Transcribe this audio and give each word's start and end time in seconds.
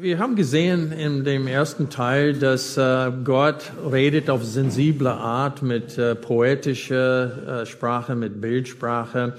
wir 0.00 0.20
haben 0.20 0.36
gesehen 0.36 0.92
in 0.92 1.24
dem 1.24 1.48
ersten 1.48 1.90
Teil, 1.90 2.34
dass 2.34 2.76
äh, 2.76 3.10
Gott 3.24 3.72
redet 3.90 4.30
auf 4.30 4.44
sensible 4.44 5.10
Art 5.10 5.60
mit 5.60 5.98
äh, 5.98 6.14
poetischer 6.14 7.62
äh, 7.62 7.66
Sprache, 7.66 8.14
mit 8.14 8.40
Bildsprache 8.40 9.34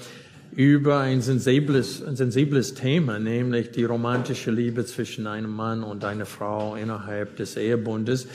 über 0.54 1.00
ein 1.00 1.22
sensibles, 1.22 2.04
ein 2.06 2.18
sensibles 2.18 2.74
Thema, 2.74 3.20
nämlich 3.20 3.72
die 3.72 3.86
romantische 3.86 4.52
Liebe 4.52 4.84
zwischen 4.84 5.28
einem 5.28 5.52
Mann 5.52 5.82
und 5.82 6.04
einer 6.04 6.26
Frau 6.26 6.76
innerhalb 6.76 7.38
des 7.38 7.56
Ehebundes. 7.56 8.28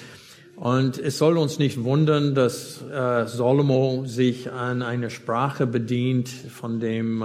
Und 0.56 0.98
es 0.98 1.18
soll 1.18 1.36
uns 1.36 1.58
nicht 1.58 1.84
wundern, 1.84 2.34
dass 2.34 2.78
Salomo 2.78 4.04
sich 4.06 4.52
an 4.52 4.82
einer 4.82 5.10
Sprache 5.10 5.66
bedient, 5.66 6.28
von 6.28 6.78
dem 6.78 7.24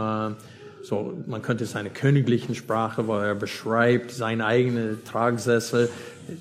so, 0.84 1.18
man 1.28 1.42
könnte 1.42 1.64
es 1.64 1.76
eine 1.76 1.90
königlichen 1.90 2.56
Sprache, 2.56 3.08
wo 3.08 3.18
er 3.18 3.36
beschreibt 3.36 4.12
seine 4.12 4.46
eigene 4.46 4.98
Tragsessel. 5.04 5.90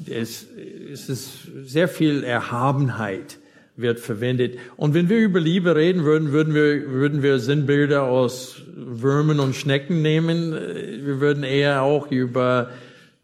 Es, 0.08 0.46
es 0.92 1.08
ist 1.08 1.30
sehr 1.64 1.88
viel 1.88 2.24
Erhabenheit 2.24 3.38
wird 3.78 4.00
verwendet. 4.00 4.58
Und 4.76 4.92
wenn 4.92 5.08
wir 5.08 5.18
über 5.18 5.38
Liebe 5.38 5.76
reden 5.76 6.04
würden, 6.04 6.32
würden 6.32 6.52
wir, 6.52 6.90
würden 6.90 7.22
wir 7.22 7.38
Sinnbilder 7.38 8.02
aus 8.02 8.62
Würmern 8.74 9.38
und 9.38 9.54
Schnecken 9.54 10.02
nehmen. 10.02 10.52
Wir 10.52 11.20
würden 11.20 11.44
eher 11.44 11.82
auch 11.82 12.10
über 12.10 12.70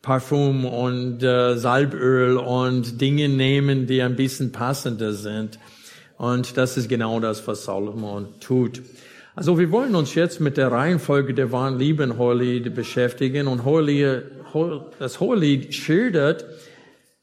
Parfum 0.01 0.65
und 0.65 1.23
äh, 1.23 1.57
Salböl 1.57 2.37
und 2.37 3.01
Dinge 3.01 3.29
nehmen, 3.29 3.87
die 3.87 4.01
ein 4.03 4.17
bisschen 4.17 4.53
passender 4.53 5.13
sind. 5.13 5.59
Und 6.19 6.57
das 6.57 6.77
ist 6.77 6.89
genau 6.89 7.19
das, 7.19 7.47
was 7.49 7.65
Salomon 7.65 8.29
tut. 8.39 8.83
Also 9.37 9.59
wir 9.59 9.73
wollen 9.73 9.97
uns 9.97 10.15
jetzt 10.15 10.41
mit 10.41 10.57
der 10.57 10.71
Reihenfolge 10.71 11.35
der 11.35 11.51
wahren 11.51 11.77
Liebe 11.77 12.05
in 12.05 12.19
Hohelied 12.19 12.73
beschäftigen 12.73 13.49
und 13.49 13.65
Hohelied, 13.65 14.23
das 15.01 15.19
Hohelied 15.19 15.75
schildert 15.75 16.45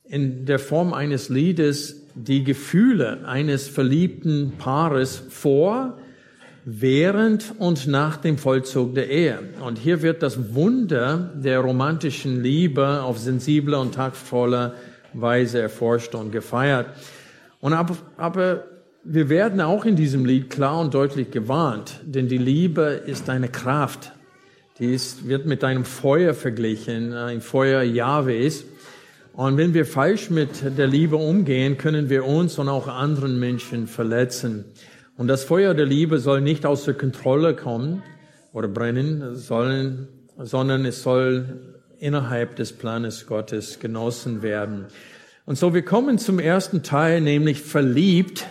in 0.03 0.45
der 0.45 0.59
Form 0.59 0.93
eines 0.93 1.29
Liedes 1.29 2.01
die 2.13 2.43
Gefühle 2.43 3.25
eines 3.25 3.69
verliebten 3.69 4.53
Paares 4.57 5.23
vor, 5.29 5.97
während 6.65 7.55
und 7.57 7.87
nach 7.87 8.17
dem 8.17 8.37
Vollzug 8.37 8.93
der 8.93 9.09
Ehe. 9.09 9.39
Und 9.65 9.77
hier 9.77 10.01
wird 10.01 10.21
das 10.21 10.53
Wunder 10.53 11.31
der 11.35 11.59
romantischen 11.59 12.43
Liebe 12.43 13.01
auf 13.03 13.19
sensible 13.19 13.79
und 13.79 13.95
taktvolle 13.95 14.75
Weise 15.13 15.61
erforscht 15.61 16.13
und 16.13 16.31
gefeiert. 16.31 16.87
Und 17.61 17.71
aber, 17.71 17.95
aber 18.17 18.65
wir 19.03 19.29
werden 19.29 19.61
auch 19.61 19.85
in 19.85 19.95
diesem 19.95 20.25
Lied 20.25 20.49
klar 20.49 20.79
und 20.79 20.93
deutlich 20.93 21.31
gewarnt, 21.31 21.99
denn 22.03 22.27
die 22.27 22.37
Liebe 22.37 23.01
ist 23.05 23.29
eine 23.29 23.49
Kraft. 23.49 24.11
Die 24.79 24.93
ist, 24.93 25.27
wird 25.27 25.45
mit 25.45 25.63
einem 25.63 25.85
Feuer 25.85 26.33
verglichen, 26.33 27.13
ein 27.13 27.41
Feuer 27.41 27.81
Jahwes. 27.81 28.65
Und 29.33 29.57
wenn 29.57 29.73
wir 29.73 29.85
falsch 29.85 30.29
mit 30.29 30.77
der 30.77 30.87
Liebe 30.87 31.15
umgehen, 31.15 31.77
können 31.77 32.09
wir 32.09 32.25
uns 32.25 32.59
und 32.59 32.69
auch 32.69 32.87
anderen 32.87 33.39
Menschen 33.39 33.87
verletzen. 33.87 34.65
Und 35.17 35.27
das 35.27 35.43
Feuer 35.43 35.73
der 35.73 35.85
Liebe 35.85 36.19
soll 36.19 36.41
nicht 36.41 36.65
aus 36.65 36.85
der 36.85 36.93
Kontrolle 36.93 37.55
kommen 37.55 38.03
oder 38.53 38.67
brennen, 38.67 39.35
sollen, 39.35 40.07
sondern 40.37 40.85
es 40.85 41.03
soll 41.03 41.75
innerhalb 41.99 42.55
des 42.55 42.73
Planes 42.73 43.27
Gottes 43.27 43.79
genossen 43.79 44.41
werden. 44.41 44.85
Und 45.45 45.57
so, 45.57 45.73
wir 45.73 45.83
kommen 45.83 46.17
zum 46.17 46.39
ersten 46.39 46.83
Teil, 46.83 47.21
nämlich 47.21 47.61
verliebt 47.61 48.45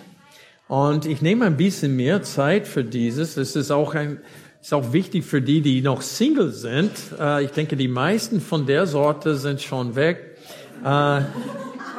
und 0.71 1.05
ich 1.05 1.21
nehme 1.21 1.47
ein 1.47 1.57
bisschen 1.57 1.97
mehr 1.97 2.23
Zeit 2.23 2.69
für 2.69 2.85
dieses. 2.85 3.37
Es 3.37 3.57
ist 3.57 3.73
auch 3.73 3.97
ein, 3.97 4.19
ist 4.63 4.73
auch 4.73 4.93
wichtig 4.93 5.25
für 5.25 5.43
die, 5.43 5.63
die 5.63 5.83
noch 5.83 6.01
Single 6.01 6.53
sind. 6.53 6.93
Äh, 7.19 7.43
ich 7.43 7.51
denke, 7.51 7.75
die 7.75 7.89
meisten 7.89 8.41
von 8.41 8.67
der 8.67 8.87
Sorte 8.87 9.35
sind 9.35 9.61
schon 9.61 9.97
weg. 9.97 10.37
Äh, 10.85 11.23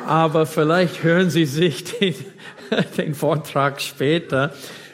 aber 0.08 0.46
vielleicht 0.46 1.04
hören 1.04 1.30
Sie 1.30 1.44
sich 1.44 1.84
den, 2.00 2.16
den 2.98 3.14
Vortrag 3.14 3.82
später. 3.82 4.54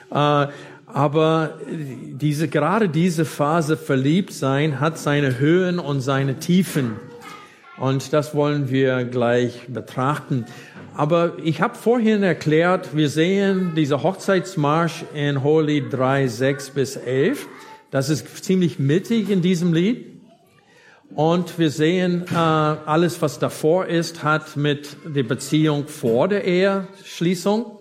Äh, 0.09 0.48
aber 0.87 1.60
diese, 1.67 2.48
gerade 2.48 2.89
diese 2.89 3.26
Phase 3.26 3.77
verliebt 3.77 4.33
sein 4.33 4.80
hat 4.80 4.98
seine 4.98 5.37
Höhen 5.37 5.77
und 5.77 6.02
seine 6.02 6.39
Tiefen. 6.39 6.93
Und 7.77 8.11
das 8.11 8.33
wollen 8.33 8.71
wir 8.71 9.04
gleich 9.04 9.67
betrachten. 9.67 10.45
Aber 10.97 11.33
ich 11.43 11.61
habe 11.61 11.75
vorhin 11.75 12.23
erklärt, 12.23 12.95
wir 12.95 13.09
sehen 13.09 13.73
diese 13.75 14.02
Hochzeitsmarsch 14.02 15.05
in 15.13 15.43
Holy 15.43 15.87
3, 15.87 16.25
6 16.25 16.71
bis 16.71 16.95
11. 16.95 17.47
Das 17.91 18.09
ist 18.09 18.43
ziemlich 18.43 18.80
mittig 18.80 19.30
in 19.30 19.43
diesem 19.43 19.73
Lied. 19.73 20.19
Und 21.13 21.59
wir 21.59 21.69
sehen, 21.69 22.25
äh, 22.31 22.36
alles, 22.36 23.21
was 23.21 23.37
davor 23.37 23.86
ist, 23.86 24.23
hat 24.23 24.57
mit 24.57 24.97
der 25.05 25.21
Beziehung 25.21 25.87
vor 25.87 26.30
der 26.30 26.43
Eheschließung. 26.45 27.77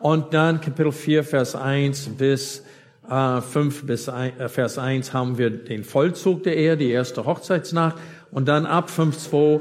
Und 0.00 0.34
dann 0.34 0.60
Kapitel 0.60 0.90
4, 0.90 1.22
Vers 1.22 1.54
1 1.54 2.16
bis 2.18 2.64
äh, 3.08 3.40
5 3.42 3.86
bis 3.86 4.08
ein, 4.08 4.40
äh, 4.40 4.48
Vers 4.48 4.76
1 4.76 5.12
haben 5.12 5.38
wir 5.38 5.50
den 5.50 5.84
Vollzug 5.84 6.42
der 6.42 6.56
Ehe, 6.56 6.76
die 6.76 6.90
erste 6.90 7.26
Hochzeitsnacht. 7.26 7.94
Und 8.32 8.48
dann 8.48 8.66
ab 8.66 8.90
5, 8.90 9.16
2 9.16 9.60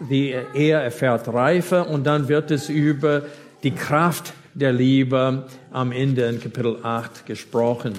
die 0.00 0.34
Ehe 0.54 0.74
erfährt 0.76 1.28
Reife 1.28 1.84
und 1.84 2.04
dann 2.04 2.28
wird 2.28 2.50
es 2.50 2.68
über 2.68 3.22
die 3.62 3.72
Kraft 3.72 4.32
der 4.54 4.72
Liebe 4.72 5.46
am 5.70 5.92
Ende 5.92 6.26
in 6.26 6.40
Kapitel 6.40 6.78
8 6.82 7.26
gesprochen. 7.26 7.94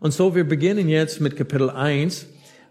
Und 0.00 0.12
so, 0.12 0.34
wir 0.34 0.44
beginnen 0.44 0.88
jetzt 0.88 1.20
mit 1.20 1.36
Kapitel 1.36 1.70
1 1.70 2.26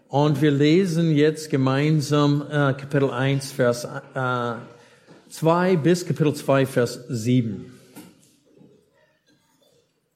und 0.08 0.42
wir 0.42 0.50
lesen 0.50 1.16
jetzt 1.16 1.48
gemeinsam 1.48 2.42
äh, 2.42 2.74
Kapitel 2.74 3.10
1, 3.10 3.52
Vers 3.52 3.88
äh, 4.14 4.54
2 5.30 5.76
bis 5.76 6.04
Kapitel 6.04 6.34
2, 6.34 6.66
Vers 6.66 7.00
7. 7.08 7.72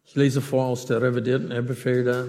Ich 0.05 0.15
lese 0.15 0.43
vor 0.43 0.67
aus 0.67 0.85
der 0.85 1.01
revidierten 1.01 1.51
Elberfelder. 1.51 2.27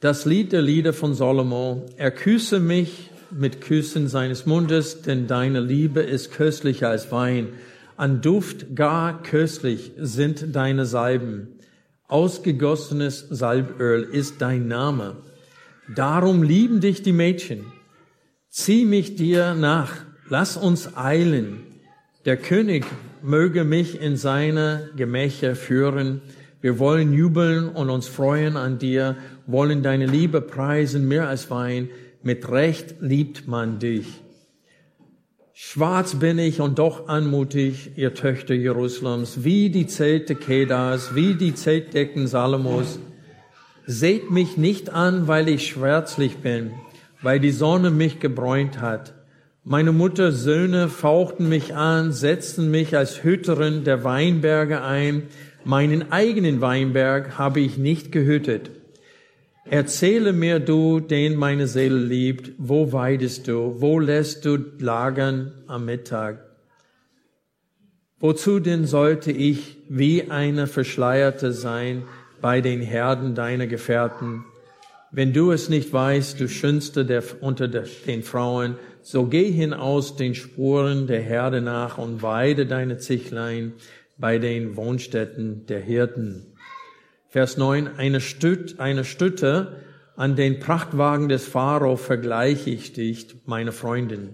Das 0.00 0.26
Lied 0.26 0.52
der 0.52 0.62
Lieder 0.62 0.92
von 0.92 1.14
Salomo. 1.14 1.86
Er 1.96 2.10
küsse 2.10 2.60
mich 2.60 3.10
mit 3.32 3.60
Küssen 3.60 4.08
seines 4.08 4.46
Mundes, 4.46 5.02
denn 5.02 5.26
deine 5.26 5.60
Liebe 5.60 6.00
ist 6.00 6.32
köstlicher 6.32 6.88
als 6.88 7.10
Wein. 7.12 7.48
An 7.96 8.20
Duft 8.20 8.74
gar 8.74 9.22
köstlich 9.22 9.92
sind 9.98 10.54
deine 10.54 10.86
Salben. 10.86 11.48
Ausgegossenes 12.08 13.26
Salböl 13.30 14.02
ist 14.02 14.40
dein 14.40 14.68
Name. 14.68 15.18
Darum 15.94 16.42
lieben 16.42 16.80
dich 16.80 17.02
die 17.02 17.12
Mädchen. 17.12 17.66
Zieh 18.48 18.84
mich 18.84 19.16
dir 19.16 19.54
nach. 19.54 19.92
Lass 20.28 20.56
uns 20.56 20.96
eilen. 20.96 21.64
Der 22.24 22.36
König 22.36 22.84
möge 23.22 23.64
mich 23.64 24.00
in 24.00 24.16
seine 24.16 24.90
Gemächer 24.96 25.54
führen. 25.54 26.20
Wir 26.60 26.78
wollen 26.78 27.12
jubeln 27.12 27.68
und 27.68 27.90
uns 27.90 28.08
freuen 28.08 28.56
an 28.56 28.78
dir, 28.78 29.16
wollen 29.46 29.82
deine 29.82 30.06
Liebe 30.06 30.40
preisen 30.40 31.08
mehr 31.08 31.28
als 31.28 31.50
Wein 31.50 31.88
mit 32.22 32.50
Recht 32.50 32.96
liebt 33.00 33.48
man 33.48 33.78
dich. 33.78 34.06
Schwarz 35.52 36.14
bin 36.14 36.38
ich 36.38 36.60
und 36.60 36.78
doch 36.78 37.08
anmutig, 37.08 37.92
ihr 37.96 38.14
Töchter 38.14 38.54
Jerusalems, 38.54 39.44
wie 39.44 39.68
die 39.70 39.86
Zelte 39.86 40.34
Kedars, 40.34 41.14
wie 41.14 41.34
die 41.34 41.54
Zeltdecken 41.54 42.26
Salomos. 42.26 42.98
Seht 43.86 44.30
mich 44.30 44.56
nicht 44.56 44.90
an, 44.90 45.28
weil 45.28 45.48
ich 45.48 45.66
schwärzlich 45.66 46.38
bin, 46.38 46.72
weil 47.20 47.40
die 47.40 47.50
Sonne 47.50 47.90
mich 47.90 48.20
gebräunt 48.20 48.80
hat. 48.80 49.14
Meine 49.64 49.92
Mutters 49.92 50.42
Söhne 50.42 50.88
fauchten 50.88 51.48
mich 51.48 51.74
an, 51.74 52.12
setzten 52.12 52.70
mich 52.70 52.96
als 52.96 53.22
Hüterin 53.22 53.84
der 53.84 54.04
Weinberge 54.04 54.82
ein. 54.82 55.24
Meinen 55.64 56.10
eigenen 56.10 56.62
Weinberg 56.62 57.36
habe 57.38 57.60
ich 57.60 57.76
nicht 57.76 58.12
gehütet. 58.12 58.70
Erzähle 59.64 60.32
mir 60.32 60.58
du, 60.58 61.00
den 61.00 61.36
meine 61.36 61.66
Seele 61.66 61.98
liebt, 61.98 62.52
wo 62.58 62.92
weidest 62.92 63.46
du, 63.46 63.80
wo 63.80 63.98
lässt 63.98 64.44
du 64.44 64.56
lagern 64.78 65.52
am 65.66 65.84
Mittag? 65.84 66.44
Wozu 68.18 68.58
denn 68.58 68.86
sollte 68.86 69.32
ich 69.32 69.76
wie 69.88 70.30
eine 70.30 70.66
Verschleierte 70.66 71.52
sein 71.52 72.04
bei 72.40 72.60
den 72.60 72.80
Herden 72.80 73.34
deiner 73.34 73.66
Gefährten? 73.66 74.44
Wenn 75.10 75.32
du 75.32 75.52
es 75.52 75.68
nicht 75.68 75.92
weißt, 75.92 76.40
du 76.40 76.48
Schönste 76.48 77.04
der, 77.04 77.22
unter 77.40 77.68
den 77.68 78.22
Frauen, 78.22 78.76
so 79.02 79.26
geh 79.26 79.50
hinaus 79.50 80.16
den 80.16 80.34
Spuren 80.34 81.06
der 81.06 81.20
Herde 81.20 81.60
nach 81.60 81.98
und 81.98 82.22
weide 82.22 82.66
deine 82.66 82.98
Zichlein 82.98 83.72
bei 84.18 84.38
den 84.38 84.76
Wohnstätten 84.76 85.66
der 85.66 85.80
Hirten. 85.80 86.49
Vers 87.30 87.56
9, 87.56 87.96
eine, 87.96 88.20
Stüt, 88.20 88.80
eine 88.80 89.04
Stütte 89.04 89.76
an 90.16 90.34
den 90.34 90.58
Prachtwagen 90.58 91.28
des 91.28 91.46
Pharao 91.46 91.94
vergleiche 91.94 92.70
ich 92.70 92.92
dich, 92.92 93.36
meine 93.46 93.70
Freundin. 93.70 94.30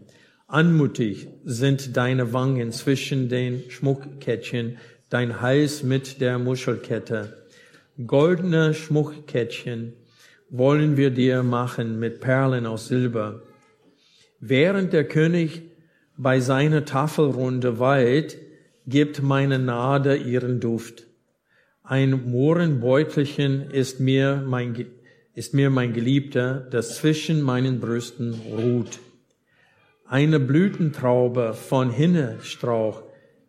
Anmutig 0.46 1.28
sind 1.44 1.98
deine 1.98 2.32
Wangen 2.32 2.72
zwischen 2.72 3.28
den 3.28 3.70
Schmuckkettchen, 3.70 4.78
dein 5.10 5.43
Hals 5.43 5.82
mit 5.82 6.22
der 6.22 6.38
Muschelkette. 6.38 7.37
Goldene 8.06 8.72
Schmuckkettchen 8.72 9.92
wollen 10.49 10.96
wir 10.96 11.10
dir 11.10 11.42
machen 11.42 11.99
mit 11.99 12.22
Perlen 12.22 12.64
aus 12.64 12.88
Silber. 12.88 13.42
Während 14.40 14.94
der 14.94 15.04
König 15.04 15.64
bei 16.16 16.40
seiner 16.40 16.87
Tafelrunde 16.87 17.78
weilt, 17.78 18.38
gibt 18.87 19.22
meine 19.22 19.58
Nade 19.58 20.16
ihren 20.16 20.60
Duft. 20.60 21.05
Ein 21.88 22.32
Mohrenbeutelchen 22.32 23.70
ist 23.70 24.00
mir 24.00 24.42
mein, 24.44 24.86
ist 25.34 25.54
mir 25.54 25.70
mein 25.70 25.92
Geliebter, 25.92 26.66
das 26.72 26.96
zwischen 26.96 27.42
meinen 27.42 27.78
Brüsten 27.78 28.34
ruht. 28.50 28.98
Eine 30.04 30.40
Blütentraube 30.40 31.54
von 31.54 31.90
Hinnestrauch 31.90 33.04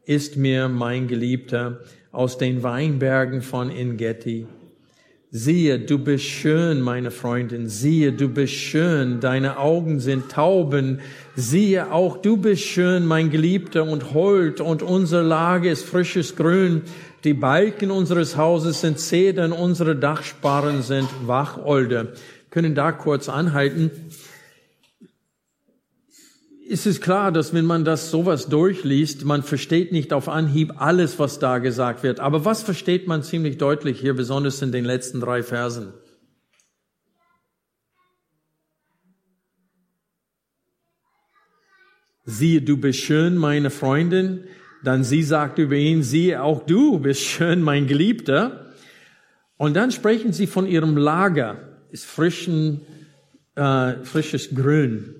ist 0.05 0.37
mir 0.37 0.69
mein 0.69 1.07
Geliebter 1.07 1.79
aus 2.11 2.37
den 2.37 2.61
Weinbergen 2.61 3.41
von 3.41 3.71
Ingeti. 3.71 4.45
Siehe, 5.29 5.77
du 5.79 5.97
bist 5.97 6.23
schön, 6.23 6.79
meine 6.79 7.11
Freundin. 7.11 7.67
Siehe, 7.67 8.13
du 8.13 8.29
bist 8.29 8.53
schön. 8.53 9.19
Deine 9.19 9.57
Augen 9.59 9.99
sind 9.99 10.31
Tauben. 10.31 11.01
Siehe, 11.35 11.91
auch 11.91 12.17
du 12.21 12.37
bist 12.37 12.61
schön, 12.61 13.05
mein 13.05 13.29
Geliebter 13.29 13.83
und 13.83 14.13
hold 14.13 14.61
und 14.61 14.83
unsere 14.83 15.23
Lage 15.23 15.69
ist 15.69 15.83
frisches 15.83 16.37
Grün. 16.37 16.83
Die 17.23 17.33
Balken 17.33 17.91
unseres 17.91 18.37
Hauses 18.37 18.81
sind 18.81 18.99
Zedern, 18.99 19.51
unsere 19.51 19.95
Dachsparren 19.95 20.81
sind 20.81 21.09
Wacholder. 21.25 22.13
Können 22.49 22.75
da 22.75 22.91
kurz 22.91 23.27
anhalten 23.29 23.91
ist 26.67 26.85
es 26.85 26.99
klar, 26.99 27.31
dass 27.31 27.53
wenn 27.53 27.65
man 27.65 27.85
das 27.85 28.11
sowas 28.11 28.49
durchliest, 28.49 29.23
man 29.23 29.41
versteht 29.41 29.93
nicht 29.93 30.11
auf 30.11 30.27
Anhieb 30.27 30.73
alles, 30.77 31.17
was 31.17 31.39
da 31.39 31.59
gesagt 31.59 32.03
wird. 32.03 32.19
Aber 32.19 32.43
was 32.43 32.61
versteht 32.61 33.07
man 33.07 33.23
ziemlich 33.23 33.57
deutlich 33.57 33.99
hier, 34.01 34.13
besonders 34.13 34.61
in 34.61 34.71
den 34.71 34.83
letzten 34.83 35.21
drei 35.21 35.43
Versen? 35.43 35.93
Siehe, 42.25 42.61
du 42.61 42.75
bist 42.75 42.99
schön, 42.99 43.37
meine 43.37 43.69
Freundin. 43.69 44.43
Dann 44.83 45.03
sie 45.03 45.23
sagt 45.23 45.57
über 45.57 45.75
ihn, 45.75 46.03
siehe, 46.03 46.41
auch 46.41 46.65
du 46.65 46.99
bist 46.99 47.21
schön, 47.21 47.61
mein 47.61 47.87
Geliebter. 47.87 48.73
Und 49.57 49.75
dann 49.75 49.91
sprechen 49.91 50.33
sie 50.33 50.47
von 50.47 50.67
ihrem 50.67 50.97
Lager, 50.97 51.57
ist 51.89 52.05
frischen, 52.05 52.81
äh, 53.55 54.03
frisches 54.03 54.53
Grün. 54.53 55.15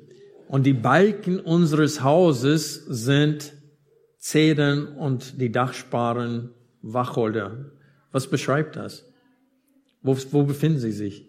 Und 0.48 0.66
die 0.66 0.74
Balken 0.74 1.40
unseres 1.40 2.04
Hauses 2.04 2.86
sind 2.86 3.54
Zedern 4.20 4.88
und 4.88 5.42
die 5.42 5.52
Dachsparen 5.52 6.52
Wacholder. 6.82 7.72
Was 8.12 8.28
beschreibt 8.28 8.76
das? 8.76 9.06
Wo, 10.02 10.18
wo 10.32 10.44
befinden 10.44 10.80
sie 10.80 10.92
sich? 10.92 11.26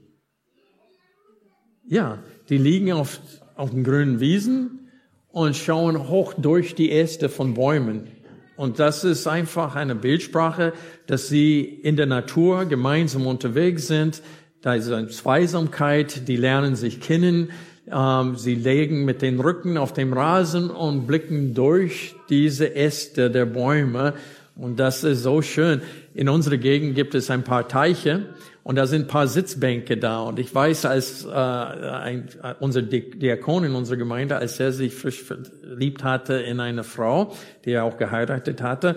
Ja, 1.87 2.23
die 2.49 2.59
liegen 2.59 2.93
auf, 2.93 3.21
auf 3.57 3.71
den 3.71 3.83
grünen 3.83 4.21
Wiesen 4.21 4.91
und 5.29 5.57
schauen 5.57 6.09
hoch 6.09 6.35
durch 6.35 6.75
die 6.75 6.93
Äste 6.93 7.29
von 7.29 7.55
Bäumen. 7.55 8.09
Und 8.59 8.81
das 8.81 9.05
ist 9.05 9.29
einfach 9.29 9.77
eine 9.77 9.95
Bildsprache, 9.95 10.73
dass 11.07 11.29
sie 11.29 11.61
in 11.61 11.95
der 11.95 12.07
Natur 12.07 12.65
gemeinsam 12.65 13.29
unterwegs 13.29 13.87
sind. 13.87 14.21
Da 14.63 14.75
ist 14.75 14.91
eine 14.91 15.07
Zweisamkeit, 15.07 16.27
die 16.27 16.35
lernen 16.35 16.75
sich 16.75 17.01
kennen, 17.01 17.53
ähm, 17.89 18.35
sie 18.35 18.57
legen 18.57 19.05
mit 19.05 19.23
den 19.23 19.39
Rücken 19.39 19.79
auf 19.79 19.93
dem 19.93 20.13
Rasen 20.13 20.71
und 20.71 21.07
blicken 21.07 21.55
durch 21.55 22.17
diese 22.31 22.75
Äste 22.75 23.31
der 23.31 23.47
Bäume. 23.47 24.15
Und 24.57 24.81
das 24.81 25.05
ist 25.05 25.23
so 25.23 25.41
schön. 25.41 25.81
In 26.13 26.29
unserer 26.29 26.57
Gegend 26.57 26.97
gibt 26.97 27.15
es 27.15 27.31
ein 27.31 27.45
paar 27.45 27.69
Teiche 27.69 28.27
und 28.69 28.77
da 28.77 28.87
sind 28.87 29.09
paar 29.09 29.29
Sitzbänke 29.29 29.97
da. 29.97 30.21
Und 30.21 30.39
ich 30.39 30.55
weiß, 30.55 30.85
als 30.85 31.25
äh, 31.25 31.31
ein, 31.31 32.29
unser 32.61 32.83
Diakon 32.83 33.65
in 33.65 33.75
unserer 33.75 33.97
Gemeinde, 33.97 34.37
als 34.37 34.61
er 34.61 34.73
sich 34.73 34.95
frisch 34.95 35.23
verliebt 35.23 36.05
hatte 36.05 36.35
in 36.35 36.61
eine 36.61 36.85
Frau, 36.85 37.35
die 37.65 37.71
er 37.71 37.85
auch 37.85 37.97
geheiratet 37.97 38.61
hatte, 38.61 38.97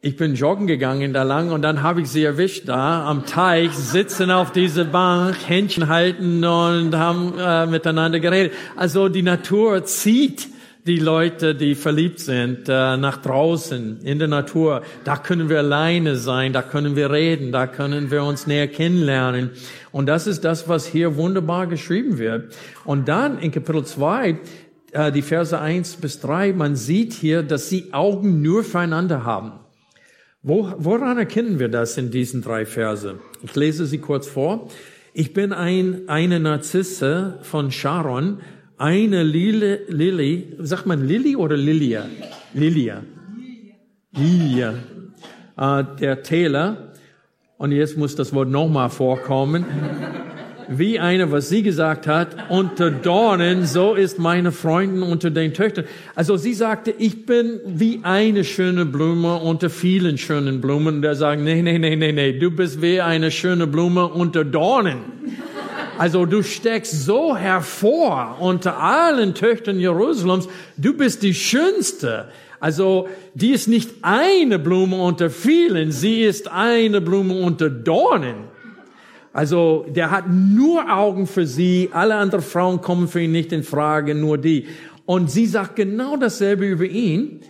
ich 0.00 0.16
bin 0.16 0.36
joggen 0.36 0.66
gegangen 0.66 1.12
da 1.12 1.22
lang 1.22 1.50
und 1.50 1.60
dann 1.60 1.82
habe 1.82 2.00
ich 2.00 2.08
sie 2.08 2.24
erwischt 2.24 2.66
da 2.66 3.04
am 3.04 3.26
Teich, 3.26 3.72
sitzen 3.72 4.30
auf 4.30 4.52
diese 4.52 4.86
Bank, 4.86 5.36
Händchen 5.46 5.88
halten 5.88 6.42
und 6.42 6.96
haben 6.96 7.34
äh, 7.38 7.66
miteinander 7.66 8.20
geredet. 8.20 8.54
Also 8.74 9.10
die 9.10 9.22
Natur 9.22 9.84
zieht 9.84 10.48
die 10.86 10.98
Leute, 10.98 11.54
die 11.54 11.74
verliebt 11.74 12.20
sind, 12.20 12.68
äh, 12.68 12.96
nach 12.96 13.18
draußen 13.18 14.00
in 14.02 14.18
der 14.18 14.28
Natur. 14.28 14.82
Da 15.04 15.16
können 15.16 15.48
wir 15.48 15.58
alleine 15.58 16.16
sein, 16.16 16.52
da 16.52 16.62
können 16.62 16.96
wir 16.96 17.10
reden, 17.10 17.52
da 17.52 17.66
können 17.66 18.10
wir 18.10 18.24
uns 18.24 18.46
näher 18.46 18.68
kennenlernen. 18.68 19.50
Und 19.92 20.06
das 20.06 20.26
ist 20.26 20.44
das, 20.44 20.68
was 20.68 20.86
hier 20.86 21.16
wunderbar 21.16 21.66
geschrieben 21.66 22.18
wird. 22.18 22.56
Und 22.84 23.08
dann 23.08 23.38
in 23.38 23.50
Kapitel 23.50 23.84
2, 23.84 24.38
äh, 24.92 25.12
die 25.12 25.22
Verse 25.22 25.58
1 25.58 25.96
bis 25.96 26.20
3, 26.20 26.52
man 26.52 26.76
sieht 26.76 27.12
hier, 27.12 27.42
dass 27.42 27.68
sie 27.68 27.92
Augen 27.92 28.42
nur 28.42 28.64
füreinander 28.64 29.24
haben. 29.24 29.52
Wo, 30.42 30.72
woran 30.78 31.18
erkennen 31.18 31.58
wir 31.58 31.68
das 31.68 31.98
in 31.98 32.10
diesen 32.10 32.42
drei 32.42 32.64
Verse? 32.64 33.18
Ich 33.42 33.54
lese 33.56 33.86
sie 33.86 33.98
kurz 33.98 34.28
vor. 34.28 34.68
Ich 35.12 35.34
bin 35.34 35.52
ein, 35.52 36.08
eine 36.08 36.38
Narzisse 36.38 37.40
von 37.42 37.72
Sharon, 37.72 38.40
eine 38.78 39.22
Lili, 39.22 39.78
Lili, 39.88 40.54
sagt 40.58 40.86
man 40.86 41.06
Lili 41.06 41.36
oder 41.36 41.56
Lilia? 41.56 42.06
Lilia. 42.54 43.02
Lilia. 44.12 44.74
Äh, 45.56 45.84
der 46.00 46.22
Täler. 46.22 46.92
Und 47.56 47.72
jetzt 47.72 47.98
muss 47.98 48.14
das 48.14 48.32
Wort 48.32 48.48
nochmal 48.48 48.88
vorkommen 48.88 49.64
wie 50.68 50.98
eine, 50.98 51.32
was 51.32 51.48
sie 51.48 51.62
gesagt 51.62 52.06
hat, 52.06 52.50
unter 52.50 52.90
Dornen, 52.90 53.64
so 53.64 53.94
ist 53.94 54.18
meine 54.18 54.52
Freundin 54.52 55.02
unter 55.02 55.30
den 55.30 55.54
Töchtern. 55.54 55.86
Also 56.14 56.36
sie 56.36 56.52
sagte, 56.52 56.94
ich 56.96 57.24
bin 57.24 57.60
wie 57.64 58.00
eine 58.02 58.44
schöne 58.44 58.84
Blume 58.84 59.36
unter 59.36 59.70
vielen 59.70 60.18
schönen 60.18 60.60
Blumen. 60.60 61.02
Er 61.02 61.14
sagt, 61.14 61.40
nee, 61.40 61.62
nee, 61.62 61.78
nee, 61.78 61.96
nee, 61.96 62.12
nee, 62.12 62.38
du 62.38 62.50
bist 62.50 62.82
wie 62.82 63.00
eine 63.00 63.30
schöne 63.30 63.66
Blume 63.66 64.06
unter 64.06 64.44
Dornen. 64.44 64.98
Also 65.98 66.26
du 66.26 66.42
steckst 66.42 67.04
so 67.04 67.36
hervor 67.36 68.36
unter 68.40 68.78
allen 68.78 69.34
Töchtern 69.34 69.80
Jerusalems. 69.80 70.48
Du 70.76 70.94
bist 70.94 71.22
die 71.24 71.34
schönste. 71.34 72.28
Also 72.60 73.08
die 73.34 73.50
ist 73.50 73.68
nicht 73.68 73.90
eine 74.02 74.58
Blume 74.58 75.00
unter 75.02 75.28
vielen, 75.30 75.92
sie 75.92 76.22
ist 76.22 76.50
eine 76.50 77.00
Blume 77.00 77.40
unter 77.40 77.68
Dornen. 77.68 78.44
Also 79.32 79.86
der 79.88 80.10
hat 80.10 80.24
nur 80.28 80.92
Augen 80.92 81.26
für 81.26 81.46
sie, 81.46 81.90
alle 81.92 82.16
anderen 82.16 82.44
Frauen 82.44 82.80
kommen 82.80 83.06
für 83.08 83.20
ihn 83.20 83.32
nicht 83.32 83.52
in 83.52 83.62
Frage, 83.62 84.14
nur 84.14 84.38
die. 84.38 84.66
Und 85.04 85.30
sie 85.30 85.46
sagt 85.46 85.76
genau 85.76 86.16
dasselbe 86.16 86.66
über 86.66 86.84
ihn. 86.84 87.40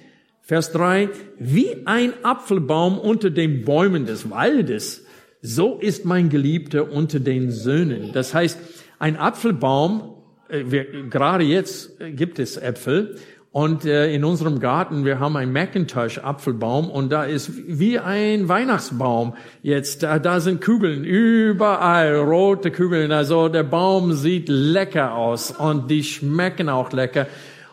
Vers 0.43 0.73
3, 0.73 1.11
wie 1.39 1.77
ein 1.85 2.13
Apfelbaum 2.23 2.99
unter 2.99 3.31
den 3.31 3.65
Bäumen 3.65 4.07
des 4.07 4.31
Waldes, 4.31 5.05
so 5.41 5.79
ist 5.79 6.05
mein 6.05 6.29
Geliebter 6.29 6.91
unter 6.91 7.21
den 7.21 7.51
Söhnen. 7.51 8.13
Das 8.13 8.35
heißt, 8.35 8.59
ein 8.99 9.17
Apfelbaum, 9.17 10.15
äh, 10.49 10.65
wir, 10.67 11.09
gerade 11.09 11.45
jetzt 11.45 11.99
gibt 12.17 12.39
es 12.39 12.57
Äpfel, 12.57 13.17
und 13.51 13.87
äh, 13.87 14.13
in 14.15 14.25
unserem 14.25 14.61
Garten, 14.61 15.05
wir 15.05 15.21
haben 15.21 15.37
einen 15.37 15.53
Macintosh-Apfelbaum 15.53 16.91
und 16.91 17.11
da 17.11 17.25
ist 17.25 17.51
wie 17.67 17.99
ein 17.99 18.47
Weihnachtsbaum 18.49 19.35
jetzt. 19.63 20.03
Da, 20.03 20.19
da 20.19 20.41
sind 20.41 20.63
Kugeln 20.63 21.03
überall, 21.03 22.15
rote 22.17 22.71
Kugeln. 22.71 23.11
Also 23.11 23.49
der 23.49 23.63
Baum 23.63 24.13
sieht 24.13 24.49
lecker 24.49 25.15
aus 25.15 25.51
und 25.51 25.91
die 25.91 26.05
schmecken 26.05 26.69
auch 26.69 26.93
lecker. 26.93 27.27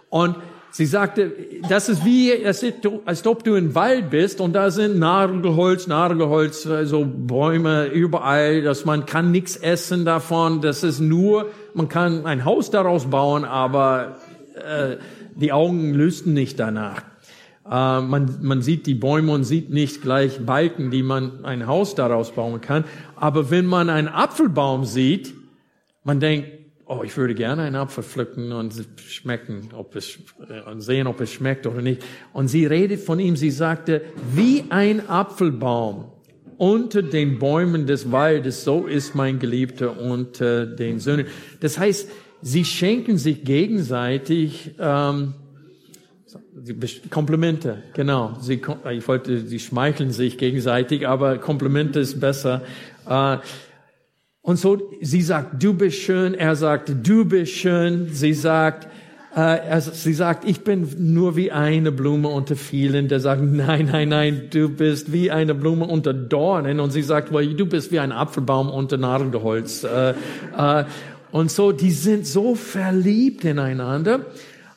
Und 0.09 0.37
sie 0.75 0.85
sagte, 0.85 1.31
das 1.69 1.87
ist 1.87 2.03
wie, 2.03 2.33
als 2.45 3.25
ob 3.25 3.45
du 3.45 3.55
im 3.55 3.75
Wald 3.75 4.09
bist 4.09 4.41
und 4.41 4.51
da 4.51 4.71
sind 4.71 4.99
Nadelholz, 4.99 5.87
Nadelholz, 5.87 6.67
also 6.67 7.05
Bäume 7.05 7.85
überall, 7.85 8.61
dass 8.61 8.83
man 8.83 9.05
kann 9.05 9.31
nichts 9.31 9.55
essen 9.55 10.03
davon. 10.03 10.59
Das 10.59 10.83
ist 10.83 10.99
nur, 10.99 11.49
man 11.73 11.87
kann 11.87 12.25
ein 12.25 12.43
Haus 12.43 12.71
daraus 12.71 13.05
bauen, 13.09 13.45
aber 13.45 14.17
äh, 14.55 14.97
die 15.33 15.53
Augen 15.53 15.93
lüsten 15.93 16.33
nicht 16.33 16.59
danach. 16.59 17.03
Äh, 17.63 18.01
man, 18.01 18.39
man 18.41 18.61
sieht 18.61 18.85
die 18.85 18.95
Bäume 18.95 19.31
und 19.31 19.45
sieht 19.45 19.69
nicht 19.69 20.01
gleich 20.01 20.45
Balken, 20.45 20.91
die 20.91 21.03
man 21.03 21.45
ein 21.45 21.67
Haus 21.67 21.95
daraus 21.95 22.33
bauen 22.33 22.59
kann. 22.59 22.83
Aber 23.15 23.49
wenn 23.49 23.65
man 23.65 23.89
einen 23.89 24.09
Apfelbaum 24.09 24.83
sieht, 24.83 25.35
man 26.03 26.19
denkt, 26.19 26.64
oh, 26.85 27.01
ich 27.03 27.15
würde 27.17 27.35
gerne 27.35 27.63
einen 27.63 27.75
Apfel 27.75 28.03
pflücken 28.03 28.51
und 28.51 28.73
schmecken, 29.07 29.69
ob 29.73 29.95
es, 29.95 30.19
äh, 30.49 30.69
und 30.69 30.81
sehen, 30.81 31.07
ob 31.07 31.21
es 31.21 31.31
schmeckt 31.31 31.67
oder 31.67 31.81
nicht. 31.81 32.03
Und 32.33 32.47
sie 32.47 32.65
redet 32.65 32.99
von 32.99 33.19
ihm, 33.19 33.35
sie 33.35 33.51
sagte, 33.51 34.01
wie 34.33 34.65
ein 34.69 35.09
Apfelbaum 35.09 36.11
unter 36.57 37.01
den 37.01 37.39
Bäumen 37.39 37.85
des 37.85 38.11
Waldes, 38.11 38.63
so 38.63 38.85
ist 38.85 39.13
mein 39.13 39.39
Geliebter 39.39 39.99
unter 39.99 40.65
den 40.65 40.99
Söhnen. 40.99 41.27
Das 41.59 41.77
heißt, 41.77 42.09
Sie 42.47 42.63
schenken 42.63 43.17
sich 43.17 43.43
gegenseitig 43.43 44.75
ähm, 44.79 45.33
Komplimente, 47.09 47.81
genau. 47.93 48.37
Sie, 48.39 48.61
ich 48.91 49.07
wollte, 49.07 49.39
sie 49.39 49.57
schmeicheln 49.59 50.11
sich 50.11 50.37
gegenseitig, 50.37 51.07
aber 51.07 51.39
Komplimente 51.39 51.99
ist 51.99 52.19
besser. 52.19 52.61
Äh, 53.09 53.37
und 54.45 54.57
so, 54.57 54.91
sie 55.01 55.21
sagt, 55.21 55.61
du 55.61 55.73
bist 55.73 55.97
schön, 55.97 56.33
er 56.33 56.55
sagt, 56.55 56.91
du 57.03 57.25
bist 57.25 57.51
schön. 57.51 58.09
Sie 58.11 58.33
sagt, 58.33 58.87
Äh, 59.35 59.39
also 59.39 59.91
sie 59.91 60.13
sagt, 60.13 60.47
ich 60.47 60.63
bin 60.63 60.87
nur 60.97 61.35
wie 61.35 61.51
eine 61.51 61.91
Blume 61.91 62.29
unter 62.29 62.55
vielen. 62.55 63.07
Der 63.07 63.19
sagt, 63.19 63.43
nein, 63.43 63.89
nein, 63.91 64.09
nein, 64.09 64.47
du 64.49 64.69
bist 64.69 65.11
wie 65.11 65.29
eine 65.29 65.53
Blume 65.53 65.85
unter 65.85 66.13
Dornen. 66.13 66.79
Und 66.79 66.91
sie 66.91 67.03
sagt, 67.03 67.33
well, 67.33 67.53
du 67.53 67.65
bist 67.65 67.91
wie 67.91 67.99
ein 67.99 68.11
Apfelbaum 68.11 68.69
unter 68.69 68.97
Nadelholz. 68.97 69.83
Äh, 69.83 70.13
äh, 70.57 70.85
und 71.31 71.51
so, 71.51 71.73
die 71.73 71.91
sind 71.91 72.25
so 72.25 72.55
verliebt 72.55 73.43
ineinander. 73.43 74.21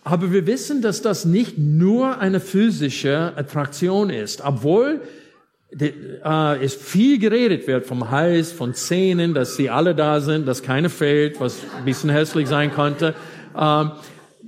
Aber 0.03 0.33
wir 0.33 0.47
wissen, 0.47 0.83
dass 0.83 1.03
das 1.03 1.25
nicht 1.25 1.59
nur 1.59 2.19
eine 2.19 2.41
physische 2.41 3.33
Attraktion 3.37 4.11
ist, 4.11 4.43
obwohl 4.43 5.03
äh, 5.71 6.65
es 6.65 6.75
viel 6.75 7.19
geredet 7.19 7.67
wird 7.67 7.87
vom 7.87 8.11
Hals, 8.11 8.53
von 8.53 8.75
Zähnen, 8.75 9.35
dass 9.35 9.57
sie 9.57 9.71
alle 9.71 9.95
da 9.95 10.21
sind, 10.21 10.47
dass 10.47 10.63
keine 10.63 10.89
fehlt, 10.89 11.41
was 11.41 11.59
ein 11.77 11.85
bisschen 11.85 12.11
hässlich 12.11 12.49
sein 12.49 12.73
konnte. 12.73 13.15
Ähm, 13.57 13.93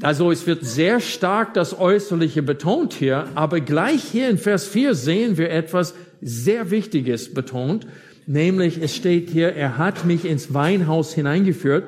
also 0.02 0.30
es 0.30 0.46
wird 0.46 0.64
sehr 0.64 1.00
stark 1.00 1.52
das 1.52 1.78
Äußerliche 1.78 2.42
betont 2.42 2.94
hier, 2.94 3.26
aber 3.34 3.60
gleich 3.60 4.02
hier 4.02 4.30
in 4.30 4.38
Vers 4.38 4.66
4 4.66 4.94
sehen 4.94 5.36
wir 5.36 5.50
etwas 5.50 5.94
sehr 6.22 6.70
Wichtiges 6.70 7.34
betont, 7.34 7.86
nämlich 8.26 8.80
es 8.80 8.96
steht 8.96 9.28
hier, 9.28 9.52
er 9.52 9.76
hat 9.76 10.06
mich 10.06 10.24
ins 10.24 10.54
Weinhaus 10.54 11.12
hineingeführt 11.12 11.84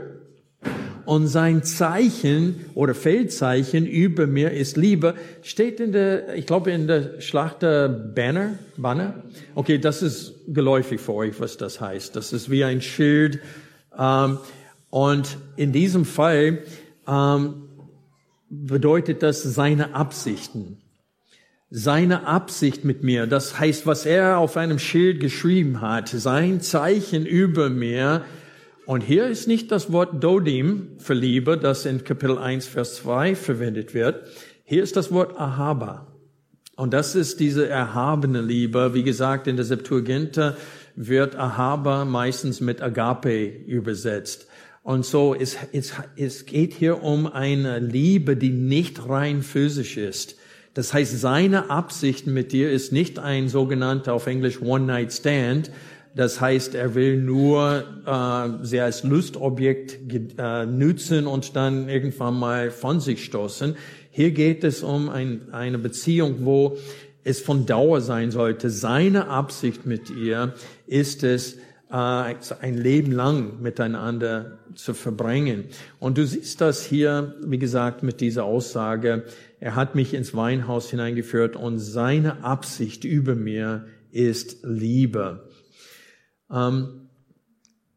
und 1.05 1.27
sein 1.27 1.63
Zeichen 1.63 2.65
oder 2.75 2.95
Feldzeichen 2.95 3.87
über 3.87 4.27
mir 4.27 4.53
ist 4.53 4.77
Liebe, 4.77 5.15
steht 5.43 5.81
in 5.81 5.93
der, 5.93 6.35
ich 6.35 6.47
glaube 6.47 6.71
in 6.71 6.87
der 6.87 7.21
Schlachter 7.21 7.89
Banner, 7.89 8.59
Banner. 8.77 9.23
Okay, 9.55 9.79
das 9.79 10.03
ist 10.03 10.35
geläufig 10.49 11.01
für 11.01 11.15
euch, 11.15 11.41
was 11.41 11.57
das 11.57 11.81
heißt. 11.81 12.15
Das 12.17 12.33
ist 12.33 12.51
wie 12.51 12.65
ein 12.65 12.81
Schild. 12.81 13.41
Ähm, 13.99 14.39
und 14.91 15.39
in 15.57 15.73
diesem 15.73 16.05
Fall 16.05 16.59
ähm, 17.09 17.69
bedeutet 18.49 19.23
das 19.23 19.43
seine 19.43 19.95
Absichten. 19.95 20.79
Seine 21.71 22.27
Absicht 22.27 22.85
mit 22.85 23.03
mir, 23.03 23.27
das 23.27 23.59
heißt, 23.59 23.87
was 23.87 24.05
er 24.05 24.37
auf 24.37 24.59
einem 24.59 24.79
Schild 24.79 25.21
geschrieben 25.21 25.81
hat, 25.81 26.11
sein 26.11 26.61
Zeichen 26.61 27.25
über 27.25 27.71
mir. 27.71 28.27
Und 28.93 29.01
hier 29.01 29.27
ist 29.27 29.49
nicht 29.49 29.73
das 29.73 29.91
Wort 29.91 30.23
Dodim 30.23 30.99
für 30.99 31.15
Liebe, 31.15 31.57
das 31.57 31.87
in 31.87 32.05
Kapitel 32.05 32.37
1, 32.37 32.67
Vers 32.67 32.97
2 32.97 33.35
verwendet 33.35 33.95
wird. 33.95 34.27
Hier 34.65 34.83
ist 34.83 34.97
das 34.97 35.11
Wort 35.11 35.41
Ahaba. 35.41 36.09
Und 36.77 36.93
das 36.93 37.15
ist 37.15 37.41
diese 37.41 37.67
erhabene 37.67 38.43
Liebe. 38.43 38.93
Wie 38.93 39.03
gesagt, 39.03 39.47
in 39.47 39.57
der 39.57 39.65
Septuaginta 39.65 40.59
wird 40.95 41.37
Ahaba 41.37 42.05
meistens 42.05 42.61
mit 42.61 42.83
Agape 42.83 43.47
übersetzt. 43.47 44.47
Und 44.83 45.07
so, 45.07 45.35
es, 45.35 45.57
es, 45.73 45.95
es 46.17 46.45
geht 46.45 46.75
hier 46.75 47.03
um 47.03 47.27
eine 47.27 47.79
Liebe, 47.79 48.37
die 48.37 48.51
nicht 48.51 49.09
rein 49.09 49.41
physisch 49.41 49.97
ist. 49.97 50.37
Das 50.75 50.93
heißt, 50.93 51.19
seine 51.19 51.71
Absicht 51.71 52.27
mit 52.27 52.53
dir 52.53 52.71
ist 52.71 52.93
nicht 52.93 53.19
ein 53.19 53.49
sogenannter 53.49 54.13
auf 54.13 54.27
Englisch 54.27 54.61
One-Night-Stand. 54.61 55.71
Das 56.15 56.41
heißt, 56.41 56.75
er 56.75 56.95
will 56.95 57.17
nur 57.17 57.85
äh, 58.07 58.65
sie 58.65 58.81
als 58.81 59.03
Lustobjekt 59.03 59.99
äh, 60.39 60.67
nutzen 60.67 61.27
und 61.27 61.57
dann 61.57 61.89
irgendwann 61.89 62.39
mal 62.39 62.71
von 62.71 63.01
sich 63.01 63.25
stoßen. 63.25 63.77
Hier 64.11 64.33
geht 64.33 64.63
es 64.63 64.83
um 64.83 65.09
ein, 65.09 65.53
eine 65.53 65.79
Beziehung, 65.79 66.45
wo 66.45 66.77
es 67.25 67.41
von 67.41 67.65
Dauer 67.65 68.01
sein 68.01 68.31
sollte. 68.31 68.69
Seine 68.69 69.29
Absicht 69.29 69.87
mit 69.87 70.11
ihr 70.11 70.55
ist 70.87 71.25
es, 71.25 71.57
äh, 71.93 71.95
ein 71.95 72.77
Leben 72.77 73.13
lang 73.13 73.61
miteinander 73.61 74.59
zu 74.75 74.95
verbringen. 74.95 75.65
Und 76.01 76.19
du 76.19 76.27
siehst 76.27 76.61
das 76.61 76.85
hier, 76.85 77.37
wie 77.45 77.59
gesagt, 77.59 78.03
mit 78.03 78.21
dieser 78.21 78.45
Aussage, 78.45 79.25
er 79.61 79.77
hat 79.77 79.95
mich 79.95 80.15
ins 80.15 80.35
Weinhaus 80.35 80.91
hineingeführt 80.91 81.55
und 81.55 81.79
seine 81.79 82.45
Absicht 82.45 83.05
über 83.05 83.35
mir 83.35 83.87
ist 84.11 84.59
Liebe. 84.63 85.49
Ähm, 86.53 87.09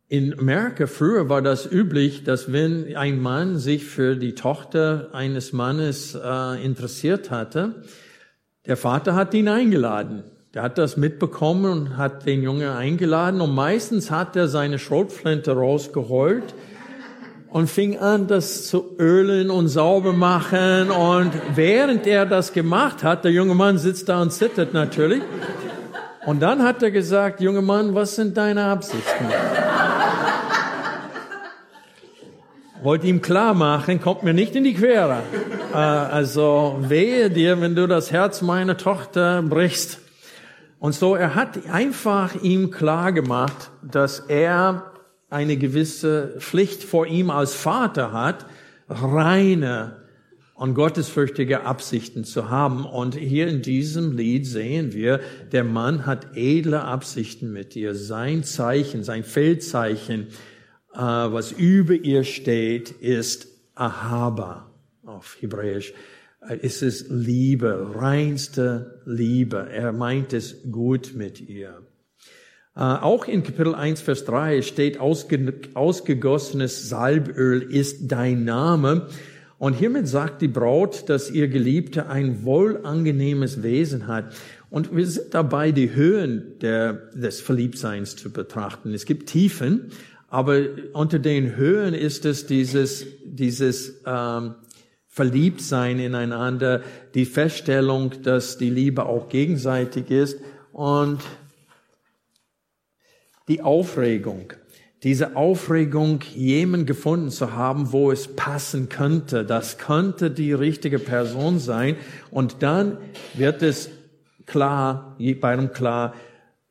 in 0.08 0.38
Amerika 0.40 0.86
früher 0.86 1.30
war 1.30 1.42
das 1.42 1.70
üblich, 1.70 2.24
dass 2.24 2.52
wenn 2.52 2.96
ein 2.96 3.20
Mann 3.20 3.58
sich 3.58 3.86
für 3.86 4.16
die 4.16 4.36
Tochter 4.36 5.10
eines 5.14 5.52
Mannes 5.52 6.16
äh, 6.16 6.64
interessiert 6.64 7.32
hatte, 7.32 7.84
der 8.68 8.78
Vater 8.78 9.16
hat 9.16 9.34
ihn 9.34 9.48
eingeladen. 9.48 10.24
Der 10.54 10.62
hat 10.62 10.78
das 10.78 10.96
mitbekommen 10.96 11.66
und 11.66 11.98
hat 11.98 12.26
den 12.26 12.44
Jungen 12.44 12.70
eingeladen 12.70 13.42
und 13.42 13.54
meistens 13.54 14.10
hat 14.10 14.36
er 14.36 14.48
seine 14.48 14.80
Schrotflinte 14.80 15.52
rausgeholt 15.52 16.54
und 17.50 17.70
fing 17.70 17.98
an, 17.98 18.28
das 18.28 18.68
zu 18.68 18.96
ölen 18.98 19.50
und 19.50 19.68
sauber 19.68 20.14
machen 20.14 20.92
und 20.92 21.32
während 21.56 22.08
er 22.08 22.26
das 22.26 22.54
gemacht 22.54 23.04
hat, 23.04 23.26
der 23.26 23.32
junge 23.32 23.56
Mann 23.56 23.78
sitzt 23.78 24.08
da 24.08 24.22
und 24.22 24.32
zittert 24.32 24.74
natürlich 24.74 25.24
und 26.26 26.42
dann 26.42 26.64
hat 26.64 26.82
er 26.84 26.92
gesagt, 26.92 27.42
junge 27.42 27.62
Mann, 27.62 27.94
was 27.96 28.16
sind 28.16 28.36
deine 28.38 28.66
Absichten? 28.66 29.26
Wollte 32.82 33.08
ihm 33.08 33.22
klar 33.22 33.54
machen, 33.54 34.02
kommt 34.02 34.24
mir 34.24 34.34
nicht 34.34 34.56
in 34.56 34.64
die 34.64 34.74
Quere. 34.74 35.24
Äh, 35.74 35.78
also 35.78 36.78
wehe 36.82 37.30
dir, 37.30 37.60
wenn 37.60 37.76
du 37.76 37.88
das 37.88 38.12
Herz 38.12 38.42
meiner 38.42 38.78
Tochter 38.78 39.42
brichst. 39.42 40.00
Und 40.80 40.94
so, 40.94 41.16
er 41.16 41.34
hat 41.36 41.68
einfach 41.72 42.36
ihm 42.44 42.70
klar 42.70 43.12
gemacht, 43.12 43.72
dass 43.82 44.20
er 44.20 44.92
eine 45.30 45.58
gewisse 45.58 46.36
Pflicht 46.40 46.84
vor 46.84 47.08
ihm 47.08 47.30
als 47.30 47.56
Vater 47.56 48.12
hat, 48.12 48.46
reine 48.88 50.05
und 50.56 50.74
gottesfürchtige 50.74 51.66
Absichten 51.66 52.24
zu 52.24 52.50
haben. 52.50 52.86
Und 52.86 53.16
hier 53.16 53.48
in 53.48 53.62
diesem 53.62 54.18
Lied 54.18 54.48
sehen 54.48 54.94
wir, 54.94 55.20
der 55.52 55.64
Mann 55.64 56.08
hat 56.08 56.36
edle 56.36 56.84
Absichten 56.84 57.54
mit 57.54 57.76
ihr. 57.76 57.94
Sein 57.94 58.44
Zeichen, 58.44 59.04
sein 59.04 59.24
Feldzeichen, 59.24 60.30
äh, 60.94 60.98
was 60.98 61.52
über 61.52 61.94
ihr 61.94 62.24
steht, 62.24 62.90
ist 62.90 63.48
Ahaba 63.76 64.72
auf 65.04 65.38
Hebräisch 65.40 65.94
ist 66.62 66.82
es 66.82 67.08
Liebe, 67.10 67.96
reinste 67.96 69.02
Liebe. 69.06 69.68
Er 69.72 69.92
meint 69.92 70.34
es 70.34 70.58
gut 70.72 71.14
mit 71.16 71.42
ihr. 71.42 71.82
Äh, 72.76 72.82
auch 72.82 73.26
in 73.26 73.44
Kapitel 73.44 73.74
1, 73.74 74.02
Vers 74.02 74.26
3 74.26 74.62
steht, 74.62 75.00
ausge, 75.00 75.54
ausgegossenes 75.74 76.90
Salböl 76.90 77.62
ist 77.62 78.12
dein 78.12 78.44
Name. 78.44 79.08
Und 79.58 79.74
hiermit 79.74 80.08
sagt 80.08 80.42
die 80.42 80.48
Braut, 80.50 81.08
dass 81.08 81.32
ihr 81.32 81.48
Geliebter 81.48 82.10
ein 82.10 82.44
wohlangenehmes 82.44 83.64
Wesen 83.64 84.08
hat. 84.08 84.36
Und 84.70 84.96
wir 84.96 85.08
sind 85.08 85.34
dabei, 85.34 85.72
die 85.72 85.96
Höhen 85.96 86.60
der, 86.60 86.94
des 87.14 87.40
Verliebtseins 87.40 88.18
zu 88.18 88.32
betrachten. 88.32 88.94
Es 88.94 89.06
gibt 89.06 89.30
Tiefen, 89.30 89.92
aber 90.28 90.62
unter 90.92 91.20
den 91.20 91.56
Höhen 91.56 91.94
ist 91.94 92.26
es 92.26 92.46
dieses, 92.46 93.06
dieses 93.24 94.02
ähm, 94.06 94.56
verliebt 95.08 95.62
sein 95.62 96.00
ineinander, 96.00 96.84
die 97.14 97.24
Feststellung, 97.24 98.22
dass 98.24 98.58
die 98.58 98.70
Liebe 98.70 99.06
auch 99.06 99.30
gegenseitig 99.30 100.12
ist 100.12 100.40
und 100.74 101.22
die 103.48 103.62
Aufregung. 103.62 104.52
Diese 105.04 105.36
Aufregung, 105.36 106.22
jemanden 106.34 106.86
gefunden 106.86 107.30
zu 107.30 107.54
haben, 107.54 107.92
wo 107.92 108.12
es 108.12 108.28
passen 108.36 108.90
könnte. 108.90 109.46
Das 109.46 109.78
könnte 109.78 110.32
die 110.32 110.54
richtige 110.54 111.00
Person 111.00 111.60
sein. 111.60 111.96
Und 112.32 112.64
dann 112.64 112.98
wird 113.36 113.62
es 113.62 113.90
klar, 114.46 115.18
beidem 115.42 115.72
klar, 115.72 116.14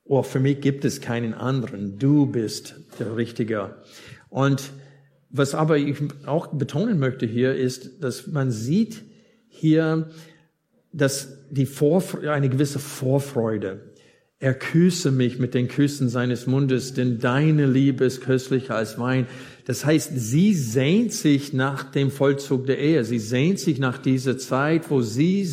oh, 0.05 0.23
für 0.23 0.41
mich 0.41 0.61
gibt 0.61 0.85
es 0.85 1.01
keinen 1.01 1.35
anderen. 1.35 1.99
Du 1.99 2.27
bist 2.27 2.75
der 2.99 3.17
Richtige. 3.17 3.77
Und 4.31 4.71
was 5.31 5.55
aber 5.55 5.79
ich 5.79 5.97
auch 6.27 6.49
betonen 6.49 6.99
möchte 6.99 7.27
hier 7.27 7.55
ist, 7.55 8.03
dass 8.03 8.27
man 8.27 8.51
sieht 8.51 9.03
hier, 9.49 10.09
dass 10.93 11.39
die 11.51 11.67
Vorfreude, 11.67 12.33
eine 12.33 12.49
gewisse 12.49 12.79
Vorfreude. 12.79 13.94
Er 14.45 14.53
küsse 14.53 15.11
mich 15.11 15.39
mit 15.39 15.55
den 15.55 15.69
Küssen 15.69 16.11
seines 16.11 16.47
Mundes, 16.47 16.93
denn 16.93 17.19
deine 17.19 17.65
Liebe 17.65 18.05
ist 18.05 18.21
köstlicher 18.21 18.77
als 18.77 18.99
Wein. 18.99 19.27
Das 19.65 19.87
heißt, 19.87 20.11
sie 20.15 20.53
sehnt 20.53 21.15
sich 21.15 21.55
nach 21.55 21.85
dem 21.85 22.11
Vollzug 22.11 22.67
der 22.67 22.79
Ehe. 22.79 23.05
Sie 23.05 23.21
sehnt 23.21 23.59
sich 23.59 23.79
nach 23.79 23.97
dieser 23.97 24.37
Zeit, 24.37 24.91
wo 24.91 25.01
sie 25.01 25.49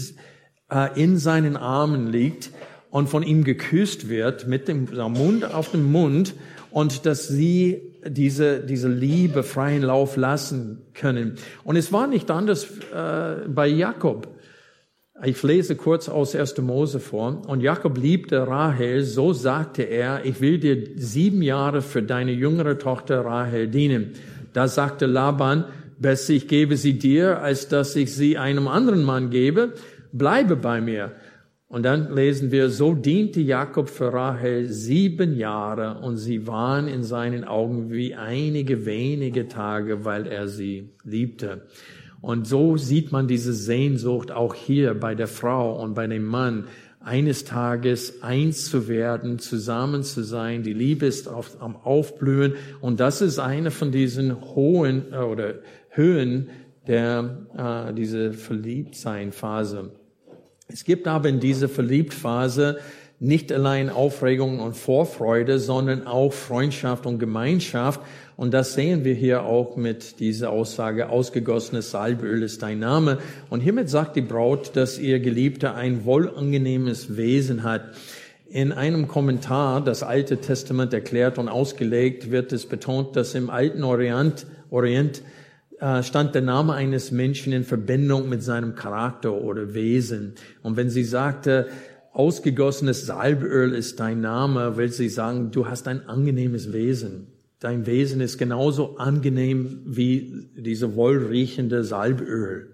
äh, 0.69 1.01
in 1.01 1.17
seinen 1.17 1.55
Armen 1.55 2.07
liegt 2.11 2.49
und 2.89 3.07
von 3.07 3.23
ihm 3.23 3.45
geküsst 3.45 4.09
wird 4.09 4.47
mit 4.47 4.67
dem 4.67 4.89
Mund 4.93 5.45
auf 5.45 5.71
dem 5.71 5.89
Mund 5.89 6.33
und 6.69 7.05
dass 7.05 7.29
sie 7.29 7.93
diese, 8.05 8.59
diese 8.59 8.89
Liebe 8.89 9.43
freien 9.43 9.83
Lauf 9.83 10.17
lassen 10.17 10.81
können. 10.93 11.35
Und 11.63 11.77
es 11.77 11.93
war 11.93 12.07
nicht 12.07 12.29
anders 12.29 12.67
äh, 12.93 13.47
bei 13.47 13.67
Jakob. 13.67 14.27
Ich 15.23 15.41
lese 15.43 15.75
kurz 15.75 16.09
aus 16.09 16.35
1. 16.35 16.57
Mose 16.59 16.99
vor. 16.99 17.43
Und 17.47 17.61
Jakob 17.61 17.97
liebte 17.97 18.47
Rahel, 18.47 19.03
so 19.03 19.33
sagte 19.33 19.83
er, 19.83 20.25
ich 20.25 20.41
will 20.41 20.57
dir 20.57 20.87
sieben 20.95 21.41
Jahre 21.41 21.81
für 21.81 22.01
deine 22.01 22.31
jüngere 22.31 22.79
Tochter 22.79 23.23
Rahel 23.23 23.67
dienen. 23.67 24.13
Da 24.53 24.67
sagte 24.67 25.05
Laban, 25.05 25.65
Besser 26.01 26.33
ich 26.33 26.47
gebe 26.47 26.77
sie 26.77 26.97
dir, 26.97 27.43
als 27.43 27.67
dass 27.67 27.95
ich 27.95 28.15
sie 28.15 28.35
einem 28.35 28.67
anderen 28.67 29.03
Mann 29.03 29.29
gebe. 29.29 29.73
Bleibe 30.11 30.55
bei 30.55 30.81
mir. 30.81 31.11
Und 31.67 31.83
dann 31.83 32.15
lesen 32.15 32.51
wir, 32.51 32.71
so 32.71 32.95
diente 32.95 33.39
Jakob 33.39 33.87
für 33.87 34.11
Rahel 34.11 34.65
sieben 34.67 35.37
Jahre 35.37 35.99
und 36.01 36.17
sie 36.17 36.47
waren 36.47 36.87
in 36.87 37.03
seinen 37.03 37.43
Augen 37.43 37.91
wie 37.91 38.15
einige 38.15 38.87
wenige 38.87 39.47
Tage, 39.47 40.03
weil 40.03 40.25
er 40.25 40.47
sie 40.47 40.89
liebte. 41.03 41.67
Und 42.21 42.47
so 42.47 42.77
sieht 42.77 43.11
man 43.11 43.27
diese 43.27 43.53
Sehnsucht 43.53 44.31
auch 44.31 44.53
hier 44.53 44.93
bei 44.93 45.15
der 45.15 45.27
Frau 45.27 45.81
und 45.81 45.95
bei 45.95 46.07
dem 46.07 46.25
Mann, 46.25 46.67
eines 47.03 47.45
Tages 47.45 48.21
eins 48.21 48.69
zu 48.69 48.87
werden, 48.87 49.39
zusammen 49.39 50.03
zu 50.03 50.23
sein. 50.23 50.61
Die 50.61 50.73
Liebe 50.73 51.07
ist 51.07 51.27
auf, 51.27 51.57
am 51.59 51.75
Aufblühen. 51.75 52.53
Und 52.79 52.99
das 52.99 53.21
ist 53.21 53.39
eine 53.39 53.71
von 53.71 53.91
diesen 53.91 54.39
hohen 54.53 55.11
äh, 55.11 55.17
oder 55.17 55.55
Höhen 55.89 56.49
der, 56.87 57.87
äh, 57.89 57.93
diese 57.93 58.33
Verliebtsein-Phase. 58.33 59.91
Es 60.67 60.83
gibt 60.83 61.07
aber 61.07 61.29
in 61.29 61.39
dieser 61.39 61.69
Verliebtphase 61.69 62.77
nicht 63.19 63.51
allein 63.51 63.89
Aufregung 63.89 64.59
und 64.59 64.75
Vorfreude, 64.75 65.59
sondern 65.59 66.07
auch 66.07 66.33
Freundschaft 66.33 67.05
und 67.05 67.19
Gemeinschaft. 67.19 68.01
Und 68.37 68.53
das 68.53 68.73
sehen 68.73 69.03
wir 69.03 69.13
hier 69.13 69.43
auch 69.43 69.75
mit 69.75 70.19
dieser 70.19 70.49
Aussage, 70.49 71.09
ausgegossenes 71.09 71.91
Salböl 71.91 72.43
ist 72.43 72.63
dein 72.63 72.79
Name. 72.79 73.19
Und 73.49 73.61
hiermit 73.61 73.89
sagt 73.89 74.15
die 74.15 74.21
Braut, 74.21 74.75
dass 74.75 74.97
ihr 74.97 75.19
Geliebter 75.19 75.75
ein 75.75 76.05
wohlangenehmes 76.05 77.17
Wesen 77.17 77.63
hat. 77.63 77.83
In 78.49 78.71
einem 78.71 79.07
Kommentar, 79.07 79.83
das 79.83 80.03
Alte 80.03 80.37
Testament 80.37 80.93
erklärt 80.93 81.37
und 81.37 81.49
ausgelegt, 81.49 82.31
wird 82.31 82.51
es 82.51 82.65
betont, 82.65 83.15
dass 83.15 83.35
im 83.35 83.49
alten 83.49 83.83
Orient, 83.83 84.45
Orient 84.69 85.21
äh, 85.79 86.03
stand 86.03 86.35
der 86.35 86.41
Name 86.41 86.73
eines 86.73 87.11
Menschen 87.11 87.53
in 87.53 87.63
Verbindung 87.63 88.29
mit 88.29 88.43
seinem 88.43 88.75
Charakter 88.75 89.33
oder 89.33 89.73
Wesen. 89.73 90.35
Und 90.61 90.77
wenn 90.77 90.89
sie 90.89 91.03
sagte, 91.03 91.67
ausgegossenes 92.13 93.05
Salböl 93.05 93.73
ist 93.73 93.99
dein 93.99 94.21
Name, 94.21 94.77
will 94.77 94.89
sie 94.89 95.09
sagen, 95.09 95.51
du 95.51 95.67
hast 95.67 95.87
ein 95.87 96.07
angenehmes 96.07 96.71
Wesen. 96.71 97.27
Dein 97.61 97.85
Wesen 97.85 98.21
ist 98.21 98.39
genauso 98.39 98.97
angenehm 98.97 99.83
wie 99.85 100.49
diese 100.57 100.95
wohlriechende 100.95 101.83
Salböl. 101.83 102.73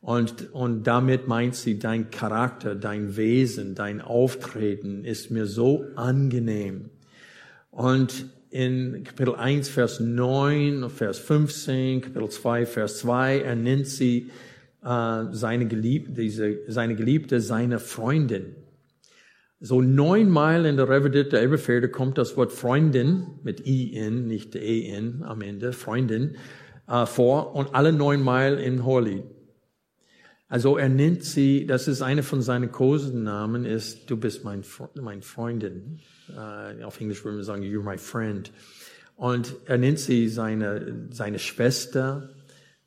Und, 0.00 0.52
und 0.52 0.88
damit 0.88 1.28
meint 1.28 1.54
sie, 1.54 1.78
dein 1.78 2.10
Charakter, 2.10 2.74
dein 2.74 3.16
Wesen, 3.16 3.76
dein 3.76 4.00
Auftreten 4.00 5.04
ist 5.04 5.30
mir 5.30 5.46
so 5.46 5.86
angenehm. 5.94 6.90
Und 7.70 8.26
in 8.50 9.04
Kapitel 9.04 9.36
1, 9.36 9.68
Vers 9.68 10.00
9, 10.00 10.90
Vers 10.90 11.20
15, 11.20 12.00
Kapitel 12.00 12.28
2, 12.28 12.66
Vers 12.66 12.98
2, 12.98 13.38
er 13.38 13.54
nennt 13.54 13.86
sie 13.86 14.32
äh, 14.82 15.24
seine, 15.30 15.66
Geliebte, 15.68 16.10
diese, 16.10 16.58
seine 16.66 16.96
Geliebte, 16.96 17.40
seine 17.40 17.78
Freundin. 17.78 18.56
So 19.60 19.80
neunmal 19.80 20.66
in 20.66 20.76
der 20.76 20.88
revidierten 20.88 21.38
Elberfelder 21.38 21.88
kommt 21.88 22.18
das 22.18 22.36
Wort 22.36 22.52
Freundin 22.52 23.26
mit 23.42 23.66
I-N, 23.66 24.26
nicht 24.26 24.54
E-N 24.54 25.22
am 25.22 25.40
Ende, 25.40 25.72
Freundin, 25.72 26.36
äh, 26.88 27.06
vor 27.06 27.54
und 27.54 27.74
alle 27.74 27.92
neunmal 27.92 28.58
in 28.58 28.84
Holy. 28.84 29.22
Also 30.48 30.76
er 30.76 30.88
nennt 30.88 31.24
sie, 31.24 31.66
das 31.66 31.88
ist 31.88 32.02
eine 32.02 32.22
von 32.22 32.42
seinen 32.42 32.70
Kosenamen, 32.70 33.64
ist, 33.64 34.10
du 34.10 34.16
bist 34.16 34.44
mein, 34.44 34.62
mein 35.00 35.22
Freundin. 35.22 36.00
Uh, 36.28 36.84
auf 36.84 37.00
Englisch 37.00 37.24
würden 37.24 37.36
wir 37.38 37.44
sagen, 37.44 37.62
you're 37.62 37.82
my 37.82 37.98
friend. 37.98 38.52
Und 39.16 39.56
er 39.66 39.78
nennt 39.78 39.98
sie 39.98 40.28
seine, 40.28 41.08
seine 41.10 41.38
Schwester, 41.38 42.30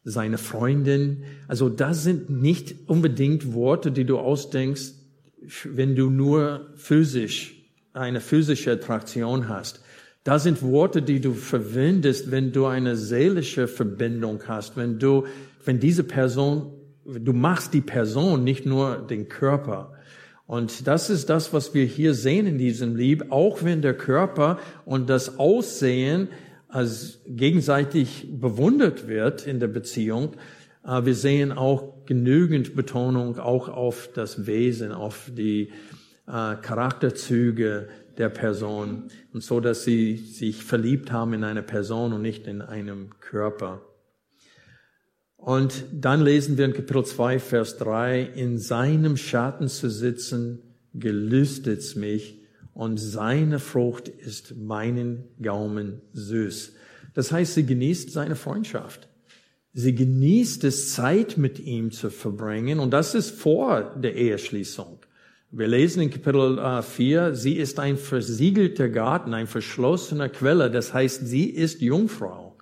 seine 0.04 0.38
Freundin. 0.38 1.24
Also 1.48 1.68
das 1.70 2.04
sind 2.04 2.30
nicht 2.30 2.88
unbedingt 2.88 3.54
Worte, 3.54 3.92
die 3.92 4.06
du 4.06 4.18
ausdenkst, 4.18 4.94
wenn 5.66 5.96
du 5.96 6.10
nur 6.10 6.68
physisch, 6.76 7.56
eine 7.94 8.22
physische 8.22 8.72
Attraktion 8.72 9.50
hast. 9.50 9.82
Das 10.24 10.44
sind 10.44 10.62
Worte, 10.62 11.02
die 11.02 11.22
du 11.22 11.34
verwendest, 11.34 12.32
wenn 12.32 12.52
du 12.52 12.66
eine 12.66 12.96
seelische 12.96 13.68
Verbindung 13.68 14.44
hast, 14.48 14.76
wenn 14.76 15.00
du, 15.00 15.26
wenn 15.64 15.80
diese 15.80 16.04
Person, 16.04 16.74
du 17.06 17.32
machst 17.34 17.74
die 17.74 17.82
Person, 17.82 18.44
nicht 18.44 18.66
nur 18.66 18.98
den 18.98 19.30
Körper. 19.30 19.94
Und 20.46 20.88
das 20.88 21.10
ist 21.10 21.30
das, 21.30 21.54
was 21.54 21.74
wir 21.74 21.86
hier 21.86 22.14
sehen 22.14 22.46
in 22.46 22.58
diesem 22.58 22.96
Lied, 22.96 23.32
auch 23.32 23.64
wenn 23.64 23.82
der 23.82 23.94
Körper 23.94 24.60
und 24.86 25.10
das 25.10 25.40
Aussehen 25.40 26.30
als 26.68 27.22
gegenseitig 27.26 28.28
bewundert 28.30 29.08
wird 29.08 29.48
in 29.48 29.60
der 29.60 29.68
Beziehung, 29.68 30.34
wir 30.88 31.16
sehen 31.16 31.52
auch 31.52 32.06
genügend 32.06 32.76
Betonung 32.76 33.38
auch 33.40 33.68
auf 33.68 34.10
das 34.14 34.48
Wesen, 34.48 34.92
auf 34.92 35.30
die 35.36 35.72
äh, 36.28 36.56
Charakterzüge 36.56 37.90
der 38.18 38.30
Person 38.30 39.10
und 39.34 39.44
so, 39.44 39.60
dass 39.60 39.84
sie 39.84 40.18
sich 40.18 40.64
verliebt 40.64 41.12
haben 41.12 41.34
in 41.34 41.44
eine 41.44 41.62
Person 41.62 42.14
und 42.14 42.22
nicht 42.22 42.48
in 42.48 42.62
einem 42.62 43.20
Körper. 43.20 43.82
Und 45.36 45.86
dann 45.94 46.22
lesen 46.22 46.58
wir 46.58 46.66
in 46.66 46.74
Kapitel 46.74 47.06
2, 47.06 47.40
Vers 47.40 47.78
3, 47.78 48.22
in 48.24 48.58
seinem 48.58 49.18
Schatten 49.18 49.68
zu 49.68 49.90
sitzen, 49.90 50.64
gelüstet's 50.94 51.96
mich 51.96 52.42
und 52.74 52.98
seine 52.98 53.60
Frucht 53.60 54.08
ist 54.08 54.56
meinen 54.58 55.26
Gaumen 55.42 56.02
süß. 56.14 56.74
Das 57.14 57.32
heißt, 57.32 57.54
sie 57.54 57.66
genießt 57.66 58.12
seine 58.12 58.36
Freundschaft. 58.36 59.10
Sie 59.74 59.94
genießt 59.94 60.64
es, 60.64 60.94
Zeit 60.94 61.38
mit 61.38 61.60
ihm 61.60 61.92
zu 61.92 62.10
verbringen 62.10 62.80
und 62.80 62.92
das 62.92 63.16
ist 63.16 63.32
vor 63.32 63.96
der 63.96 64.16
Eheschließung. 64.16 65.00
Wir 65.52 65.68
lesen 65.68 66.02
in 66.02 66.10
Kapitel 66.10 66.82
4, 66.82 67.22
äh, 67.22 67.36
sie 67.36 67.54
ist 67.54 67.80
ein 67.80 67.98
versiegelter 67.98 68.90
Garten, 68.90 69.34
ein 69.34 69.48
verschlossener 69.48 70.28
Quelle, 70.28 70.70
das 70.70 70.94
heißt, 70.94 71.26
sie 71.26 71.50
ist 71.50 71.82
Jungfrau. 71.82 72.58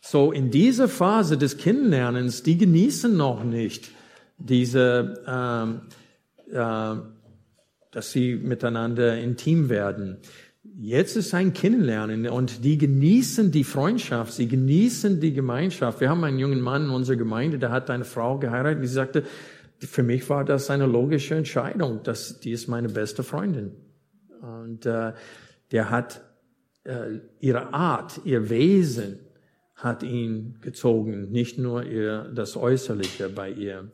So 0.00 0.32
in 0.32 0.50
dieser 0.50 0.88
Phase 0.88 1.36
des 1.36 1.58
Kennenlernens, 1.58 2.42
die 2.42 2.56
genießen 2.56 3.14
noch 3.14 3.44
nicht 3.44 3.90
diese, 4.38 5.22
ähm, 5.26 5.80
äh, 6.50 7.00
dass 7.90 8.12
sie 8.12 8.36
miteinander 8.36 9.18
intim 9.18 9.68
werden. 9.68 10.18
Jetzt 10.74 11.16
ist 11.16 11.34
ein 11.34 11.52
Kennenlernen 11.52 12.28
und 12.28 12.64
die 12.64 12.78
genießen 12.78 13.50
die 13.50 13.64
Freundschaft, 13.64 14.32
sie 14.32 14.48
genießen 14.48 15.20
die 15.20 15.32
Gemeinschaft. 15.32 16.00
Wir 16.00 16.08
haben 16.08 16.24
einen 16.24 16.38
jungen 16.38 16.60
Mann 16.60 16.84
in 16.84 16.90
unserer 16.90 17.16
Gemeinde, 17.16 17.58
der 17.58 17.70
hat 17.70 17.90
eine 17.90 18.04
Frau 18.04 18.38
geheiratet, 18.38 18.82
die 18.82 18.88
sagte, 18.88 19.24
für 19.78 20.02
mich 20.02 20.28
war 20.30 20.44
das 20.44 20.70
eine 20.70 20.86
logische 20.86 21.34
Entscheidung, 21.34 22.02
dass 22.02 22.40
die 22.40 22.52
ist 22.52 22.68
meine 22.68 22.88
beste 22.88 23.22
Freundin. 23.22 23.72
Und 24.40 24.86
äh, 24.86 25.12
der 25.72 25.90
hat 25.90 26.22
äh, 26.84 27.20
ihre 27.40 27.74
Art, 27.74 28.20
ihr 28.24 28.48
Wesen, 28.48 29.18
hat 29.74 30.02
ihn 30.02 30.58
gezogen, 30.62 31.30
nicht 31.30 31.58
nur 31.58 31.84
ihr, 31.84 32.32
das 32.34 32.56
Äußerliche 32.56 33.28
bei 33.28 33.50
ihr. 33.50 33.90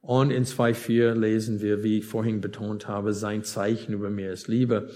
Und 0.00 0.30
in 0.30 0.44
2.4 0.44 1.14
lesen 1.14 1.60
wir, 1.60 1.84
wie 1.84 1.98
ich 1.98 2.06
vorhin 2.06 2.40
betont 2.40 2.88
habe, 2.88 3.12
sein 3.12 3.44
Zeichen 3.44 3.92
über 3.92 4.10
mir 4.10 4.32
ist 4.32 4.48
Liebe. 4.48 4.90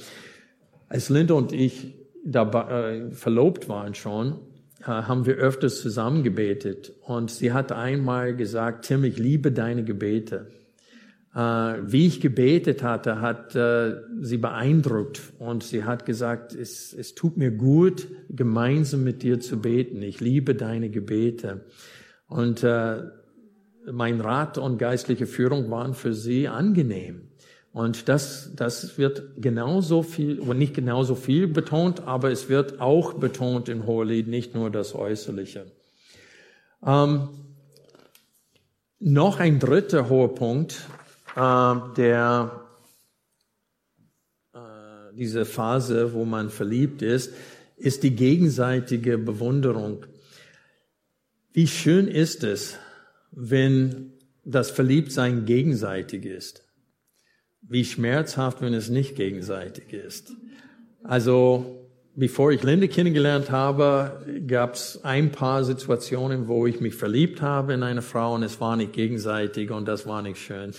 Als 0.89 1.09
Linda 1.09 1.35
und 1.35 1.53
ich 1.53 1.95
dabei, 2.25 2.99
äh, 2.99 3.11
verlobt 3.11 3.69
waren 3.69 3.95
schon, 3.95 4.39
äh, 4.81 4.85
haben 4.85 5.27
wir 5.27 5.35
öfters 5.35 5.81
zusammen 5.81 6.23
gebetet. 6.23 6.93
Und 7.03 7.31
sie 7.31 7.53
hat 7.53 7.73
einmal 7.73 8.37
gesagt, 8.37 8.87
Tim, 8.87 9.05
ich 9.05 9.19
liebe 9.19 9.53
deine 9.53 9.85
Gebete. 9.85 10.49
Äh, 11.35 11.39
wie 11.39 12.07
ich 12.07 12.21
gebetet 12.21 12.83
hatte, 12.83 13.21
hat 13.21 13.55
äh, 13.55 13.97
sie 14.21 14.39
beeindruckt 14.39 15.21
und 15.39 15.63
sie 15.63 15.85
hat 15.85 16.07
gesagt, 16.07 16.55
es, 16.55 16.95
es 16.95 17.15
tut 17.15 17.37
mir 17.37 17.51
gut, 17.51 18.09
gemeinsam 18.31 19.05
mit 19.05 19.23
dir 19.23 19.39
zu 19.41 19.61
beten. 19.61 20.01
Ich 20.03 20.21
liebe 20.21 20.55
deine 20.55 20.89
Gebete. 20.89 21.67
Und 22.29 22.63
äh, 22.63 23.03
mein 23.93 24.21
Rat 24.21 24.57
und 24.57 24.79
geistliche 24.79 25.27
Führung 25.27 25.71
waren 25.71 25.95
für 25.95 26.15
sie 26.15 26.49
angenehm. 26.49 27.29
Und 27.77 28.09
das, 28.09 28.53
das 28.57 28.97
wird 28.97 29.35
genauso 29.37 30.03
viel, 30.03 30.41
oder 30.41 30.55
nicht 30.55 30.73
genauso 30.73 31.15
viel 31.15 31.47
betont, 31.47 32.01
aber 32.01 32.31
es 32.31 32.49
wird 32.49 32.81
auch 32.81 33.13
betont 33.13 33.69
im 33.69 33.85
Hohelied, 33.85 34.29
nicht 34.29 34.55
nur 34.55 34.71
das 34.71 34.95
Äußerliche. 34.95 35.67
Ähm, 36.83 37.29
noch 38.99 39.41
ein 39.41 39.59
dritter 39.59 40.09
hoher 40.09 40.35
Punkt, 40.35 40.87
äh, 41.37 41.75
der, 41.99 42.63
äh, 44.55 44.59
diese 45.13 45.45
Phase, 45.45 46.15
wo 46.15 46.25
man 46.25 46.49
verliebt 46.49 47.03
ist, 47.03 47.35
ist 47.77 48.05
die 48.05 48.17
gegenseitige 48.17 49.19
Bewunderung. 49.19 50.07
Wie 51.53 51.67
schön 51.67 52.09
ist 52.09 52.43
es, 52.43 52.79
wenn 53.33 54.15
das 54.47 54.71
Verliebtsein 54.71 55.45
gegenseitig 55.45 56.25
ist. 56.25 56.66
Wie 57.69 57.85
schmerzhaft, 57.85 58.63
wenn 58.63 58.75
es 58.75 58.89
nicht 58.89 59.17
gegenseitig 59.17 59.93
ist. 59.93 60.33
Also 61.03 61.77
bevor 62.17 62.51
ich 62.51 62.63
Linde 62.63 62.89
kennengelernt 62.89 63.51
habe, 63.51 64.25
gab 64.47 64.75
es 64.75 65.01
ein 65.05 65.31
paar 65.31 65.65
Situationen, 65.65 66.49
wo 66.49 66.67
ich 66.67 66.81
mich 66.81 66.95
verliebt 66.95 67.43
habe 67.43 67.75
in 67.75 67.83
eine 67.83 68.03
Frau 68.03 68.35
und 68.35 68.43
es 68.43 68.61
war 68.61 68.77
nicht 68.77 68.95
gegenseitig 68.95 69.71
und 69.71 69.87
das 69.87 70.07
war 70.07 70.23
nicht 70.23 70.39
schön. 70.39 70.73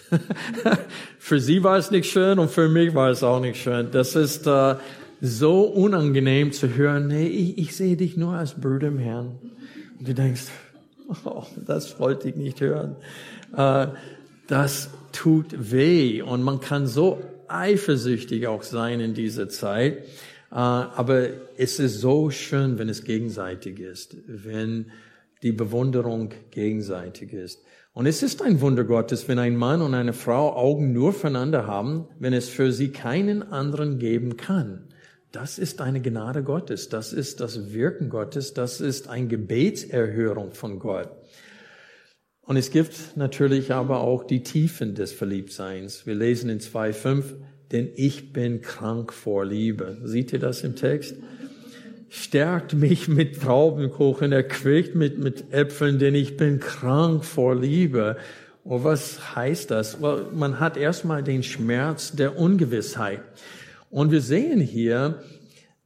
für 1.20 1.40
sie 1.40 1.64
war 1.64 1.78
es 1.78 1.92
nicht 1.92 2.10
schön 2.10 2.40
und 2.40 2.50
für 2.50 2.68
mich 2.68 2.94
war 2.96 3.10
es 3.10 3.24
auch 3.24 3.40
nicht 3.40 3.62
schön. 3.62 3.90
Das 3.92 4.16
ist 4.16 4.48
äh, 4.48 4.76
so 5.22 5.62
unangenehm 5.62 6.52
zu 6.52 6.76
hören, 6.76 7.08
nee, 7.08 7.28
ich, 7.28 7.58
ich 7.58 7.76
sehe 7.76 7.96
dich 7.96 8.18
nur 8.18 8.34
als 8.34 8.56
Bruder 8.56 8.88
im 8.88 9.00
Herrn. 9.00 9.38
Und 10.00 10.08
du 10.08 10.14
denkst, 10.14 10.46
oh, 11.26 11.44
das 11.66 12.00
wollte 12.00 12.30
ich 12.30 12.36
nicht 12.36 12.62
hören. 12.62 12.96
Äh, 13.56 13.88
das 14.48 14.90
tut 15.18 15.72
weh 15.72 16.22
und 16.22 16.44
man 16.44 16.60
kann 16.60 16.86
so 16.86 17.20
eifersüchtig 17.48 18.46
auch 18.46 18.62
sein 18.62 19.00
in 19.00 19.16
dieser 19.16 19.50
Zeit. 19.50 20.04
Äh, 20.52 20.56
aber 20.56 21.30
es 21.58 21.80
ist 21.80 22.00
so 22.00 22.30
schön, 22.30 22.78
wenn 22.78 22.88
es 22.88 23.04
gegenseitig 23.04 23.80
ist, 23.80 24.16
wenn 24.28 24.92
die 25.42 25.52
Bewunderung 25.52 26.30
gegenseitig 26.52 27.34
ist. 27.34 27.64
Und 27.94 28.06
es 28.06 28.22
ist 28.22 28.44
ein 28.44 28.62
Wunder 28.62 28.84
Gottes, 28.84 29.28
wenn 29.28 29.40
ein 29.40 29.56
Mann 29.56 29.82
und 29.82 29.96
eine 29.96 30.14
Frau 30.14 30.56
Augen 30.56 30.94
nur 30.94 31.14
füreinander 31.14 31.66
haben, 31.66 32.08
wenn 32.20 32.34
es 32.34 32.48
für 32.48 32.72
sie 32.72 32.90
keinen 32.90 33.42
anderen 33.42 33.98
geben 33.98 34.38
kann. 34.38 34.84
Das 35.32 35.58
ist 35.58 35.82
eine 35.82 36.00
Gnade 36.00 36.44
Gottes, 36.44 36.90
das 36.90 37.12
ist 37.12 37.40
das 37.40 37.74
Wirken 37.74 38.10
Gottes, 38.10 38.54
das 38.54 38.82
ist 38.82 39.10
eine 39.10 39.28
Gebetserhörung 39.28 40.52
von 40.52 40.78
Gott. 40.80 41.10
Und 42.48 42.56
es 42.56 42.72
gibt 42.72 43.18
natürlich 43.18 43.74
aber 43.74 44.00
auch 44.00 44.24
die 44.24 44.42
Tiefen 44.42 44.96
des 44.96 45.12
Verliebtseins. 45.12 46.08
Wir 46.08 46.16
lesen 46.16 46.50
in 46.50 46.62
2,5, 46.62 47.24
denn 47.74 47.90
ich 47.96 48.32
bin 48.32 48.62
krank 48.62 49.12
vor 49.12 49.46
Liebe. 49.46 49.98
Seht 50.06 50.32
ihr 50.32 50.40
das 50.40 50.64
im 50.64 50.78
Text? 50.78 51.18
Stärkt 52.08 52.74
mich 52.74 53.10
mit 53.10 53.42
Traubenkuchen, 53.42 54.32
erquickt 54.32 54.96
mit, 54.96 55.20
mit 55.20 55.52
Äpfeln, 55.52 56.00
denn 56.00 56.16
ich 56.16 56.38
bin 56.38 56.62
krank 56.62 57.26
vor 57.26 57.54
Liebe. 57.54 58.16
Und 58.64 58.86
was 58.86 59.36
heißt 59.36 59.70
das? 59.70 60.02
Well, 60.02 60.28
man 60.34 60.62
hat 60.62 60.78
erstmal 60.78 61.24
den 61.24 61.44
Schmerz 61.44 62.14
der 62.14 62.40
Ungewissheit. 62.40 63.20
Und 63.90 64.12
wir 64.12 64.22
sehen 64.22 64.62
hier, 64.62 65.22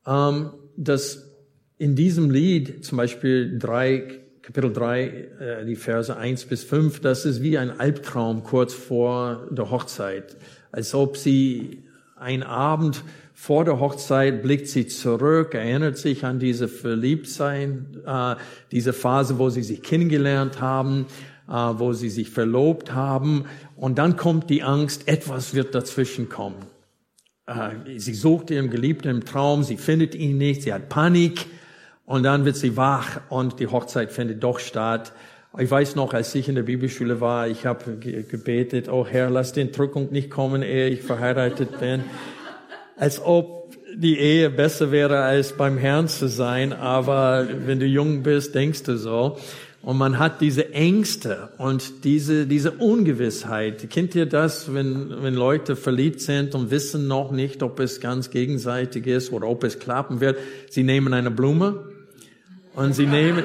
ähm, 0.05 0.51
dass 0.77 1.31
in 1.79 1.95
diesem 1.95 2.29
Lied, 2.29 2.85
zum 2.85 2.99
Beispiel 2.99 3.57
drei, 3.57 4.21
Kapitel 4.53 4.73
3, 4.73 5.03
äh, 5.03 5.65
die 5.65 5.77
Verse 5.77 6.15
1 6.15 6.43
bis 6.45 6.65
5, 6.65 6.99
das 6.99 7.23
ist 7.23 7.41
wie 7.41 7.57
ein 7.57 7.79
Albtraum 7.79 8.43
kurz 8.43 8.73
vor 8.73 9.47
der 9.49 9.71
Hochzeit 9.71 10.35
als 10.71 10.93
ob 10.93 11.17
sie 11.17 11.83
ein 12.17 12.43
Abend 12.43 13.03
vor 13.33 13.65
der 13.65 13.79
Hochzeit 13.79 14.43
blickt 14.43 14.67
sie 14.67 14.87
zurück, 14.87 15.55
erinnert 15.55 15.97
sich 15.97 16.25
an 16.25 16.37
diese 16.37 16.67
Verliebtsein, 16.67 17.97
äh, 18.05 18.35
diese 18.71 18.93
Phase, 18.93 19.39
wo 19.39 19.49
sie 19.49 19.63
sich 19.63 19.81
kennengelernt 19.81 20.59
haben, 20.59 21.07
äh, 21.47 21.53
wo 21.53 21.93
sie 21.93 22.09
sich 22.09 22.29
verlobt 22.29 22.93
haben. 22.93 23.45
Und 23.75 23.97
dann 23.97 24.17
kommt 24.17 24.49
die 24.49 24.63
Angst, 24.63 25.07
etwas 25.07 25.53
wird 25.53 25.73
dazwischen 25.73 26.29
kommen. 26.29 26.65
Sie 27.97 28.13
sucht 28.13 28.51
ihren 28.51 28.69
Geliebten 28.69 29.09
im 29.09 29.25
Traum, 29.25 29.63
sie 29.63 29.75
findet 29.77 30.13
ihn 30.13 30.37
nicht, 30.37 30.61
sie 30.61 30.71
hat 30.71 30.89
Panik. 30.89 31.47
Und 32.11 32.23
dann 32.23 32.43
wird 32.43 32.57
sie 32.57 32.75
wach 32.75 33.21
und 33.29 33.61
die 33.61 33.67
Hochzeit 33.67 34.11
findet 34.11 34.43
doch 34.43 34.59
statt. 34.59 35.13
Ich 35.57 35.71
weiß 35.71 35.95
noch, 35.95 36.13
als 36.13 36.35
ich 36.35 36.49
in 36.49 36.55
der 36.55 36.63
Bibelschule 36.63 37.21
war, 37.21 37.47
ich 37.47 37.65
habe 37.65 37.95
gebetet, 37.95 38.89
oh 38.89 39.07
Herr, 39.09 39.29
lass 39.29 39.53
den 39.53 39.71
Drückung 39.71 40.11
nicht 40.11 40.29
kommen, 40.29 40.61
ehe 40.61 40.89
ich 40.89 41.03
verheiratet 41.03 41.79
bin. 41.79 42.03
Als 42.97 43.21
ob 43.23 43.73
die 43.95 44.19
Ehe 44.19 44.49
besser 44.49 44.91
wäre, 44.91 45.21
als 45.21 45.53
beim 45.53 45.77
Herrn 45.77 46.09
zu 46.09 46.27
sein. 46.27 46.73
Aber 46.73 47.47
wenn 47.65 47.79
du 47.79 47.85
jung 47.85 48.23
bist, 48.23 48.55
denkst 48.55 48.83
du 48.83 48.97
so. 48.97 49.37
Und 49.81 49.97
man 49.97 50.19
hat 50.19 50.41
diese 50.41 50.73
Ängste 50.73 51.51
und 51.59 52.03
diese, 52.03 52.45
diese 52.45 52.71
Ungewissheit. 52.71 53.89
Kennt 53.89 54.15
ihr 54.15 54.25
das, 54.25 54.73
wenn, 54.73 55.23
wenn 55.23 55.33
Leute 55.33 55.77
verliebt 55.77 56.19
sind 56.19 56.55
und 56.55 56.71
wissen 56.71 57.07
noch 57.07 57.31
nicht, 57.31 57.63
ob 57.63 57.79
es 57.79 58.01
ganz 58.01 58.31
gegenseitig 58.31 59.07
ist 59.07 59.31
oder 59.31 59.47
ob 59.47 59.63
es 59.63 59.79
klappen 59.79 60.19
wird? 60.19 60.37
Sie 60.69 60.83
nehmen 60.83 61.13
eine 61.13 61.31
Blume 61.31 61.90
und 62.73 62.93
sie 62.93 63.05
nehmen, 63.05 63.43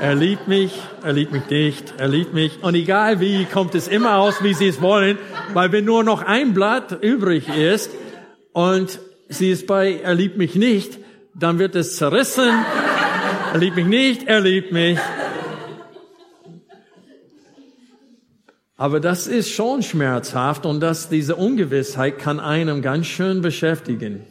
er 0.00 0.14
liebt 0.14 0.48
mich, 0.48 0.72
er 1.02 1.12
liebt 1.12 1.32
mich 1.32 1.48
nicht, 1.50 1.94
er 1.98 2.08
liebt 2.08 2.32
mich. 2.32 2.62
Und 2.62 2.74
egal 2.74 3.20
wie, 3.20 3.44
kommt 3.44 3.74
es 3.74 3.88
immer 3.88 4.16
aus, 4.16 4.42
wie 4.42 4.54
sie 4.54 4.68
es 4.68 4.80
wollen, 4.80 5.18
weil 5.52 5.72
wenn 5.72 5.84
nur 5.84 6.04
noch 6.04 6.22
ein 6.22 6.54
Blatt 6.54 7.02
übrig 7.02 7.48
ist 7.48 7.90
und 8.52 9.00
sie 9.28 9.50
ist 9.50 9.66
bei, 9.66 10.00
er 10.02 10.14
liebt 10.14 10.38
mich 10.38 10.54
nicht, 10.54 10.98
dann 11.34 11.58
wird 11.58 11.74
es 11.74 11.96
zerrissen. 11.96 12.50
Er 13.52 13.58
liebt 13.58 13.76
mich 13.76 13.86
nicht, 13.86 14.28
er 14.28 14.40
liebt 14.40 14.72
mich. 14.72 14.98
Aber 18.76 19.00
das 19.00 19.26
ist 19.26 19.50
schon 19.50 19.82
schmerzhaft 19.82 20.64
und 20.64 20.80
dass 20.80 21.10
diese 21.10 21.36
Ungewissheit 21.36 22.18
kann 22.18 22.40
einem 22.40 22.80
ganz 22.80 23.06
schön 23.06 23.42
beschäftigen. 23.42 24.24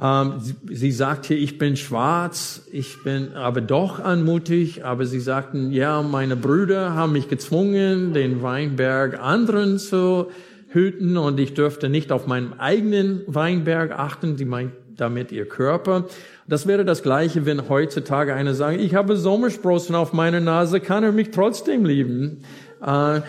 Ähm, 0.00 0.34
sie, 0.40 0.54
sie 0.70 0.92
sagt 0.92 1.26
hier, 1.26 1.38
ich 1.38 1.58
bin 1.58 1.76
schwarz, 1.76 2.66
ich 2.70 3.02
bin 3.02 3.34
aber 3.34 3.60
doch 3.60 3.98
anmutig, 3.98 4.84
aber 4.84 5.06
sie 5.06 5.20
sagten, 5.20 5.72
ja, 5.72 6.02
meine 6.02 6.36
Brüder 6.36 6.94
haben 6.94 7.12
mich 7.12 7.28
gezwungen, 7.28 8.12
den 8.12 8.42
Weinberg 8.42 9.18
anderen 9.18 9.78
zu 9.78 10.26
hüten 10.68 11.16
und 11.16 11.40
ich 11.40 11.54
dürfte 11.54 11.88
nicht 11.88 12.12
auf 12.12 12.26
meinen 12.26 12.58
eigenen 12.58 13.22
Weinberg 13.26 13.92
achten, 13.92 14.36
sie 14.36 14.44
meint 14.44 14.72
damit 14.96 15.32
ihr 15.32 15.46
Körper. 15.46 16.04
Das 16.48 16.66
wäre 16.66 16.84
das 16.84 17.02
Gleiche, 17.02 17.46
wenn 17.46 17.68
heutzutage 17.68 18.34
einer 18.34 18.54
sagt, 18.54 18.80
ich 18.80 18.94
habe 18.94 19.16
Sommersprossen 19.16 19.94
auf 19.94 20.12
meiner 20.12 20.40
Nase, 20.40 20.80
kann 20.80 21.04
er 21.04 21.12
mich 21.12 21.30
trotzdem 21.30 21.84
lieben? 21.84 22.42
Äh, 22.84 23.20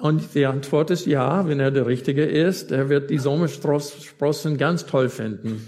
und 0.00 0.34
die 0.34 0.44
Antwort 0.44 0.90
ist 0.90 1.06
ja, 1.06 1.48
wenn 1.48 1.60
er 1.60 1.70
der 1.70 1.86
Richtige 1.86 2.24
ist, 2.24 2.72
er 2.72 2.88
wird 2.88 3.10
die 3.10 3.18
Sommersprossen 3.18 4.58
ganz 4.58 4.86
toll 4.86 5.08
finden. 5.08 5.66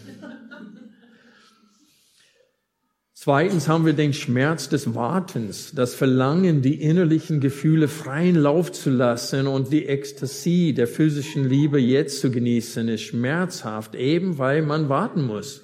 Zweitens 3.27 3.67
haben 3.67 3.85
wir 3.85 3.93
den 3.93 4.13
Schmerz 4.13 4.69
des 4.69 4.95
Wartens, 4.95 5.73
das 5.75 5.97
Verlangen, 5.97 6.63
die 6.63 6.81
innerlichen 6.81 7.41
Gefühle 7.41 7.89
freien 7.89 8.37
Lauf 8.37 8.71
zu 8.71 8.89
lassen 8.89 9.49
und 9.49 9.73
die 9.73 9.87
Ekstasie 9.87 10.73
der 10.75 10.87
physischen 10.87 11.49
Liebe 11.49 11.81
jetzt 11.81 12.21
zu 12.21 12.31
genießen, 12.31 12.87
ist 12.87 13.03
schmerzhaft, 13.03 13.97
eben 13.97 14.39
weil 14.39 14.63
man 14.63 14.89
warten 14.89 15.27
muss. 15.27 15.63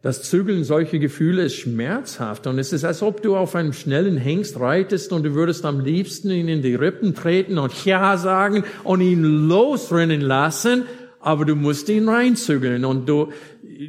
Das 0.00 0.22
Zügeln 0.22 0.62
solcher 0.62 1.00
Gefühle 1.00 1.42
ist 1.42 1.56
schmerzhaft 1.56 2.46
und 2.46 2.56
es 2.60 2.72
ist, 2.72 2.84
als 2.84 3.02
ob 3.02 3.20
du 3.20 3.34
auf 3.36 3.56
einem 3.56 3.72
schnellen 3.72 4.16
Hengst 4.16 4.60
reitest 4.60 5.12
und 5.12 5.24
du 5.24 5.34
würdest 5.34 5.64
am 5.64 5.80
liebsten 5.80 6.30
ihn 6.30 6.46
in 6.46 6.62
die 6.62 6.76
Rippen 6.76 7.16
treten 7.16 7.58
und 7.58 7.84
Ja 7.84 8.16
sagen 8.16 8.62
und 8.84 9.00
ihn 9.00 9.24
losrennen 9.24 10.20
lassen, 10.20 10.84
aber 11.18 11.46
du 11.46 11.56
musst 11.56 11.88
ihn 11.88 12.08
reinzügeln 12.08 12.84
und 12.84 13.08
du, 13.08 13.32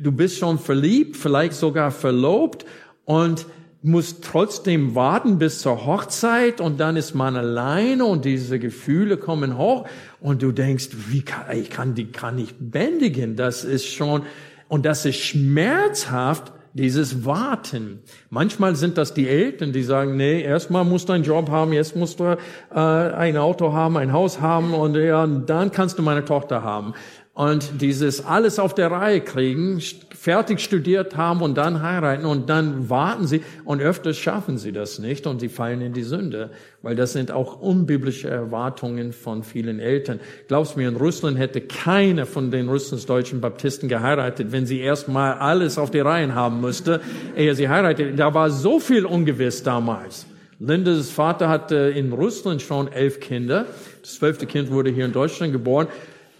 du 0.02 0.12
bist 0.12 0.40
schon 0.40 0.58
verliebt, 0.58 1.16
vielleicht 1.16 1.54
sogar 1.54 1.92
verlobt 1.92 2.66
und 3.08 3.46
muss 3.84 4.20
trotzdem 4.20 4.96
warten 4.96 5.40
bis 5.40 5.62
zur 5.62 5.86
Hochzeit 5.86 6.60
und 6.60 6.78
dann 6.80 6.98
ist 6.98 7.16
man 7.16 7.38
alleine 7.38 8.04
und 8.06 8.26
diese 8.26 8.60
Gefühle 8.60 9.16
kommen 9.16 9.58
hoch 9.58 9.88
und 10.20 10.42
du 10.44 10.52
denkst, 10.52 10.90
wie 11.08 11.22
kann, 11.22 11.58
ich 11.58 11.70
kann 11.70 11.96
die 11.96 12.12
kann 12.12 12.36
nicht 12.36 12.56
bändigen. 12.60 13.38
Das 13.38 13.64
ist 13.64 13.88
schon, 13.88 14.24
und 14.68 14.86
das 14.86 15.06
ist 15.06 15.20
schmerzhaft, 15.20 16.52
dieses 16.74 17.26
Warten. 17.26 18.02
Manchmal 18.30 18.76
sind 18.76 18.98
das 18.98 19.14
die 19.14 19.30
Eltern, 19.30 19.72
die 19.72 19.84
sagen, 19.84 20.18
nee, 20.18 20.42
erstmal 20.42 20.84
musst 20.84 21.08
du 21.08 21.14
einen 21.14 21.24
Job 21.24 21.50
haben, 21.50 21.72
jetzt 21.72 21.96
musst 21.96 22.20
du 22.20 22.26
äh, 22.26 22.76
ein 22.76 23.38
Auto 23.38 23.72
haben, 23.72 23.96
ein 23.96 24.12
Haus 24.12 24.42
haben 24.42 24.74
und 24.74 24.96
ja, 24.96 25.26
dann 25.26 25.72
kannst 25.72 25.98
du 25.98 26.04
meine 26.04 26.26
Tochter 26.26 26.62
haben 26.62 26.94
und 27.38 27.82
dieses 27.82 28.26
alles 28.26 28.58
auf 28.58 28.74
der 28.74 28.90
Reihe 28.90 29.22
kriegen, 29.22 29.80
fertig 30.20 30.60
studiert 30.60 31.16
haben 31.16 31.42
und 31.42 31.58
dann 31.58 31.82
heiraten 31.82 32.26
und 32.26 32.50
dann 32.50 32.90
warten 32.90 33.28
sie 33.28 33.44
und 33.66 33.82
öfters 33.82 34.18
schaffen 34.18 34.58
sie 34.58 34.72
das 34.72 35.00
nicht 35.00 35.28
und 35.28 35.40
sie 35.40 35.50
fallen 35.50 35.82
in 35.82 35.94
die 35.94 36.04
Sünde, 36.04 36.50
weil 36.82 36.96
das 36.96 37.14
sind 37.14 37.32
auch 37.32 37.62
unbiblische 37.62 38.30
Erwartungen 38.30 39.14
von 39.14 39.44
vielen 39.44 39.80
Eltern. 39.80 40.20
Glaubst 40.48 40.76
mir, 40.76 40.90
in 40.90 40.96
Russland 40.96 41.38
hätte 41.38 41.62
keine 41.62 42.26
von 42.26 42.52
den 42.52 42.68
russlandsdeutschen 42.68 43.42
Baptisten 43.42 43.90
geheiratet, 43.90 44.52
wenn 44.52 44.66
sie 44.66 44.80
erstmal 44.80 45.34
alles 45.34 45.78
auf 45.78 45.92
die 45.92 46.00
Reihen 46.00 46.34
haben 46.34 46.62
müsste, 46.62 47.00
ehe 47.36 47.54
sie 47.54 47.70
heiratet. 47.70 48.18
Da 48.18 48.34
war 48.34 48.50
so 48.50 48.80
viel 48.80 49.06
ungewiss 49.06 49.62
damals. 49.64 50.26
Lindes 50.60 51.12
Vater 51.12 51.50
hatte 51.50 51.76
in 51.76 52.12
Russland 52.12 52.64
schon 52.64 52.92
elf 52.92 53.20
Kinder. 53.20 53.68
Das 54.02 54.16
zwölfte 54.16 54.48
Kind 54.48 54.72
wurde 54.72 54.90
hier 54.90 55.06
in 55.06 55.14
Deutschland 55.14 55.54
geboren. 55.54 55.88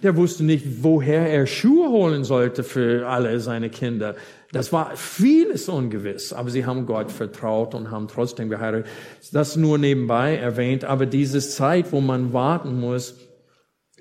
Der 0.04 0.16
wusste 0.16 0.44
nicht, 0.44 0.84
woher 0.84 1.28
er 1.28 1.48
Schuhe 1.48 1.90
holen 1.90 2.24
sollte 2.24 2.64
für 2.64 3.08
alle 3.08 3.40
seine 3.40 3.70
Kinder. 3.70 4.16
Das 4.52 4.72
war 4.72 4.96
vieles 4.96 5.68
ungewiss, 5.70 6.34
aber 6.34 6.52
sie 6.52 6.66
haben 6.66 6.86
Gott 6.86 7.12
vertraut 7.12 7.74
und 7.74 7.90
haben 7.90 8.08
trotzdem 8.08 8.50
geheiratet. 8.50 8.88
Das 9.32 9.56
nur 9.56 9.78
nebenbei 9.78 10.38
erwähnt, 10.38 10.86
aber 10.86 11.06
diese 11.06 11.40
Zeit, 11.40 11.92
wo 11.92 12.00
man 12.00 12.32
warten 12.32 12.80
muss, 12.80 13.16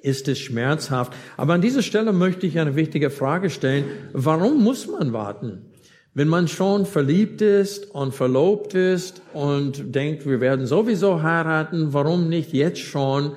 ist 0.02 0.28
es 0.28 0.38
schmerzhaft. 0.38 1.12
Aber 1.36 1.54
an 1.54 1.62
dieser 1.62 1.82
Stelle 1.82 2.12
möchte 2.12 2.46
ich 2.46 2.58
eine 2.58 2.76
wichtige 2.76 3.10
Frage 3.10 3.50
stellen. 3.50 3.84
Warum 4.12 4.62
muss 4.62 4.86
man 4.86 5.12
warten? 5.12 5.72
Wenn 6.14 6.28
man 6.28 6.46
schon 6.48 6.86
verliebt 6.86 7.42
ist 7.42 7.90
und 7.90 8.14
verlobt 8.14 8.74
ist 8.74 9.20
und 9.34 9.94
denkt, 9.94 10.26
wir 10.26 10.40
werden 10.40 10.66
sowieso 10.66 11.22
heiraten, 11.22 11.92
warum 11.92 12.28
nicht 12.28 12.52
jetzt 12.52 12.80
schon 12.80 13.32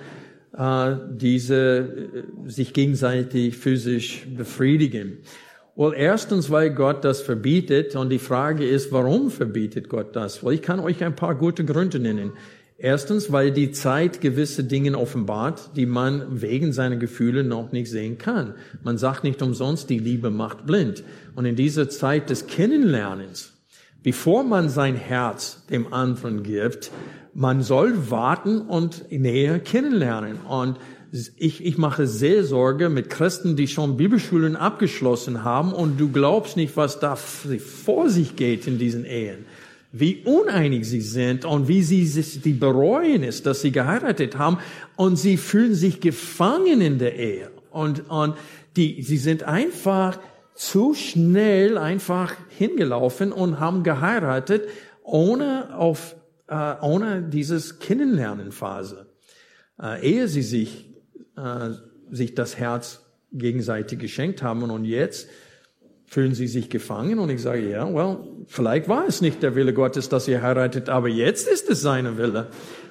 äh, 0.58 0.96
diese 1.12 2.26
äh, 2.46 2.50
sich 2.50 2.74
gegenseitig 2.74 3.58
physisch 3.58 4.28
befriedigen? 4.36 5.20
Well, 5.76 5.94
erstens, 5.96 6.50
weil 6.50 6.72
Gott 6.72 7.06
das 7.06 7.22
verbietet 7.22 7.96
und 7.96 8.10
die 8.10 8.20
Frage 8.20 8.68
ist, 8.68 8.92
warum 8.92 9.32
verbietet 9.32 9.88
Gott 9.88 10.16
das? 10.16 10.44
Well, 10.44 10.54
ich 10.54 10.62
kann 10.62 10.80
euch 10.80 11.04
ein 11.04 11.16
paar 11.16 11.36
gute 11.36 11.64
Gründe 11.64 12.00
nennen. 12.00 12.34
Erstens, 12.82 13.30
weil 13.32 13.52
die 13.52 13.72
Zeit 13.72 14.22
gewisse 14.22 14.64
Dinge 14.64 14.98
offenbart, 14.98 15.72
die 15.76 15.86
man 15.86 16.42
wegen 16.42 16.72
seiner 16.72 16.96
Gefühle 16.96 17.44
noch 17.44 17.74
nicht 17.74 17.92
sehen 17.92 18.18
kann. 18.18 18.54
Man 18.84 18.98
sagt 18.98 19.26
nicht 19.26 19.42
umsonst, 19.42 19.90
die 19.90 20.00
Liebe 20.00 20.30
macht 20.30 20.66
blind. 20.66 21.04
Und 21.36 21.44
in 21.44 21.58
dieser 21.58 21.90
Zeit 21.90 22.30
des 22.30 22.48
Kennenlernens, 22.48 23.54
bevor 24.02 24.44
man 24.44 24.70
sein 24.70 24.96
Herz 24.96 25.66
dem 25.68 25.92
anderen 25.92 26.42
gibt, 26.44 26.92
man 27.34 27.62
soll 27.62 28.10
warten 28.10 28.62
und 28.62 29.12
näher 29.12 29.60
kennenlernen. 29.60 30.38
Und 30.42 30.78
ich, 31.38 31.66
ich 31.66 31.78
mache 31.78 32.06
Seelsorge 32.08 32.90
mit 32.90 33.10
Christen, 33.10 33.56
die 33.56 33.68
schon 33.68 33.98
Bibelschulen 33.98 34.56
abgeschlossen 34.56 35.44
haben 35.44 35.74
und 35.74 36.00
du 36.00 36.12
glaubst 36.12 36.56
nicht, 36.56 36.78
was 36.78 37.00
da 37.00 37.16
vor 37.16 38.10
sich 38.10 38.36
geht 38.36 38.68
in 38.68 38.78
diesen 38.78 39.06
Ehen 39.06 39.46
wie 39.92 40.22
uneinig 40.24 40.88
sie 40.88 41.02
sind 41.02 41.46
und 41.46 41.68
wie 41.68 41.82
sie 41.82 42.06
sich 42.06 42.42
die 42.42 42.54
bereuen 42.54 43.24
ist, 43.24 43.46
dass 43.46 43.62
sie 43.62 43.72
geheiratet 43.72 44.38
haben 44.38 44.60
und 44.96 45.16
sie 45.16 45.38
fühlen 45.38 45.74
sich 45.74 46.00
gefangen 46.00 46.82
in 46.82 47.00
der 47.00 47.16
Ehe 47.16 47.50
und 47.72 48.10
und 48.10 48.36
die 48.76 49.02
sie 49.02 49.18
sind 49.18 49.44
einfach 49.44 50.20
zu 50.54 50.94
schnell 50.94 51.78
einfach 51.78 52.36
hingelaufen 52.50 53.32
und 53.32 53.60
haben 53.60 53.84
geheiratet 53.84 54.68
ohne 55.04 55.76
auf 55.76 56.16
äh, 56.50 56.76
ohne 56.82 57.22
dieses 57.24 57.80
Kennenlernenphase 57.80 59.08
äh, 59.82 60.02
ehe 60.06 60.28
sie 60.28 60.42
sich 60.42 60.90
äh, 61.38 61.70
sich 62.12 62.36
das 62.36 62.58
Herz 62.58 63.06
gegenseitig 63.32 64.00
geschenkt 64.00 64.42
haben 64.42 64.64
und 64.64 64.86
jetzt 64.86 65.30
Fühlen 66.10 66.34
Sie 66.34 66.48
sich 66.48 66.72
gefangen? 66.72 67.20
Und 67.20 67.30
ich 67.30 67.40
sage, 67.40 67.70
ja, 67.70 67.88
well, 67.88 68.18
vielleicht 68.48 68.90
war 68.90 69.08
es 69.08 69.22
nicht 69.22 69.44
der 69.44 69.54
Wille 69.54 69.76
Gottes, 69.76 70.10
dass 70.10 70.28
ihr 70.28 70.42
heiratet, 70.42 70.90
aber 70.90 71.08
jetzt 71.08 71.48
ist 71.48 71.70
es 71.70 71.82
seine 71.82 72.18
Wille. 72.18 72.48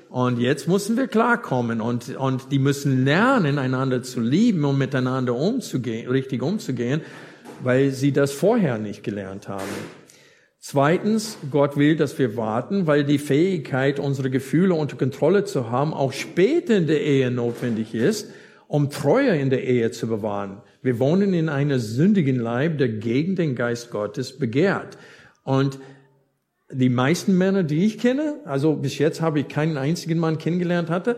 Und 0.08 0.38
jetzt 0.38 0.68
müssen 0.68 0.96
wir 0.96 1.08
klarkommen 1.08 1.80
und, 1.80 2.16
und 2.16 2.52
die 2.52 2.60
müssen 2.60 3.04
lernen, 3.04 3.58
einander 3.58 4.04
zu 4.04 4.20
lieben 4.20 4.64
und 4.64 4.78
miteinander 4.78 5.34
umzugehen, 5.34 6.08
richtig 6.08 6.42
umzugehen, 6.42 7.00
weil 7.60 7.90
sie 7.90 8.12
das 8.12 8.30
vorher 8.30 8.78
nicht 8.78 9.02
gelernt 9.02 9.48
haben. 9.48 9.66
Zweitens, 10.70 11.38
Gott 11.50 11.78
will, 11.78 11.96
dass 11.96 12.18
wir 12.18 12.36
warten, 12.36 12.86
weil 12.86 13.02
die 13.02 13.16
Fähigkeit, 13.16 13.98
unsere 13.98 14.28
Gefühle 14.28 14.74
unter 14.74 14.98
Kontrolle 14.98 15.44
zu 15.44 15.70
haben, 15.70 15.94
auch 15.94 16.12
später 16.12 16.76
in 16.76 16.86
der 16.86 17.00
Ehe 17.00 17.30
notwendig 17.30 17.94
ist, 17.94 18.30
um 18.66 18.90
Treue 18.90 19.34
in 19.38 19.48
der 19.48 19.64
Ehe 19.64 19.92
zu 19.92 20.08
bewahren. 20.08 20.60
Wir 20.82 20.98
wohnen 20.98 21.32
in 21.32 21.48
einer 21.48 21.78
sündigen 21.78 22.36
Leib, 22.36 22.76
der 22.76 22.90
gegen 22.90 23.34
den 23.34 23.54
Geist 23.54 23.90
Gottes 23.90 24.38
begehrt. 24.38 24.98
Und 25.42 25.78
die 26.70 26.90
meisten 26.90 27.38
Männer, 27.38 27.62
die 27.62 27.86
ich 27.86 27.96
kenne, 27.96 28.40
also 28.44 28.74
bis 28.74 28.98
jetzt 28.98 29.22
habe 29.22 29.40
ich 29.40 29.48
keinen 29.48 29.78
einzigen 29.78 30.18
Mann 30.18 30.36
kennengelernt 30.36 30.90
hatte, 30.90 31.16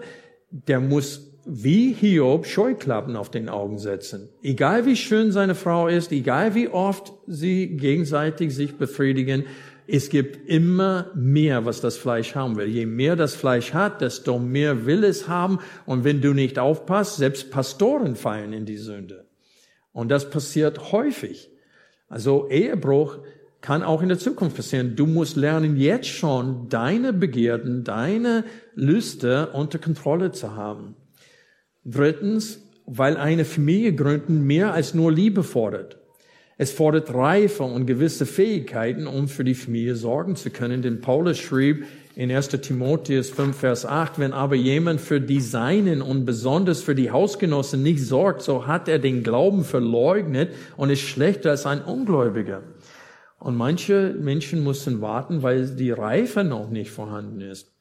der 0.52 0.78
muss 0.78 1.29
wie 1.44 1.92
Hiob 1.92 2.46
Scheuklappen 2.46 3.16
auf 3.16 3.30
den 3.30 3.48
Augen 3.48 3.78
setzen. 3.78 4.28
Egal 4.42 4.86
wie 4.86 4.96
schön 4.96 5.32
seine 5.32 5.54
Frau 5.54 5.88
ist, 5.88 6.12
egal 6.12 6.54
wie 6.54 6.68
oft 6.68 7.12
sie 7.26 7.76
gegenseitig 7.76 8.54
sich 8.54 8.76
befriedigen, 8.76 9.44
es 9.92 10.08
gibt 10.08 10.48
immer 10.48 11.10
mehr, 11.16 11.64
was 11.64 11.80
das 11.80 11.96
Fleisch 11.96 12.36
haben 12.36 12.56
will. 12.56 12.68
Je 12.68 12.86
mehr 12.86 13.16
das 13.16 13.34
Fleisch 13.34 13.74
hat, 13.74 14.00
desto 14.00 14.38
mehr 14.38 14.86
will 14.86 15.02
es 15.02 15.26
haben. 15.26 15.58
Und 15.84 16.04
wenn 16.04 16.20
du 16.20 16.32
nicht 16.32 16.60
aufpasst, 16.60 17.16
selbst 17.16 17.50
Pastoren 17.50 18.14
fallen 18.14 18.52
in 18.52 18.66
die 18.66 18.76
Sünde. 18.76 19.24
Und 19.92 20.10
das 20.10 20.30
passiert 20.30 20.92
häufig. 20.92 21.50
Also 22.08 22.48
Ehebruch 22.48 23.18
kann 23.60 23.82
auch 23.82 24.00
in 24.00 24.08
der 24.08 24.18
Zukunft 24.18 24.56
passieren. 24.56 24.94
Du 24.94 25.06
musst 25.06 25.36
lernen, 25.36 25.76
jetzt 25.76 26.08
schon 26.08 26.68
deine 26.68 27.12
Begierden, 27.12 27.82
deine 27.82 28.44
Lüste 28.74 29.48
unter 29.48 29.78
Kontrolle 29.78 30.30
zu 30.30 30.54
haben. 30.54 30.94
Drittens, 31.84 32.60
weil 32.86 33.16
eine 33.16 33.44
Familie 33.44 33.94
gründen 33.94 34.46
mehr 34.46 34.72
als 34.74 34.94
nur 34.94 35.12
Liebe 35.12 35.42
fordert. 35.42 35.98
Es 36.58 36.72
fordert 36.72 37.14
Reife 37.14 37.62
und 37.62 37.86
gewisse 37.86 38.26
Fähigkeiten, 38.26 39.06
um 39.06 39.28
für 39.28 39.44
die 39.44 39.54
Familie 39.54 39.94
sorgen 39.94 40.36
zu 40.36 40.50
können. 40.50 40.82
Denn 40.82 41.00
Paulus 41.00 41.38
schrieb, 41.38 41.86
in 42.16 42.30
1. 42.30 42.48
Timotheus 42.48 43.30
5, 43.30 43.56
Vers 43.56 43.86
8, 43.86 44.18
wenn 44.18 44.34
aber 44.34 44.56
jemand 44.56 45.00
für 45.00 45.22
die 45.22 45.40
Seinen 45.40 46.02
und 46.02 46.26
besonders 46.26 46.82
für 46.82 46.94
die 46.94 47.10
Hausgenossen 47.10 47.82
nicht 47.82 48.04
sorgt, 48.04 48.42
so 48.42 48.66
hat 48.66 48.88
er 48.88 48.98
den 48.98 49.22
Glauben 49.22 49.64
verleugnet 49.64 50.52
und 50.76 50.90
ist 50.90 51.00
schlechter 51.00 51.50
als 51.50 51.64
ein 51.64 51.82
Ungläubiger. 51.82 52.62
Und 53.38 53.56
manche 53.56 54.14
Menschen 54.20 54.62
müssen 54.62 55.00
warten, 55.00 55.42
weil 55.42 55.66
die 55.76 55.92
Reife 55.92 56.44
noch 56.44 56.68
nicht 56.68 56.90
vorhanden 56.90 57.40
ist. 57.40 57.72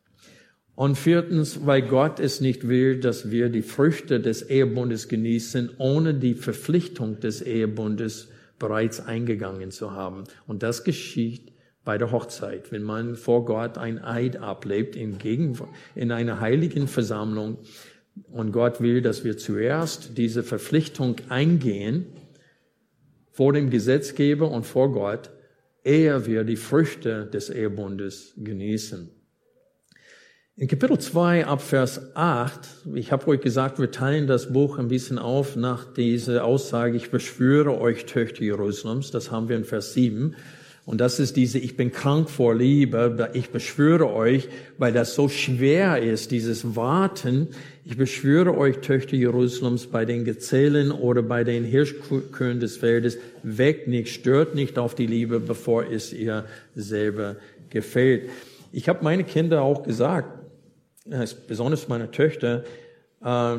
Und 0.80 0.98
viertens, 0.98 1.66
weil 1.66 1.82
Gott 1.82 2.22
es 2.22 2.40
nicht 2.40 2.70
will, 2.70 3.02
dass 3.02 3.32
wir 3.32 3.50
die 3.50 3.64
Früchte 3.64 4.22
des 4.22 4.44
Ehebundes 4.44 5.10
genießen, 5.10 5.72
ohne 5.78 6.14
die 6.14 6.36
Verpflichtung 6.36 7.20
des 7.20 7.42
Ehebundes 7.42 8.30
bereits 8.60 9.02
eingegangen 9.02 9.72
zu 9.72 9.92
haben. 9.92 10.24
Und 10.48 10.64
das 10.64 10.86
geschieht 10.86 11.52
bei 11.84 11.98
der 11.98 12.14
Hochzeit, 12.14 12.72
wenn 12.72 12.84
man 12.84 13.18
vor 13.18 13.44
Gott 13.44 13.78
ein 13.78 14.02
Eid 14.02 14.38
ablebt 14.38 14.96
in, 14.96 15.18
Gegen 15.18 15.60
in 15.96 16.14
einer 16.14 16.40
heiligen 16.40 16.88
Versammlung 16.88 17.58
und 18.32 18.54
Gott 18.54 18.80
will, 18.80 19.02
dass 19.02 19.26
wir 19.26 19.38
zuerst 19.38 20.18
diese 20.18 20.44
Verpflichtung 20.44 21.18
eingehen 21.28 22.06
vor 23.34 23.52
dem 23.52 23.70
Gesetzgeber 23.70 24.50
und 24.50 24.66
vor 24.66 24.94
Gott, 24.94 25.30
ehe 25.84 26.26
wir 26.26 26.46
die 26.46 26.56
Früchte 26.56 27.26
des 27.26 27.50
Ehebundes 27.50 28.34
genießen. 28.38 29.19
In 30.60 30.68
Kapitel 30.68 31.00
2 31.00 31.46
ab 31.46 31.62
Vers 31.62 32.02
8, 32.16 32.60
ich 32.94 33.14
habe 33.14 33.26
euch 33.30 33.40
gesagt, 33.40 33.80
wir 33.80 33.92
teilen 33.92 34.28
das 34.28 34.52
Buch 34.52 34.78
ein 34.78 34.90
bisschen 34.90 35.18
auf 35.18 35.56
nach 35.56 35.86
dieser 35.86 36.44
Aussage, 36.44 36.98
ich 36.98 37.12
beschwöre 37.12 37.80
euch 37.80 38.08
Töchter 38.08 38.44
Jerusalems, 38.44 39.10
das 39.10 39.32
haben 39.32 39.48
wir 39.48 39.56
in 39.56 39.64
Vers 39.64 39.94
7. 39.94 40.36
Und 40.86 41.00
das 41.00 41.18
ist 41.22 41.38
diese, 41.38 41.60
ich 41.60 41.78
bin 41.78 41.94
krank 41.94 42.30
vor 42.30 42.54
Liebe, 42.54 43.30
ich 43.32 43.52
beschwöre 43.52 44.12
euch, 44.12 44.50
weil 44.78 44.92
das 44.92 45.16
so 45.16 45.30
schwer 45.30 46.02
ist, 46.02 46.32
dieses 46.32 46.76
Warten. 46.76 47.48
Ich 47.86 47.96
beschwöre 47.96 48.58
euch, 48.58 48.80
Töchter 48.80 49.16
Jerusalems, 49.16 49.88
bei 49.88 50.04
den 50.04 50.26
Gezählen 50.26 50.92
oder 50.92 51.22
bei 51.22 51.46
den 51.46 51.64
Hirschkühen 51.64 52.60
des 52.60 52.76
Feldes, 52.76 53.18
weckt 53.44 53.88
nicht, 53.88 54.14
stört 54.14 54.56
nicht 54.56 54.78
auf 54.78 54.94
die 54.94 55.08
Liebe, 55.08 55.40
bevor 55.40 55.90
es 55.90 56.12
ihr 56.12 56.44
selber 56.76 57.38
gefällt. 57.70 58.30
Ich 58.74 58.90
habe 58.90 59.06
meine 59.06 59.24
Kinder 59.24 59.62
auch 59.62 59.84
gesagt, 59.84 60.39
besonders 61.48 61.88
meine 61.88 62.12
Töchter, 62.12 62.64
äh, 63.24 63.58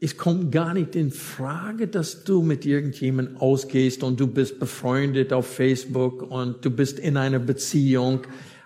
es 0.00 0.18
kommt 0.18 0.52
gar 0.52 0.74
nicht 0.74 0.96
in 0.96 1.10
Frage, 1.10 1.88
dass 1.88 2.24
du 2.24 2.42
mit 2.42 2.66
irgendjemandem 2.66 3.38
ausgehst 3.38 4.02
und 4.02 4.20
du 4.20 4.26
bist 4.26 4.60
befreundet 4.60 5.32
auf 5.32 5.46
Facebook 5.46 6.22
und 6.22 6.64
du 6.64 6.70
bist 6.70 6.98
in 6.98 7.16
einer 7.16 7.38
Beziehung. 7.38 8.20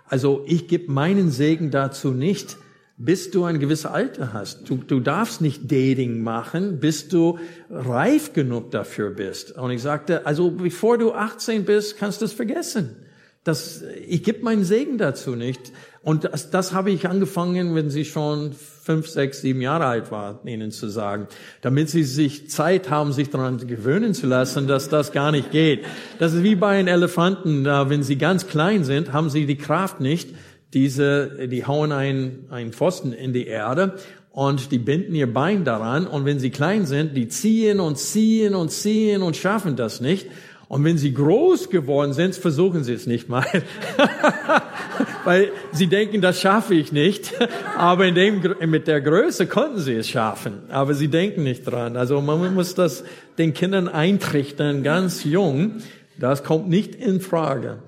Also 0.06 0.42
ich 0.46 0.66
gebe 0.66 0.90
meinen 0.90 1.30
Segen 1.30 1.70
dazu 1.70 2.10
nicht, 2.10 2.56
bis 2.96 3.30
du 3.30 3.44
ein 3.44 3.60
gewisses 3.60 3.86
Alter 3.86 4.32
hast. 4.32 4.68
Du, 4.68 4.78
du 4.78 4.98
darfst 4.98 5.40
nicht 5.40 5.70
Dating 5.70 6.22
machen, 6.22 6.80
bis 6.80 7.06
du 7.06 7.38
reif 7.70 8.32
genug 8.32 8.72
dafür 8.72 9.10
bist. 9.10 9.52
Und 9.52 9.70
ich 9.70 9.80
sagte, 9.80 10.26
also 10.26 10.50
bevor 10.50 10.98
du 10.98 11.12
18 11.12 11.64
bist, 11.64 11.98
kannst 11.98 12.20
du 12.20 12.24
es 12.24 12.32
vergessen. 12.32 12.96
Das, 13.44 13.84
ich 14.06 14.24
gebe 14.24 14.42
meinen 14.42 14.64
Segen 14.64 14.98
dazu 14.98 15.36
nicht. 15.36 15.72
Und 16.08 16.24
das, 16.24 16.48
das 16.48 16.72
habe 16.72 16.90
ich 16.90 17.06
angefangen, 17.06 17.74
wenn 17.74 17.90
sie 17.90 18.06
schon 18.06 18.54
fünf, 18.54 19.08
sechs, 19.08 19.42
sieben 19.42 19.60
Jahre 19.60 19.84
alt 19.84 20.10
war, 20.10 20.40
ihnen 20.46 20.70
zu 20.70 20.88
sagen, 20.88 21.28
damit 21.60 21.90
sie 21.90 22.02
sich 22.02 22.48
Zeit 22.48 22.88
haben, 22.88 23.12
sich 23.12 23.28
daran 23.28 23.58
gewöhnen 23.58 24.14
zu 24.14 24.26
lassen, 24.26 24.66
dass 24.66 24.88
das 24.88 25.12
gar 25.12 25.32
nicht 25.32 25.50
geht. 25.50 25.84
Das 26.18 26.32
ist 26.32 26.42
wie 26.42 26.54
bei 26.54 26.78
einem 26.78 26.88
Elefanten, 26.88 27.62
da, 27.62 27.90
wenn 27.90 28.02
sie 28.02 28.16
ganz 28.16 28.46
klein 28.46 28.84
sind, 28.84 29.12
haben 29.12 29.28
sie 29.28 29.44
die 29.44 29.58
Kraft 29.58 30.00
nicht, 30.00 30.30
diese, 30.72 31.46
die 31.46 31.66
hauen 31.66 31.92
einen, 31.92 32.46
einen 32.48 32.72
Pfosten 32.72 33.12
in 33.12 33.34
die 33.34 33.46
Erde 33.46 33.96
und 34.30 34.72
die 34.72 34.78
binden 34.78 35.14
ihr 35.14 35.30
Bein 35.30 35.64
daran 35.66 36.06
und 36.06 36.24
wenn 36.24 36.38
sie 36.38 36.48
klein 36.48 36.86
sind, 36.86 37.18
die 37.18 37.28
ziehen 37.28 37.80
und 37.80 37.98
ziehen 37.98 38.54
und 38.54 38.70
ziehen 38.70 39.20
und 39.20 39.36
schaffen 39.36 39.76
das 39.76 40.00
nicht. 40.00 40.26
Und 40.68 40.84
wenn 40.84 40.98
sie 40.98 41.14
groß 41.14 41.70
geworden 41.70 42.12
sind, 42.12 42.34
versuchen 42.34 42.84
sie 42.84 42.92
es 42.92 43.06
nicht 43.06 43.28
mal. 43.28 43.44
Weil 45.24 45.52
sie 45.72 45.86
denken, 45.86 46.20
das 46.20 46.40
schaffe 46.40 46.74
ich 46.74 46.92
nicht. 46.92 47.34
Aber 47.76 48.06
in 48.06 48.14
dem, 48.14 48.42
mit 48.66 48.86
der 48.86 49.00
Größe 49.00 49.46
konnten 49.46 49.78
sie 49.78 49.94
es 49.94 50.08
schaffen. 50.08 50.62
Aber 50.70 50.94
sie 50.94 51.08
denken 51.08 51.42
nicht 51.42 51.64
dran. 51.64 51.96
Also 51.96 52.20
man 52.20 52.54
muss 52.54 52.74
das 52.74 53.04
den 53.38 53.54
Kindern 53.54 53.88
eintrichtern, 53.88 54.82
ganz 54.82 55.24
jung, 55.24 55.80
Das 56.18 56.42
kommt 56.42 56.68
nicht 56.68 56.96
in 56.96 57.20
Frage. 57.20 57.78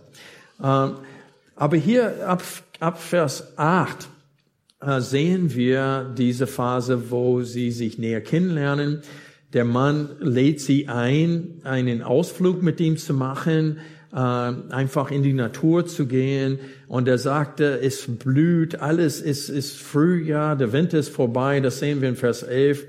Ähm, 0.62 0.94
aber 1.57 1.77
hier 1.77 2.27
ab, 2.27 2.42
ab 2.79 3.03
Vers 3.03 3.59
8 3.59 4.09
äh, 4.81 5.01
sehen 5.01 5.55
wir 5.55 6.14
diese 6.16 6.46
Phase, 6.46 7.11
wo 7.11 7.42
sie 7.42 7.73
sich 7.73 7.99
näher 7.99 8.20
kennenlernen. 8.20 9.03
Der 9.53 9.64
Mann 9.64 10.11
lädt 10.20 10.61
sie 10.61 10.87
ein, 10.87 11.61
einen 11.64 12.03
Ausflug 12.03 12.62
mit 12.62 12.79
ihm 12.79 12.96
zu 12.96 13.12
machen, 13.14 13.79
äh, 14.12 14.16
einfach 14.16 15.11
in 15.11 15.23
die 15.23 15.33
Natur 15.33 15.87
zu 15.87 16.07
gehen. 16.07 16.59
Und 16.88 17.09
er 17.09 17.18
sagte, 17.18 17.81
es 17.81 18.07
blüht, 18.07 18.81
alles 18.81 19.20
ist, 19.20 19.49
ist 19.49 19.77
Frühjahr, 19.79 20.57
der 20.57 20.73
Winter 20.73 20.99
ist 20.99 21.11
vorbei, 21.11 21.61
das 21.61 21.79
sehen 21.79 22.01
wir 22.01 22.09
in 22.09 22.16
Vers 22.16 22.42
11. 22.42 22.87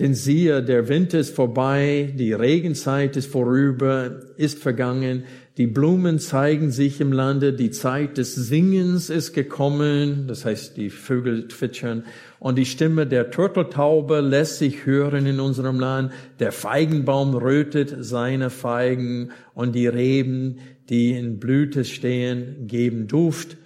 Denn 0.00 0.14
siehe, 0.14 0.62
der 0.62 0.88
Winter 0.88 1.20
ist 1.20 1.34
vorbei, 1.34 2.12
die 2.16 2.32
Regenzeit 2.32 3.16
ist 3.16 3.30
vorüber, 3.30 4.20
ist 4.36 4.58
vergangen, 4.58 5.24
die 5.56 5.68
Blumen 5.68 6.18
zeigen 6.18 6.72
sich 6.72 7.00
im 7.00 7.12
Lande, 7.12 7.52
die 7.52 7.70
Zeit 7.70 8.18
des 8.18 8.34
Singens 8.34 9.08
ist 9.08 9.34
gekommen, 9.34 10.26
das 10.26 10.44
heißt, 10.44 10.76
die 10.76 10.90
Vögel 10.90 11.46
zwitschern, 11.46 12.04
und 12.40 12.58
die 12.58 12.66
Stimme 12.66 13.06
der 13.06 13.30
Turteltaube 13.30 14.20
lässt 14.20 14.58
sich 14.58 14.84
hören 14.84 15.26
in 15.26 15.38
unserem 15.38 15.78
Land, 15.78 16.12
der 16.40 16.50
Feigenbaum 16.50 17.36
rötet 17.36 17.94
seine 18.00 18.50
Feigen, 18.50 19.30
und 19.54 19.76
die 19.76 19.86
Reben, 19.86 20.58
die 20.88 21.12
in 21.12 21.38
Blüte 21.38 21.84
stehen, 21.84 22.66
geben 22.66 23.06
Duft. 23.06 23.56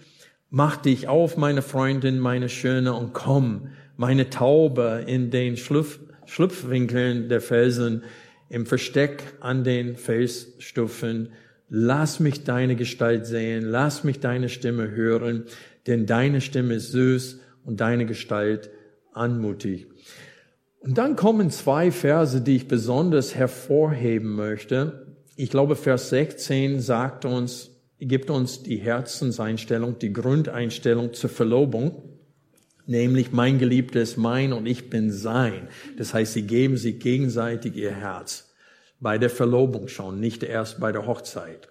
Mach 0.50 0.76
dich 0.76 1.08
auf, 1.08 1.38
meine 1.38 1.62
Freundin, 1.62 2.18
meine 2.18 2.50
Schöne, 2.50 2.92
und 2.92 3.14
komm, 3.14 3.68
meine 3.96 4.28
Taube 4.28 5.04
in 5.06 5.30
den 5.30 5.56
Schlupf 5.56 6.00
Schlupfwinkeln 6.26 7.30
der 7.30 7.40
Felsen, 7.40 8.02
im 8.50 8.66
Versteck 8.66 9.22
an 9.40 9.64
den 9.64 9.96
Felsstufen. 9.96 11.30
Lass 11.68 12.20
mich 12.20 12.44
deine 12.44 12.76
Gestalt 12.76 13.26
sehen, 13.26 13.64
lass 13.64 14.04
mich 14.04 14.20
deine 14.20 14.48
Stimme 14.48 14.90
hören, 14.90 15.44
denn 15.86 16.06
deine 16.06 16.40
Stimme 16.40 16.74
ist 16.74 16.92
süß 16.92 17.40
und 17.64 17.80
deine 17.80 18.06
Gestalt 18.06 18.70
anmutig. 19.12 19.86
Und 20.80 20.96
dann 20.96 21.16
kommen 21.16 21.50
zwei 21.50 21.90
Verse, 21.90 22.40
die 22.40 22.56
ich 22.56 22.68
besonders 22.68 23.34
hervorheben 23.34 24.34
möchte. 24.34 25.06
Ich 25.36 25.50
glaube, 25.50 25.76
Vers 25.76 26.08
16 26.10 26.80
sagt 26.80 27.24
uns, 27.24 27.70
gibt 28.00 28.30
uns 28.30 28.62
die 28.62 28.76
Herzenseinstellung, 28.76 29.98
die 29.98 30.12
Grundeinstellung 30.12 31.12
zur 31.12 31.30
Verlobung 31.30 32.08
nämlich 32.88 33.32
mein 33.32 33.58
Geliebter 33.58 34.00
ist 34.00 34.16
mein 34.16 34.52
und 34.52 34.66
ich 34.66 34.90
bin 34.90 35.12
sein. 35.12 35.68
Das 35.96 36.14
heißt, 36.14 36.32
sie 36.32 36.42
geben 36.42 36.76
sich 36.76 36.98
gegenseitig 36.98 37.76
ihr 37.76 37.92
Herz. 37.92 38.47
Bei 39.00 39.18
der 39.18 39.30
Verlobung 39.30 39.88
schon, 39.88 40.20
nicht 40.20 40.42
erst 40.42 40.80
bei 40.80 40.92
der 40.92 41.06
Hochzeit. 41.06 41.68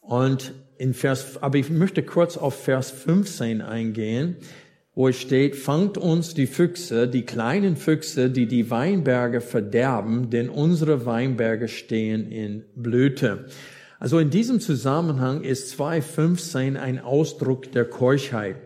Und 0.00 0.52
in 0.78 0.94
Vers, 0.94 1.42
aber 1.42 1.58
ich 1.58 1.70
möchte 1.70 2.02
kurz 2.02 2.36
auf 2.36 2.62
Vers 2.64 2.90
15 2.90 3.60
eingehen, 3.60 4.36
wo 4.94 5.08
es 5.08 5.16
steht, 5.16 5.56
fangt 5.56 5.96
uns 5.96 6.34
die 6.34 6.46
Füchse, 6.46 7.08
die 7.08 7.22
kleinen 7.22 7.76
Füchse, 7.76 8.28
die 8.28 8.46
die 8.46 8.70
Weinberge 8.70 9.40
verderben, 9.40 10.28
denn 10.28 10.50
unsere 10.50 11.06
Weinberge 11.06 11.68
stehen 11.68 12.30
in 12.30 12.64
Blüte. 12.74 13.46
Also 13.98 14.18
in 14.18 14.30
diesem 14.30 14.60
Zusammenhang 14.60 15.42
ist 15.42 15.80
2.15 15.80 16.76
ein 16.76 16.98
Ausdruck 16.98 17.72
der 17.72 17.84
Keuschheit 17.84 18.56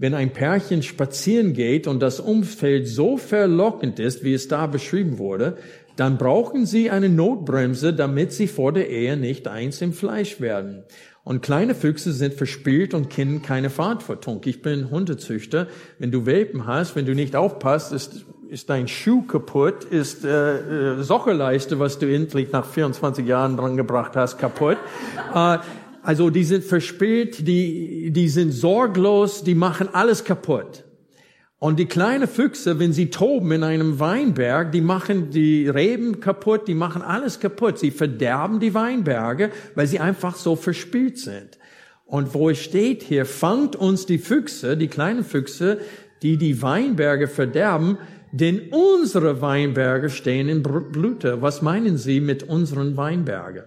wenn 0.00 0.14
ein 0.14 0.32
Pärchen 0.32 0.82
spazieren 0.82 1.52
geht 1.52 1.86
und 1.86 2.00
das 2.00 2.20
Umfeld 2.20 2.88
so 2.88 3.18
verlockend 3.18 3.98
ist, 3.98 4.24
wie 4.24 4.32
es 4.32 4.48
da 4.48 4.66
beschrieben 4.66 5.18
wurde, 5.18 5.58
dann 6.00 6.16
brauchen 6.16 6.64
sie 6.64 6.90
eine 6.90 7.10
Notbremse, 7.10 7.92
damit 7.92 8.32
sie 8.32 8.48
vor 8.48 8.72
der 8.72 8.88
Ehe 8.88 9.18
nicht 9.18 9.46
eins 9.46 9.82
im 9.82 9.92
Fleisch 9.92 10.40
werden. 10.40 10.84
Und 11.24 11.42
kleine 11.42 11.74
Füchse 11.74 12.14
sind 12.14 12.32
verspielt 12.32 12.94
und 12.94 13.10
kennen 13.10 13.42
keine 13.42 13.68
Verantwortung. 13.68 14.40
Ich 14.46 14.62
bin 14.62 14.90
Hundezüchter. 14.90 15.66
Wenn 15.98 16.10
du 16.10 16.24
Welpen 16.24 16.66
hast, 16.66 16.96
wenn 16.96 17.04
du 17.04 17.14
nicht 17.14 17.36
aufpasst, 17.36 17.92
ist, 17.92 18.24
ist 18.48 18.70
dein 18.70 18.88
Schuh 18.88 19.26
kaputt, 19.26 19.84
ist 19.84 20.24
äh, 20.24 20.94
äh, 20.94 21.02
Sockelleiste, 21.02 21.78
was 21.78 21.98
du 21.98 22.10
endlich 22.10 22.50
nach 22.50 22.64
24 22.64 23.26
Jahren 23.26 23.58
dran 23.58 23.76
gebracht 23.76 24.16
hast, 24.16 24.38
kaputt. 24.38 24.78
Äh, 25.34 25.58
also 26.02 26.30
die 26.30 26.44
sind 26.44 26.64
verspielt, 26.64 27.46
die, 27.46 28.10
die 28.10 28.30
sind 28.30 28.52
sorglos, 28.52 29.44
die 29.44 29.54
machen 29.54 29.90
alles 29.92 30.24
kaputt. 30.24 30.84
Und 31.60 31.78
die 31.78 31.84
kleinen 31.84 32.26
Füchse, 32.26 32.78
wenn 32.78 32.94
sie 32.94 33.10
toben 33.10 33.52
in 33.52 33.62
einem 33.62 34.00
Weinberg, 34.00 34.72
die 34.72 34.80
machen 34.80 35.28
die 35.28 35.68
Reben 35.68 36.20
kaputt, 36.20 36.66
die 36.66 36.74
machen 36.74 37.02
alles 37.02 37.38
kaputt. 37.38 37.78
Sie 37.78 37.90
verderben 37.90 38.60
die 38.60 38.72
Weinberge, 38.72 39.50
weil 39.74 39.86
sie 39.86 40.00
einfach 40.00 40.36
so 40.36 40.56
verspielt 40.56 41.18
sind. 41.18 41.58
Und 42.06 42.32
wo 42.32 42.48
es 42.48 42.58
steht 42.58 43.02
hier, 43.02 43.26
fangt 43.26 43.76
uns 43.76 44.06
die 44.06 44.16
Füchse, 44.16 44.78
die 44.78 44.88
kleinen 44.88 45.22
Füchse, 45.22 45.82
die 46.22 46.38
die 46.38 46.62
Weinberge 46.62 47.28
verderben, 47.28 47.98
denn 48.32 48.70
unsere 48.70 49.42
Weinberge 49.42 50.08
stehen 50.08 50.48
in 50.48 50.62
Blüte. 50.62 51.42
Was 51.42 51.60
meinen 51.60 51.98
Sie 51.98 52.20
mit 52.20 52.42
unseren 52.42 52.96
Weinbergen? 52.96 53.64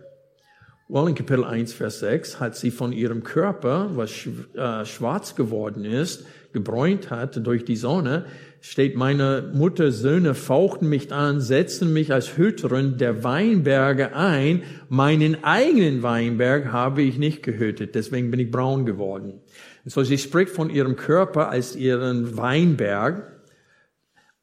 Well, 0.89 1.07
in 1.07 1.15
Kapitel 1.15 1.43
1, 1.43 1.73
Vers 1.73 1.99
6 1.99 2.39
hat 2.39 2.55
sie 2.55 2.69
von 2.69 2.91
ihrem 2.91 3.23
Körper, 3.23 3.91
was 3.95 4.11
äh, 4.55 4.85
schwarz 4.85 5.35
geworden 5.35 5.85
ist, 5.85 6.25
gebräunt 6.53 7.09
hat 7.09 7.45
durch 7.45 7.65
die 7.65 7.75
Sonne, 7.75 8.25
steht, 8.61 8.95
meine 8.95 9.51
Mutter 9.53 9.91
Söhne 9.91 10.35
fauchten 10.35 10.87
mich 10.87 11.11
an, 11.11 11.41
setzten 11.41 11.91
mich 11.91 12.13
als 12.13 12.37
Hüterin 12.37 12.97
der 12.97 13.23
Weinberge 13.23 14.15
ein. 14.15 14.63
Meinen 14.87 15.43
eigenen 15.43 16.03
Weinberg 16.03 16.71
habe 16.71 17.01
ich 17.01 17.17
nicht 17.17 17.43
gehütet, 17.43 17.95
deswegen 17.95 18.31
bin 18.31 18.39
ich 18.39 18.51
braun 18.51 18.85
geworden. 18.85 19.41
so 19.85 20.03
sie 20.03 20.17
spricht 20.17 20.51
von 20.51 20.69
ihrem 20.69 20.95
Körper 20.95 21.49
als 21.49 21.75
ihren 21.75 22.37
Weinberg. 22.37 23.31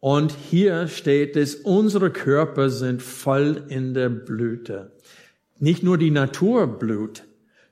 Und 0.00 0.32
hier 0.50 0.88
steht 0.88 1.36
es, 1.36 1.54
unsere 1.54 2.10
Körper 2.10 2.70
sind 2.70 3.02
voll 3.02 3.64
in 3.68 3.94
der 3.94 4.08
Blüte 4.08 4.92
nicht 5.60 5.82
nur 5.82 5.98
die 5.98 6.10
Natur 6.10 6.66
blüht, 6.66 7.24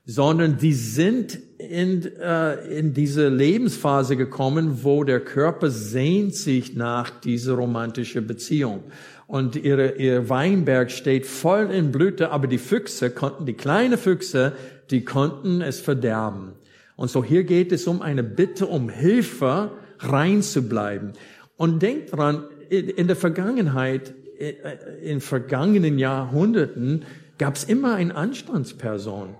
sondern 0.09 0.57
die 0.57 0.73
sind 0.73 1.37
in, 1.59 2.03
äh, 2.19 2.79
in 2.79 2.95
diese 2.95 3.29
Lebensphase 3.29 4.15
gekommen, 4.17 4.79
wo 4.81 5.03
der 5.03 5.19
Körper 5.19 5.69
sehnt 5.69 6.33
sich 6.33 6.75
nach 6.75 7.11
dieser 7.11 7.53
romantischen 7.53 8.25
Beziehung. 8.25 8.85
Und 9.27 9.55
ihre, 9.55 9.97
ihr 9.97 10.27
Weinberg 10.27 10.89
steht 10.89 11.27
voll 11.27 11.69
in 11.69 11.91
Blüte, 11.91 12.31
aber 12.31 12.47
die 12.47 12.57
Füchse 12.57 13.11
konnten, 13.11 13.45
die 13.45 13.53
kleinen 13.53 13.99
Füchse, 13.99 14.53
die 14.89 15.05
konnten 15.05 15.61
es 15.61 15.79
verderben. 15.79 16.53
Und 16.95 17.11
so 17.11 17.23
hier 17.23 17.43
geht 17.43 17.71
es 17.71 17.85
um 17.85 18.01
eine 18.01 18.23
Bitte 18.23 18.65
um 18.65 18.89
Hilfe, 18.89 19.69
rein 19.99 20.41
zu 20.41 20.67
bleiben. 20.67 21.13
Und 21.55 21.83
denkt 21.83 22.13
dran, 22.15 22.45
in 22.71 23.05
der 23.05 23.15
Vergangenheit, 23.15 24.15
äh, 24.39 24.55
in 25.03 25.21
vergangenen 25.21 25.99
Jahrhunderten, 25.99 27.05
gab 27.37 27.57
es 27.57 27.63
immer 27.63 27.93
eine 27.93 28.15
Anstandsperson. 28.15 29.35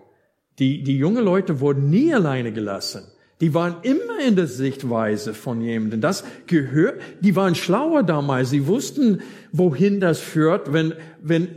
Die, 0.60 0.84
die 0.84 0.98
junge 0.98 1.22
Leute 1.22 1.62
wurden 1.62 1.90
nie 1.90 2.14
alleine 2.14 2.52
gelassen. 2.52 3.04
Die 3.42 3.54
waren 3.54 3.78
immer 3.84 4.20
in 4.26 4.36
der 4.36 4.48
Sichtweise 4.48 5.34
von 5.34 5.62
jemandem. 5.62 6.02
Das 6.02 6.26
gehört, 6.48 7.02
die 7.22 7.36
waren 7.38 7.56
schlauer 7.56 8.04
damals. 8.04 8.50
Sie 8.50 8.68
wussten, 8.68 9.22
wohin 9.54 10.02
das 10.02 10.20
führt, 10.20 10.74
wenn, 10.74 10.94
wenn 11.22 11.48
äh, 11.48 11.50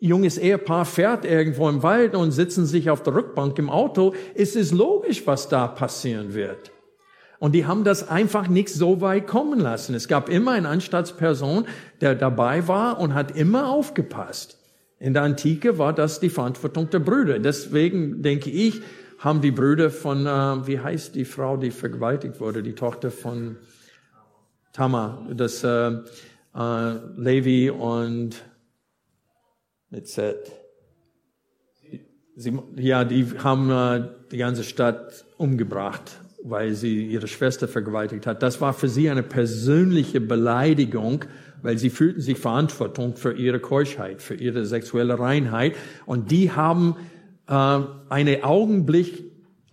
junges 0.00 0.38
Ehepaar 0.38 0.84
fährt 0.84 1.24
irgendwo 1.24 1.68
im 1.68 1.82
Wald 1.82 2.14
und 2.14 2.30
sitzen 2.30 2.64
sich 2.64 2.90
auf 2.90 3.02
der 3.02 3.16
Rückbank 3.16 3.58
im 3.58 3.70
Auto. 3.70 4.14
Es 4.36 4.54
ist 4.54 4.72
logisch, 4.72 5.26
was 5.26 5.48
da 5.48 5.66
passieren 5.66 6.34
wird. 6.34 6.70
Und 7.40 7.52
die 7.52 7.66
haben 7.66 7.82
das 7.82 8.08
einfach 8.08 8.46
nicht 8.46 8.68
so 8.68 9.00
weit 9.00 9.26
kommen 9.26 9.58
lassen. 9.58 9.94
Es 9.96 10.06
gab 10.06 10.28
immer 10.28 10.52
eine 10.52 10.68
Anstaltsperson, 10.68 11.66
der 12.00 12.14
dabei 12.14 12.68
war 12.68 13.00
und 13.00 13.14
hat 13.14 13.36
immer 13.36 13.68
aufgepasst. 13.68 14.63
In 15.04 15.12
der 15.12 15.22
Antike 15.22 15.76
war 15.76 15.92
das 15.92 16.18
die 16.18 16.30
Verantwortung 16.30 16.88
der 16.88 16.98
Brüder. 16.98 17.38
Deswegen 17.38 18.22
denke 18.22 18.48
ich, 18.48 18.80
haben 19.18 19.42
die 19.42 19.50
Brüder 19.50 19.90
von, 19.90 20.24
äh, 20.24 20.66
wie 20.66 20.80
heißt 20.80 21.14
die 21.14 21.26
Frau, 21.26 21.58
die 21.58 21.72
vergewaltigt 21.72 22.40
wurde, 22.40 22.62
die 22.62 22.72
Tochter 22.72 23.10
von 23.10 23.58
Tamar, 24.72 25.28
das 25.34 25.62
äh, 25.62 25.90
äh, 26.54 26.94
Levi 27.18 27.68
und 27.68 28.42
mit 29.90 30.08
Z. 30.08 30.50
Sie, 32.34 32.58
ja, 32.76 33.04
die 33.04 33.26
haben 33.40 33.70
äh, 33.70 34.08
die 34.32 34.38
ganze 34.38 34.64
Stadt 34.64 35.26
umgebracht, 35.36 36.12
weil 36.42 36.72
sie 36.72 37.08
ihre 37.08 37.28
Schwester 37.28 37.68
vergewaltigt 37.68 38.26
hat. 38.26 38.42
Das 38.42 38.62
war 38.62 38.72
für 38.72 38.88
sie 38.88 39.10
eine 39.10 39.22
persönliche 39.22 40.22
Beleidigung 40.22 41.26
weil 41.64 41.78
sie 41.78 41.90
fühlten 41.90 42.20
sich 42.20 42.38
Verantwortung 42.38 43.16
für 43.16 43.32
ihre 43.32 43.58
Keuschheit, 43.58 44.20
für 44.20 44.34
ihre 44.34 44.66
sexuelle 44.66 45.18
Reinheit. 45.18 45.74
Und 46.04 46.30
die 46.30 46.52
haben 46.52 46.96
äh, 47.48 47.80
einen 48.10 48.44
Augenblick 48.44 49.24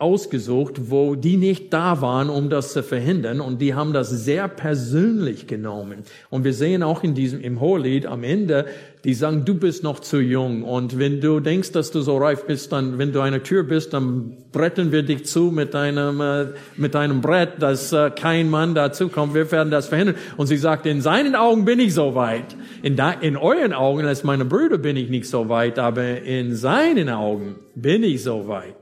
ausgesucht, 0.01 0.89
wo 0.89 1.15
die 1.15 1.37
nicht 1.37 1.71
da 1.71 2.01
waren, 2.01 2.29
um 2.29 2.49
das 2.49 2.73
zu 2.73 2.83
verhindern. 2.83 3.39
Und 3.39 3.61
die 3.61 3.75
haben 3.75 3.93
das 3.93 4.09
sehr 4.09 4.47
persönlich 4.47 5.47
genommen. 5.47 6.03
Und 6.29 6.43
wir 6.43 6.53
sehen 6.53 6.81
auch 6.83 7.03
in 7.03 7.13
diesem, 7.13 7.41
im 7.41 7.59
Hohelied 7.59 8.05
am 8.05 8.23
Ende, 8.23 8.65
die 9.03 9.13
sagen, 9.13 9.45
du 9.45 9.55
bist 9.55 9.83
noch 9.83 9.99
zu 9.99 10.19
jung. 10.19 10.63
Und 10.63 10.99
wenn 10.99 11.21
du 11.21 11.39
denkst, 11.39 11.71
dass 11.71 11.91
du 11.91 12.01
so 12.01 12.17
reif 12.17 12.45
bist, 12.45 12.71
dann, 12.71 12.97
wenn 12.97 13.11
du 13.11 13.21
eine 13.21 13.41
Tür 13.41 13.63
bist, 13.63 13.93
dann 13.93 14.37
bretten 14.51 14.91
wir 14.91 15.03
dich 15.03 15.25
zu 15.25 15.51
mit 15.51 15.75
einem, 15.75 16.21
äh, 16.21 16.45
mit 16.77 16.95
einem 16.95 17.21
Brett, 17.21 17.61
dass 17.61 17.93
äh, 17.93 18.11
kein 18.11 18.49
Mann 18.49 18.75
dazu 18.75 19.09
kommt. 19.09 19.33
Wir 19.33 19.51
werden 19.51 19.71
das 19.71 19.87
verhindern. 19.87 20.15
Und 20.37 20.47
sie 20.47 20.57
sagt, 20.57 20.85
in 20.85 21.01
seinen 21.01 21.35
Augen 21.35 21.65
bin 21.65 21.79
ich 21.79 21.93
so 21.93 22.15
weit. 22.15 22.55
In, 22.83 22.95
da, 22.95 23.11
in 23.11 23.37
euren 23.37 23.73
Augen, 23.73 24.05
als 24.05 24.23
meine 24.23 24.45
Brüder, 24.45 24.77
bin 24.77 24.97
ich 24.97 25.09
nicht 25.09 25.27
so 25.27 25.49
weit, 25.49 25.79
aber 25.79 26.21
in 26.21 26.55
seinen 26.55 27.09
Augen 27.09 27.55
bin 27.75 28.03
ich 28.03 28.23
so 28.23 28.47
weit. 28.47 28.80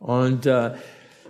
Und 0.00 0.46
äh, 0.46 0.72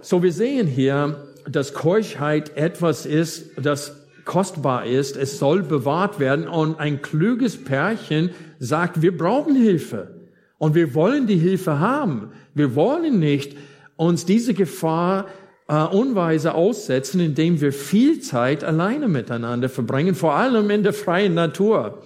so 0.00 0.22
wir 0.22 0.32
sehen 0.32 0.66
hier, 0.66 1.28
dass 1.46 1.74
Keuschheit 1.74 2.56
etwas 2.56 3.04
ist, 3.04 3.50
das 3.60 4.06
kostbar 4.24 4.86
ist. 4.86 5.16
Es 5.16 5.38
soll 5.38 5.62
bewahrt 5.62 6.20
werden. 6.20 6.48
Und 6.48 6.78
ein 6.78 7.02
kluges 7.02 7.62
Pärchen 7.62 8.30
sagt, 8.58 9.02
wir 9.02 9.16
brauchen 9.16 9.56
Hilfe. 9.56 10.14
Und 10.56 10.74
wir 10.74 10.94
wollen 10.94 11.26
die 11.26 11.36
Hilfe 11.36 11.80
haben. 11.80 12.32
Wir 12.54 12.74
wollen 12.74 13.18
nicht 13.18 13.56
uns 13.96 14.24
diese 14.24 14.54
Gefahr 14.54 15.26
äh, 15.68 15.82
unweise 15.82 16.54
aussetzen, 16.54 17.20
indem 17.20 17.60
wir 17.60 17.72
viel 17.72 18.20
Zeit 18.20 18.62
alleine 18.62 19.08
miteinander 19.08 19.68
verbringen, 19.68 20.14
vor 20.14 20.34
allem 20.34 20.70
in 20.70 20.82
der 20.82 20.92
freien 20.92 21.34
Natur. 21.34 22.02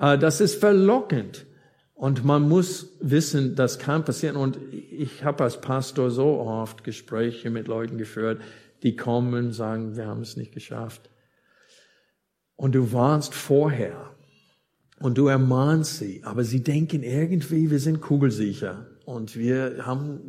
Äh, 0.00 0.18
das 0.18 0.40
ist 0.40 0.60
verlockend. 0.60 1.46
Und 2.00 2.24
man 2.24 2.48
muss 2.48 2.96
wissen, 3.02 3.56
das 3.56 3.78
kann 3.78 4.06
passieren. 4.06 4.36
Und 4.36 4.58
ich 4.72 5.22
habe 5.22 5.44
als 5.44 5.60
Pastor 5.60 6.10
so 6.10 6.38
oft 6.40 6.82
Gespräche 6.82 7.50
mit 7.50 7.68
Leuten 7.68 7.98
geführt, 7.98 8.40
die 8.82 8.96
kommen 8.96 9.34
und 9.34 9.52
sagen, 9.52 9.96
wir 9.96 10.06
haben 10.06 10.22
es 10.22 10.34
nicht 10.34 10.54
geschafft. 10.54 11.10
Und 12.56 12.74
du 12.74 12.94
warnst 12.94 13.34
vorher 13.34 14.14
und 14.98 15.18
du 15.18 15.26
ermahnst 15.26 15.98
sie, 15.98 16.22
aber 16.24 16.42
sie 16.42 16.62
denken 16.62 17.02
irgendwie, 17.02 17.70
wir 17.70 17.80
sind 17.80 18.00
kugelsicher 18.00 18.86
und 19.04 19.36
wir 19.36 19.84
haben, 19.84 20.20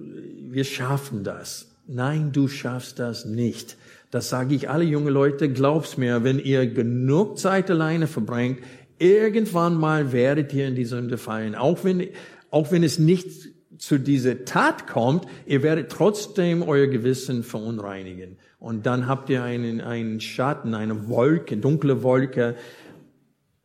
wir 0.49 0.65
schaffen 0.65 1.23
das. 1.23 1.71
Nein, 1.87 2.33
du 2.33 2.49
schaffst 2.49 2.99
das 2.99 3.23
nicht. 3.23 3.77
Das 4.11 4.27
sage 4.27 4.55
ich 4.55 4.69
alle 4.69 4.83
junge 4.83 5.09
Leute, 5.09 5.49
glaub's 5.49 5.95
mir, 5.95 6.25
wenn 6.25 6.37
ihr 6.37 6.67
genug 6.67 7.39
Zeit 7.39 7.71
alleine 7.71 8.07
verbringt, 8.07 8.59
Irgendwann 9.01 9.73
mal 9.73 10.11
werdet 10.11 10.53
ihr 10.53 10.67
in 10.67 10.75
die 10.75 10.85
Sünde 10.85 11.17
fallen. 11.17 11.55
Auch 11.55 11.83
wenn, 11.83 12.07
auch 12.51 12.71
wenn 12.71 12.83
es 12.83 12.99
nicht 12.99 13.49
zu 13.79 13.97
dieser 13.97 14.45
Tat 14.45 14.85
kommt, 14.85 15.25
ihr 15.47 15.63
werdet 15.63 15.89
trotzdem 15.89 16.61
euer 16.61 16.85
Gewissen 16.85 17.41
verunreinigen. 17.41 18.37
Und 18.59 18.85
dann 18.85 19.07
habt 19.07 19.31
ihr 19.31 19.41
einen, 19.41 19.81
einen 19.81 20.21
Schatten, 20.21 20.75
eine 20.75 21.09
Wolke, 21.09 21.57
dunkle 21.57 22.03
Wolke 22.03 22.55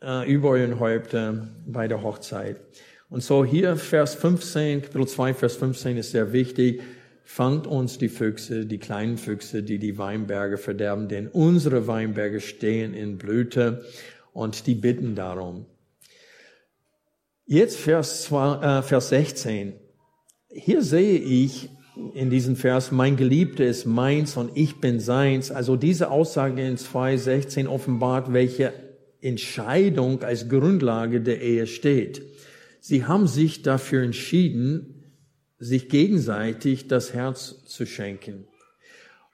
äh, 0.03 0.27
über 0.33 0.49
euren 0.49 0.81
Häupter 0.81 1.49
bei 1.67 1.87
der 1.87 2.03
Hochzeit. 2.03 2.57
Und 3.11 3.23
so 3.23 3.45
hier 3.45 3.77
Vers 3.77 4.15
15, 4.15 4.81
Kapitel 4.81 5.07
2, 5.07 5.35
Vers 5.35 5.57
15 5.57 5.99
ist 5.99 6.13
sehr 6.13 6.33
wichtig. 6.33 6.81
Fangt 7.25 7.67
uns 7.67 7.99
die 7.99 8.09
Füchse, 8.09 8.65
die 8.65 8.79
kleinen 8.79 9.19
Füchse, 9.19 9.63
die 9.63 9.79
die 9.79 9.99
Weinberge 9.99 10.57
verderben, 10.57 11.09
denn 11.09 11.29
unsere 11.29 11.87
Weinberge 11.87 12.41
stehen 12.41 12.95
in 12.95 13.19
Blüte 13.19 13.85
und 14.37 14.67
die 14.67 14.75
bitten 14.75 15.15
darum. 15.15 15.65
Jetzt 17.47 17.79
Vers, 17.79 18.25
2, 18.25 18.79
äh, 18.79 18.83
Vers 18.83 19.09
16. 19.09 19.73
Hier 20.51 20.83
sehe 20.83 21.19
ich 21.19 21.71
in 22.13 22.29
diesem 22.29 22.55
Vers, 22.55 22.93
mein 22.93 23.17
Geliebter 23.17 23.65
ist 23.65 23.87
meins 23.87 24.37
und 24.37 24.51
ich 24.55 24.79
bin 24.79 25.01
seins. 25.01 25.51
Also 25.51 25.77
diese 25.77 26.11
Aussage 26.11 26.67
in 26.67 26.77
2.16 26.77 27.67
offenbart, 27.67 28.35
welche 28.35 28.75
Entscheidung 29.23 30.23
als 30.23 30.51
Grundlage 30.51 31.23
der 31.23 31.41
Ehe 31.41 31.67
steht. 31.67 32.23
Sie 32.81 33.05
haben 33.07 33.27
sich 33.27 33.63
dafür 33.63 34.03
entschieden, 34.03 35.15
sich 35.59 35.89
gegenseitig 35.89 36.89
das 36.89 37.15
Herz 37.15 37.65
zu 37.65 37.87
schenken. 37.87 38.47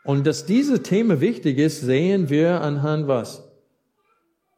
Und 0.05 0.29
dass 0.29 0.47
diese 0.47 0.85
Thema 0.85 1.21
wichtig 1.21 1.59
ist, 1.59 1.81
sehen 1.81 2.31
wir 2.31 2.61
anhand 2.61 3.09
was? 3.09 3.52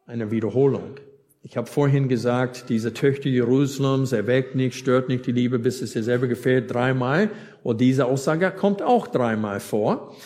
Eine 0.07 0.31
Wiederholung. 0.31 0.97
Ich 1.43 1.57
habe 1.57 1.67
vorhin 1.67 2.09
gesagt, 2.09 2.67
diese 2.69 2.95
Töchter 2.95 3.29
Jerusalems 3.29 4.13
erweckt 4.13 4.55
nicht, 4.55 4.77
stört 4.77 5.09
nicht 5.09 5.27
die 5.27 5.33
Liebe, 5.33 5.59
bis 5.59 5.83
es 5.83 5.95
ihr 5.95 6.03
selber 6.03 6.27
gefällt, 6.27 6.73
dreimal. 6.73 7.31
Und 7.63 7.81
diese 7.81 8.07
Aussage 8.07 8.51
kommt 8.51 8.81
auch 8.81 9.07
dreimal 9.07 9.61
vor. 9.61 10.17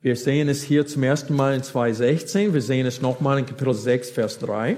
Wir 0.00 0.14
sehen 0.14 0.48
es 0.48 0.62
hier 0.62 0.86
zum 0.86 1.02
ersten 1.02 1.34
Mal 1.34 1.54
in 1.54 1.62
2.16. 1.62 2.52
Wir 2.54 2.62
sehen 2.62 2.86
es 2.86 3.02
nochmal 3.02 3.40
in 3.40 3.46
Kapitel 3.46 3.74
6, 3.74 4.10
Vers 4.10 4.38
3. 4.38 4.76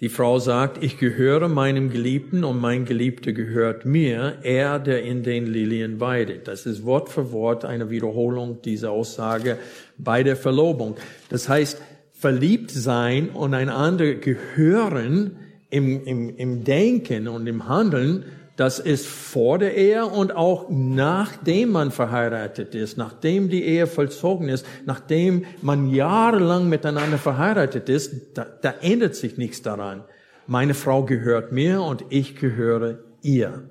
Die 0.00 0.08
Frau 0.08 0.40
sagt, 0.40 0.82
ich 0.82 0.98
gehöre 0.98 1.48
meinem 1.48 1.88
Geliebten 1.88 2.42
und 2.42 2.60
mein 2.60 2.84
Geliebter 2.84 3.30
gehört 3.30 3.84
mir, 3.84 4.38
er, 4.42 4.80
der 4.80 5.04
in 5.04 5.22
den 5.22 5.46
Lilien 5.46 6.00
weidet. 6.00 6.48
Das 6.48 6.66
ist 6.66 6.84
Wort 6.84 7.08
für 7.08 7.30
Wort 7.30 7.64
eine 7.64 7.88
Wiederholung 7.88 8.60
dieser 8.62 8.90
Aussage 8.90 9.58
bei 9.98 10.24
der 10.24 10.34
Verlobung. 10.34 10.96
Das 11.28 11.48
heißt, 11.48 11.80
verliebt 12.22 12.70
sein 12.70 13.30
und 13.30 13.52
einander 13.52 14.14
gehören 14.14 15.38
im, 15.70 16.04
im, 16.04 16.36
im 16.36 16.62
Denken 16.62 17.26
und 17.26 17.48
im 17.48 17.68
Handeln, 17.68 18.24
das 18.54 18.78
ist 18.78 19.08
vor 19.08 19.58
der 19.58 19.76
Ehe 19.76 20.06
und 20.06 20.36
auch 20.36 20.66
nachdem 20.70 21.70
man 21.70 21.90
verheiratet 21.90 22.76
ist, 22.76 22.96
nachdem 22.96 23.48
die 23.48 23.64
Ehe 23.64 23.88
vollzogen 23.88 24.48
ist, 24.48 24.64
nachdem 24.86 25.46
man 25.62 25.90
jahrelang 25.90 26.68
miteinander 26.68 27.18
verheiratet 27.18 27.88
ist, 27.88 28.38
da, 28.38 28.46
da 28.62 28.72
ändert 28.82 29.16
sich 29.16 29.36
nichts 29.36 29.62
daran. 29.62 30.04
Meine 30.46 30.74
Frau 30.74 31.04
gehört 31.04 31.50
mir 31.50 31.82
und 31.82 32.04
ich 32.10 32.36
gehöre 32.36 33.00
ihr. 33.22 33.64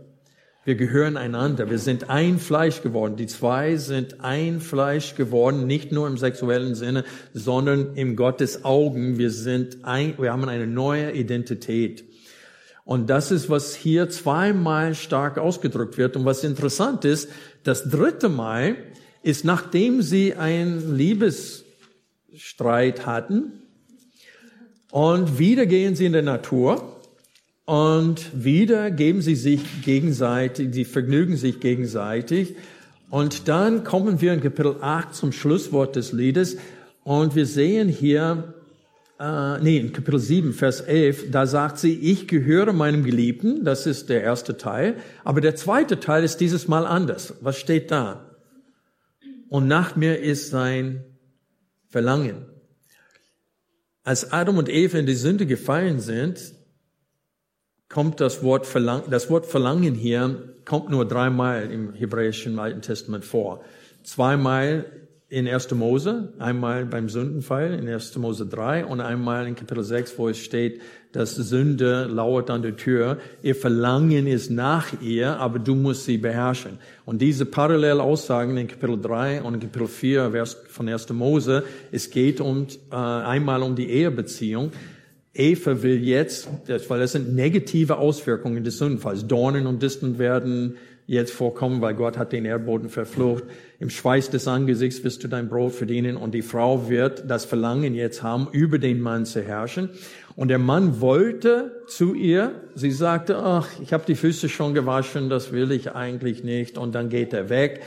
Wir 0.64 0.76
gehören 0.76 1.18
einander. 1.18 1.72
Wir 1.72 1.80
sind 1.80 2.12
ein 2.12 2.38
Fleisch 2.38 2.84
geworden. 2.84 3.16
Die 3.16 3.26
zwei 3.26 3.78
sind 3.78 4.24
ein 4.24 4.60
Fleisch 4.60 5.16
geworden, 5.16 5.66
nicht 5.66 5.92
nur 5.92 6.08
im 6.08 6.18
sexuellen 6.18 6.76
Sinne, 6.76 7.04
sondern 7.34 7.96
im 7.96 8.16
Gottes 8.16 8.64
Augen. 8.64 9.18
Wir 9.18 9.32
sind 9.32 9.84
ein, 9.84 10.14
wir 10.20 10.32
haben 10.32 10.48
eine 10.48 10.68
neue 10.68 11.14
Identität. 11.14 12.04
Und 12.86 13.10
das 13.10 13.32
ist, 13.32 13.50
was 13.50 13.74
hier 13.74 14.10
zweimal 14.10 14.94
stark 14.94 15.40
ausgedrückt 15.40 15.98
wird. 15.98 16.16
Und 16.16 16.26
was 16.26 16.44
interessant 16.44 17.06
ist, 17.06 17.32
das 17.64 17.90
dritte 17.90 18.30
Mal 18.30 18.76
ist, 19.24 19.44
nachdem 19.44 20.04
sie 20.04 20.36
einen 20.36 20.96
Liebesstreit 20.96 23.08
hatten, 23.08 23.54
und 24.92 25.40
wieder 25.40 25.66
gehen 25.66 25.96
sie 25.96 26.06
in 26.06 26.14
der 26.14 26.22
Natur, 26.22 27.01
und 27.66 28.44
wieder 28.44 28.92
geben 28.92 29.22
sie 29.22 29.36
sich 29.36 29.84
gegenseitig, 29.84 30.74
sie 30.74 30.86
vergnügen 30.86 31.38
sich 31.38 31.60
gegenseitig. 31.60 32.56
Und 33.10 33.48
dann 33.48 33.84
kommen 33.84 34.22
wir 34.22 34.34
in 34.34 34.42
Kapitel 34.42 34.78
8 34.82 35.14
zum 35.14 35.32
Schlusswort 35.32 35.96
des 35.96 36.12
Liedes. 36.12 36.58
Und 37.04 37.36
wir 37.36 37.46
sehen 37.46 37.90
hier, 37.90 38.56
äh, 39.20 39.60
nee, 39.60 39.78
in 39.78 39.94
Kapitel 39.94 40.20
7, 40.20 40.54
Vers 40.54 40.82
11, 40.82 41.30
da 41.30 41.46
sagt 41.46 41.78
sie, 41.78 41.94
ich 41.94 42.28
gehöre 42.28 42.74
meinem 42.74 43.04
Geliebten. 43.04 43.64
Das 43.66 43.86
ist 43.86 44.10
der 44.10 44.24
erste 44.24 44.58
Teil. 44.58 44.96
Aber 45.24 45.42
der 45.42 45.56
zweite 45.56 46.00
Teil 46.00 46.24
ist 46.24 46.38
dieses 46.38 46.68
Mal 46.68 46.86
anders. 46.86 47.36
Was 47.42 47.58
steht 47.58 47.92
da? 47.92 48.32
Und 49.50 49.68
nach 49.68 49.96
mir 49.96 50.20
ist 50.20 50.50
sein 50.50 51.04
Verlangen. 51.90 52.46
Als 54.04 54.32
Adam 54.32 54.58
und 54.58 54.70
Eva 54.70 54.98
in 54.98 55.06
die 55.06 55.14
Sünde 55.14 55.46
gefallen 55.46 56.00
sind, 56.00 56.40
kommt 57.92 58.22
das 58.22 58.42
Wort 58.42 58.66
Verlangen, 58.66 59.04
das 59.10 59.30
Wort 59.30 59.46
Verlangen 59.46 59.96
hier 59.96 60.54
kommt 60.66 60.90
nur 60.90 61.06
dreimal 61.06 61.70
im 61.72 61.94
hebräischen 61.94 62.58
Alten 62.58 62.82
Testament 62.82 63.26
vor. 63.26 63.64
Zweimal 64.04 64.86
in 65.28 65.48
1. 65.48 65.72
Mose, 65.72 66.34
einmal 66.40 66.86
beim 66.86 67.08
Sündenfall 67.08 67.74
in 67.74 67.88
1. 67.88 68.18
Mose 68.18 68.46
3 68.46 68.86
und 68.86 69.00
einmal 69.00 69.48
in 69.48 69.56
Kapitel 69.56 69.84
6, 69.84 70.18
wo 70.18 70.28
es 70.28 70.38
steht, 70.38 70.82
dass 71.14 71.36
Sünde 71.36 72.06
lauert 72.06 72.50
an 72.50 72.62
der 72.62 72.76
Tür. 72.76 73.18
Ihr 73.42 73.56
Verlangen 73.56 74.28
ist 74.28 74.52
nach 74.52 75.02
ihr, 75.02 75.38
aber 75.40 75.60
du 75.60 75.76
musst 75.76 76.06
sie 76.06 76.18
beherrschen. 76.18 76.80
Und 77.06 77.22
diese 77.22 77.46
Parallelaussagen 77.46 78.58
in 78.58 78.68
Kapitel 78.68 79.00
3 79.00 79.42
und 79.42 79.54
in 79.54 79.60
Kapitel 79.62 79.88
4 79.88 80.46
von 80.68 80.90
1. 80.90 81.10
Mose, 81.14 81.64
es 81.92 82.10
geht 82.10 82.42
um, 82.42 82.68
äh, 82.92 82.96
einmal 82.96 83.64
um 83.64 83.76
die 83.76 83.90
Ehebeziehung. 83.90 84.72
Eva 85.34 85.82
will 85.82 86.04
jetzt, 86.04 86.50
weil 86.90 87.00
das 87.00 87.14
sind 87.14 87.34
negative 87.34 87.98
Auswirkungen 87.98 88.64
des 88.64 88.78
Sündenfalls. 88.78 89.28
Dornen 89.28 89.66
und 89.66 89.82
Disteln 89.82 90.20
werden 90.20 90.76
jetzt 91.08 91.32
vorkommen, 91.32 91.82
weil 91.82 91.94
Gott 91.94 92.18
hat 92.18 92.32
den 92.32 92.46
Erdboden 92.46 92.90
verflucht. 92.90 93.44
Im 93.80 93.90
Schweiß 93.90 94.30
des 94.30 94.48
Angesichts 94.48 95.04
wirst 95.04 95.24
du 95.24 95.28
dein 95.28 95.50
Brot 95.50 95.74
verdienen 95.74 96.16
und 96.16 96.34
die 96.34 96.42
Frau 96.42 96.90
wird 96.90 97.30
das 97.30 97.46
Verlangen 97.46 97.96
jetzt 97.96 98.24
haben, 98.24 98.48
über 98.52 98.78
den 98.78 99.02
Mann 99.02 99.26
zu 99.26 99.42
herrschen. 99.42 99.90
Und 100.36 100.50
der 100.50 100.60
Mann 100.60 101.02
wollte 101.02 101.82
zu 101.88 102.14
ihr, 102.14 102.52
sie 102.76 102.92
sagte, 102.92 103.38
ach, 103.38 103.68
ich 103.82 103.94
habe 103.94 104.04
die 104.06 104.16
Füße 104.16 104.48
schon 104.48 104.74
gewaschen, 104.74 105.30
das 105.30 105.52
will 105.52 105.72
ich 105.72 105.92
eigentlich 105.92 106.44
nicht. 106.44 106.78
Und 106.78 106.94
dann 106.96 107.10
geht 107.10 107.34
er 107.34 107.50
weg. 107.50 107.82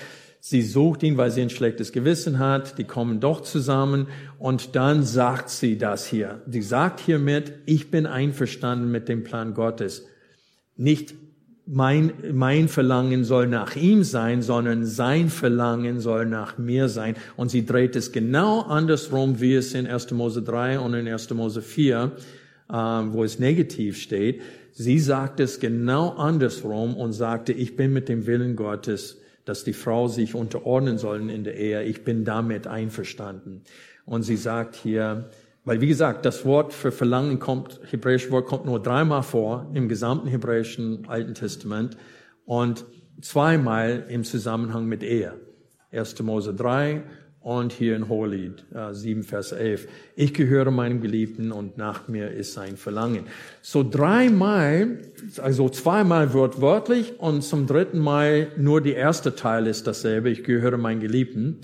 Sie 0.47 0.61
sucht 0.61 1.03
ihn, 1.03 1.17
weil 1.17 1.31
sie 1.31 1.41
ein 1.41 1.49
schlechtes 1.49 1.91
Gewissen 1.91 2.39
hat. 2.39 2.77
Die 2.77 2.85
kommen 2.85 3.19
doch 3.19 3.41
zusammen. 3.41 4.09
Und 4.39 4.77
dann 4.77 5.03
sagt 5.03 5.49
sie 5.49 5.79
das 5.79 6.07
hier. 6.07 6.43
Sie 6.47 6.61
sagt 6.61 7.01
hiermit, 7.01 7.55
ich 7.65 7.91
bin 7.91 8.05
einverstanden 8.05 8.91
mit 8.91 9.09
dem 9.09 9.25
Plan 9.25 9.55
Gottes. 9.55 10.05
Nicht 10.77 11.15
mein, 11.65 12.13
mein 12.35 12.69
Verlangen 12.69 13.25
soll 13.25 13.47
nach 13.47 13.75
ihm 13.75 14.05
sein, 14.05 14.43
sondern 14.43 14.85
sein 14.85 15.31
Verlangen 15.31 16.01
soll 16.01 16.27
nach 16.27 16.59
mir 16.59 16.91
sein. 16.91 17.17
Und 17.37 17.51
sie 17.51 17.65
dreht 17.65 17.97
es 17.97 18.13
genau 18.13 18.61
andersrum, 18.61 19.41
wie 19.41 19.55
es 19.55 19.73
in 19.73 19.87
1. 19.87 20.11
Mose 20.11 20.43
3 20.43 20.79
und 20.79 20.93
in 20.93 21.09
1. 21.09 21.31
Mose 21.31 21.63
4, 21.63 22.13
äh, 22.69 22.75
wo 22.75 23.25
es 23.25 23.39
negativ 23.39 23.97
steht. 23.97 24.43
Sie 24.73 24.99
sagt 24.99 25.41
es 25.41 25.59
genau 25.59 26.11
andersrum 26.11 26.95
und 26.99 27.15
sagte, 27.15 27.55
ich 27.55 27.77
bin 27.77 27.95
mit 27.95 28.11
dem 28.11 28.27
Willen 28.27 28.57
Gottes, 28.57 29.23
dass 29.45 29.65
die 29.65 29.73
Frau 29.73 30.09
sich 30.09 30.35
unterordnen 30.35 30.99
sollen 30.99 31.29
in 31.29 31.45
der 31.45 31.57
Ehe. 31.57 31.83
Ich 31.85 32.05
bin 32.05 32.25
damit 32.25 32.67
einverstanden. 32.67 33.63
Und 34.07 34.23
sie 34.23 34.37
sagt 34.37 34.75
hier, 34.75 35.31
weil, 35.65 35.81
wie 35.81 35.87
gesagt, 35.87 36.27
das 36.27 36.45
Wort 36.45 36.73
für 36.73 36.93
Verlangen 36.93 37.39
kommt, 37.39 37.81
hebräische 37.91 38.31
Wort 38.31 38.47
kommt 38.47 38.67
nur 38.67 38.83
dreimal 38.83 39.23
vor 39.23 39.71
im 39.73 39.89
gesamten 39.89 40.29
hebräischen 40.29 41.09
Alten 41.09 41.35
Testament 41.35 41.97
und 42.45 42.85
zweimal 43.23 44.05
im 44.09 44.25
Zusammenhang 44.25 44.87
mit 44.87 45.03
Ehe. 45.03 45.35
1. 45.91 46.21
Mose 46.23 46.53
3 46.53 47.03
und 47.45 47.73
hier 47.73 47.95
in 47.95 48.09
Hohelied 48.09 48.65
äh, 48.75 48.95
7, 48.95 49.23
Vers 49.23 49.53
11. 49.53 49.87
Ich 50.17 50.33
gehöre 50.33 50.71
meinem 50.71 51.03
Geliebten 51.03 51.53
und 51.53 51.77
nach 51.77 52.09
mir 52.09 52.31
ist 52.31 52.55
sein 52.55 52.79
Verlangen. 52.79 53.27
So 53.61 53.89
dreimal, 53.89 54.99
also 55.43 55.69
zweimal 55.69 56.33
wortwörtlich 56.33 57.21
und 57.21 57.43
zum 57.43 57.67
dritten 57.67 57.99
Mal 57.99 58.49
nur 58.57 58.81
die 58.81 58.95
erste 58.95 59.37
Teil 59.37 59.67
ist 59.67 59.87
dasselbe. 59.87 60.31
Ich 60.31 60.43
gehöre 60.43 60.79
meinem 60.79 61.01
Geliebten. 61.01 61.61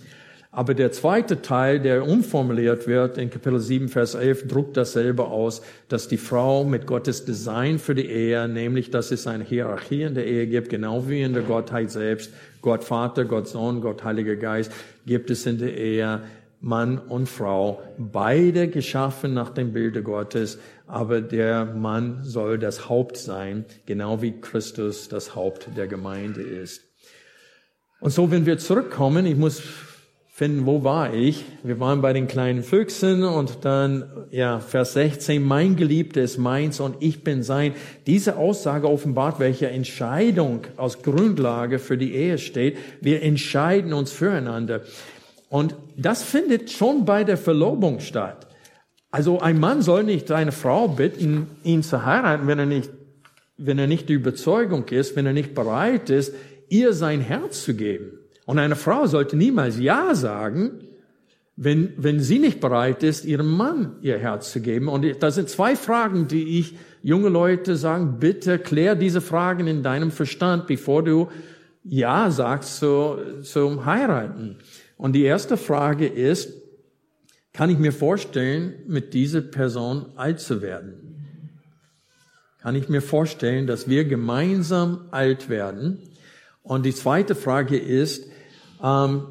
Aber 0.53 0.75
der 0.75 0.91
zweite 0.91 1.43
Teil, 1.43 1.79
der 1.79 2.05
umformuliert 2.05 2.89
wird 2.89 3.19
in 3.19 3.31
Kapitel 3.31 3.61
7, 3.61 3.89
Vers 3.89 4.15
11, 4.15 4.49
druckt 4.49 4.77
dasselbe 4.77 5.27
aus, 5.27 5.63
dass 5.89 6.09
die 6.09 6.17
Frau 6.17 6.65
mit 6.65 6.87
Gottes 6.87 7.25
Design 7.25 7.79
für 7.79 7.95
die 7.95 8.07
Ehe, 8.07 8.49
nämlich 8.49 8.91
dass 8.91 9.13
es 9.13 9.29
eine 9.29 9.45
Hierarchie 9.45 10.03
in 10.03 10.15
der 10.15 10.27
Ehe 10.27 10.49
gibt, 10.49 10.69
genau 10.69 11.09
wie 11.09 11.23
in 11.23 11.35
der 11.35 11.45
Gottheit 11.45 11.93
selbst, 11.93 12.33
Gott 12.63 12.83
Vater, 12.83 13.27
Gott 13.27 13.47
Sohn, 13.47 13.81
Gott 13.81 14.03
Heiliger 14.03 14.35
Geist, 14.35 14.73
gibt 15.07 15.31
es 15.31 15.47
in 15.47 15.59
der 15.59 15.77
Ehe 15.77 16.23
Mann 16.61 16.99
und 16.99 17.29
Frau, 17.29 17.81
beide 17.97 18.67
geschaffen 18.69 19.33
nach 19.33 19.51
dem 19.51 19.73
Bilde 19.73 20.03
Gottes, 20.03 20.59
aber 20.89 21.21
der 21.21 21.65
Mann 21.65 22.25
soll 22.25 22.59
das 22.59 22.89
Haupt 22.89 23.17
sein, 23.17 23.65
genau 23.87 24.21
wie 24.21 24.41
Christus 24.41 25.09
das 25.09 25.37
Haupt 25.37 25.69
der 25.77 25.87
Gemeinde 25.87 26.43
ist. 26.43 26.83
Und 28.01 28.11
so, 28.11 28.31
wenn 28.31 28.47
wir 28.47 28.59
zurückkommen, 28.59 29.27
ich 29.27 29.37
muss 29.37 29.63
finden, 30.41 30.65
wo 30.65 30.85
war 30.85 31.13
ich? 31.13 31.45
Wir 31.63 31.81
waren 31.81 32.01
bei 32.01 32.15
den 32.15 32.27
kleinen 32.27 32.63
Füchsen 32.63 33.25
und 33.25 33.67
dann, 33.67 34.05
ja, 34.31 34.59
Vers 34.59 34.95
16, 34.95 35.43
mein 35.43 35.77
Geliebter 35.77 36.23
ist 36.23 36.39
meins 36.39 36.81
und 36.81 36.97
ich 37.01 37.23
bin 37.23 37.43
sein. 37.43 37.75
Diese 38.07 38.39
Aussage 38.39 38.89
offenbart, 38.89 39.39
welche 39.39 39.69
Entscheidung 39.69 40.63
aus 40.79 41.03
Grundlage 41.03 41.79
für 41.79 41.99
die 41.99 42.15
Ehe 42.15 42.39
steht. 42.39 42.79
Wir 43.03 43.23
entscheiden 43.23 43.93
uns 43.93 44.13
füreinander. 44.13 44.81
Und 45.51 45.77
das 45.99 46.23
findet 46.23 46.71
schon 46.71 47.05
bei 47.05 47.23
der 47.23 47.37
Verlobung 47.37 48.01
statt. 48.01 48.47
Also 49.11 49.41
ein 49.41 49.61
Mann 49.61 49.83
soll 49.83 50.05
nicht 50.05 50.29
seine 50.29 50.53
Frau 50.53 50.89
bitten, 50.89 51.49
ihn 51.65 51.83
zu 51.83 52.07
heiraten, 52.07 52.47
wenn 52.47 52.59
er 52.59 52.65
nicht, 52.65 52.89
wenn 53.59 53.79
er 53.79 53.87
nicht 53.87 54.09
die 54.09 54.15
Überzeugung 54.15 54.89
ist, 54.89 55.17
wenn 55.17 55.27
er 55.27 55.35
nicht 55.35 55.55
bereit 55.55 56.09
ist, 56.09 56.33
ihr 56.71 56.95
sein 56.95 57.21
Herz 57.21 57.63
zu 57.63 57.75
geben. 57.75 58.20
Und 58.51 58.59
eine 58.59 58.75
Frau 58.75 59.07
sollte 59.07 59.37
niemals 59.37 59.79
Ja 59.79 60.13
sagen, 60.17 60.81
wenn, 61.55 61.93
wenn 61.99 62.19
sie 62.19 62.41
nicht 62.41 62.59
bereit 62.59 63.05
ist, 63.05 63.25
ihrem 63.25 63.47
Mann 63.47 63.95
ihr 64.03 64.19
Herz 64.19 64.51
zu 64.51 64.61
geben. 64.61 64.89
Und 64.89 65.07
da 65.23 65.31
sind 65.31 65.49
zwei 65.49 65.77
Fragen, 65.77 66.27
die 66.27 66.59
ich 66.59 66.75
junge 67.01 67.29
Leute 67.29 67.77
sagen, 67.77 68.17
bitte 68.19 68.59
klär 68.59 68.97
diese 68.97 69.21
Fragen 69.21 69.69
in 69.69 69.85
deinem 69.85 70.11
Verstand, 70.11 70.67
bevor 70.67 71.05
du 71.05 71.29
Ja 71.85 72.33
sagst 72.33 72.79
zu, 72.79 73.19
zum 73.43 73.85
Heiraten. 73.85 74.57
Und 74.97 75.13
die 75.13 75.23
erste 75.23 75.57
Frage 75.57 76.09
ist, 76.09 76.53
kann 77.53 77.71
ich 77.71 77.79
mir 77.79 77.93
vorstellen, 77.93 78.75
mit 78.89 79.15
dieser 79.15 79.43
Person 79.43 80.07
alt 80.17 80.41
zu 80.41 80.61
werden? 80.61 81.21
Kann 82.61 82.75
ich 82.75 82.89
mir 82.89 83.01
vorstellen, 83.01 83.69
dass 83.69 83.89
wir 83.89 84.07
gemeinsam 84.07 85.03
alt 85.13 85.49
werden? 85.49 85.99
Und 86.65 86.85
die 86.85 86.95
zweite 86.95 87.37
Frage 87.37 87.79
ist, 87.79 88.30
ähm, 88.83 89.27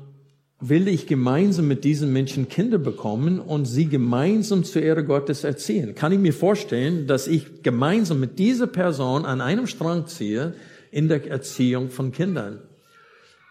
will 0.61 0.87
ich 0.89 1.07
gemeinsam 1.07 1.67
mit 1.67 1.83
diesen 1.83 2.11
Menschen 2.11 2.49
Kinder 2.49 2.77
bekommen 2.77 3.39
und 3.39 3.65
sie 3.65 3.87
gemeinsam 3.87 4.65
zur 4.65 4.81
Ehre 4.81 5.05
Gottes 5.05 5.43
erziehen. 5.43 5.95
Kann 5.95 6.11
ich 6.11 6.19
mir 6.19 6.33
vorstellen, 6.33 7.07
dass 7.07 7.27
ich 7.27 7.63
gemeinsam 7.63 8.19
mit 8.19 8.39
dieser 8.39 8.67
Person 8.67 9.25
an 9.25 9.39
einem 9.39 9.67
Strang 9.67 10.07
ziehe 10.07 10.53
in 10.91 11.07
der 11.07 11.29
Erziehung 11.29 11.89
von 11.89 12.11
Kindern? 12.11 12.59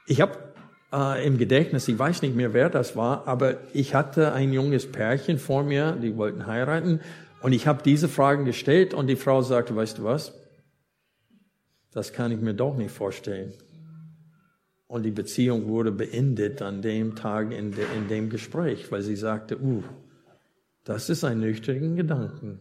Ich 0.06 0.20
habe 0.20 0.38
äh, 0.92 1.26
im 1.26 1.38
Gedächtnis, 1.38 1.88
ich 1.88 1.98
weiß 1.98 2.20
nicht 2.22 2.36
mehr, 2.36 2.52
wer 2.52 2.68
das 2.68 2.94
war, 2.94 3.26
aber 3.26 3.56
ich 3.72 3.94
hatte 3.94 4.32
ein 4.32 4.52
junges 4.52 4.90
Pärchen 4.90 5.38
vor 5.38 5.62
mir, 5.62 5.92
die 5.92 6.16
wollten 6.16 6.46
heiraten 6.46 7.00
und 7.40 7.52
ich 7.52 7.66
habe 7.66 7.82
diese 7.82 8.08
Fragen 8.08 8.44
gestellt 8.44 8.92
und 8.92 9.06
die 9.06 9.16
Frau 9.16 9.40
sagte, 9.40 9.74
weißt 9.74 9.98
du 9.98 10.04
was? 10.04 10.34
Das 11.92 12.12
kann 12.12 12.32
ich 12.32 12.40
mir 12.40 12.54
doch 12.54 12.76
nicht 12.76 12.90
vorstellen. 12.90 13.54
Und 14.88 15.02
die 15.02 15.10
Beziehung 15.10 15.68
wurde 15.68 15.92
beendet 15.92 16.62
an 16.62 16.80
dem 16.80 17.14
Tag 17.14 17.52
in, 17.52 17.72
de, 17.72 17.84
in 17.96 18.08
dem 18.08 18.30
Gespräch, 18.30 18.90
weil 18.90 19.02
sie 19.02 19.16
sagte, 19.16 19.60
uh, 19.60 19.82
das 20.84 21.10
ist 21.10 21.24
ein 21.24 21.40
nüchterner 21.40 21.94
Gedanken. 21.94 22.60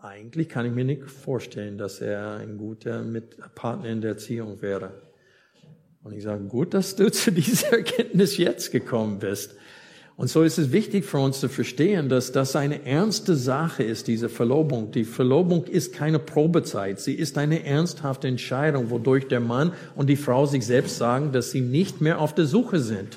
Eigentlich 0.00 0.48
kann 0.48 0.64
ich 0.64 0.72
mir 0.72 0.84
nicht 0.84 1.02
vorstellen, 1.10 1.76
dass 1.76 2.00
er 2.00 2.36
ein 2.36 2.56
guter 2.56 3.04
Partner 3.56 3.88
in 3.88 4.00
der 4.00 4.12
Erziehung 4.12 4.62
wäre. 4.62 4.92
Und 6.04 6.12
ich 6.12 6.22
sage, 6.22 6.44
gut, 6.44 6.72
dass 6.74 6.94
du 6.94 7.10
zu 7.12 7.32
dieser 7.32 7.78
Erkenntnis 7.78 8.36
jetzt 8.36 8.70
gekommen 8.70 9.18
bist. 9.18 9.56
Und 10.18 10.26
so 10.26 10.42
ist 10.42 10.58
es 10.58 10.72
wichtig 10.72 11.04
für 11.04 11.18
uns 11.18 11.38
zu 11.38 11.48
verstehen, 11.48 12.08
dass 12.08 12.32
das 12.32 12.56
eine 12.56 12.84
ernste 12.84 13.36
Sache 13.36 13.84
ist, 13.84 14.08
diese 14.08 14.28
Verlobung. 14.28 14.90
Die 14.90 15.04
Verlobung 15.04 15.62
ist 15.66 15.92
keine 15.92 16.18
Probezeit. 16.18 16.98
Sie 16.98 17.14
ist 17.14 17.38
eine 17.38 17.64
ernsthafte 17.64 18.26
Entscheidung, 18.26 18.90
wodurch 18.90 19.28
der 19.28 19.38
Mann 19.38 19.74
und 19.94 20.08
die 20.08 20.16
Frau 20.16 20.44
sich 20.44 20.66
selbst 20.66 20.98
sagen, 20.98 21.30
dass 21.30 21.52
sie 21.52 21.60
nicht 21.60 22.00
mehr 22.00 22.20
auf 22.20 22.34
der 22.34 22.46
Suche 22.46 22.80
sind. 22.80 23.16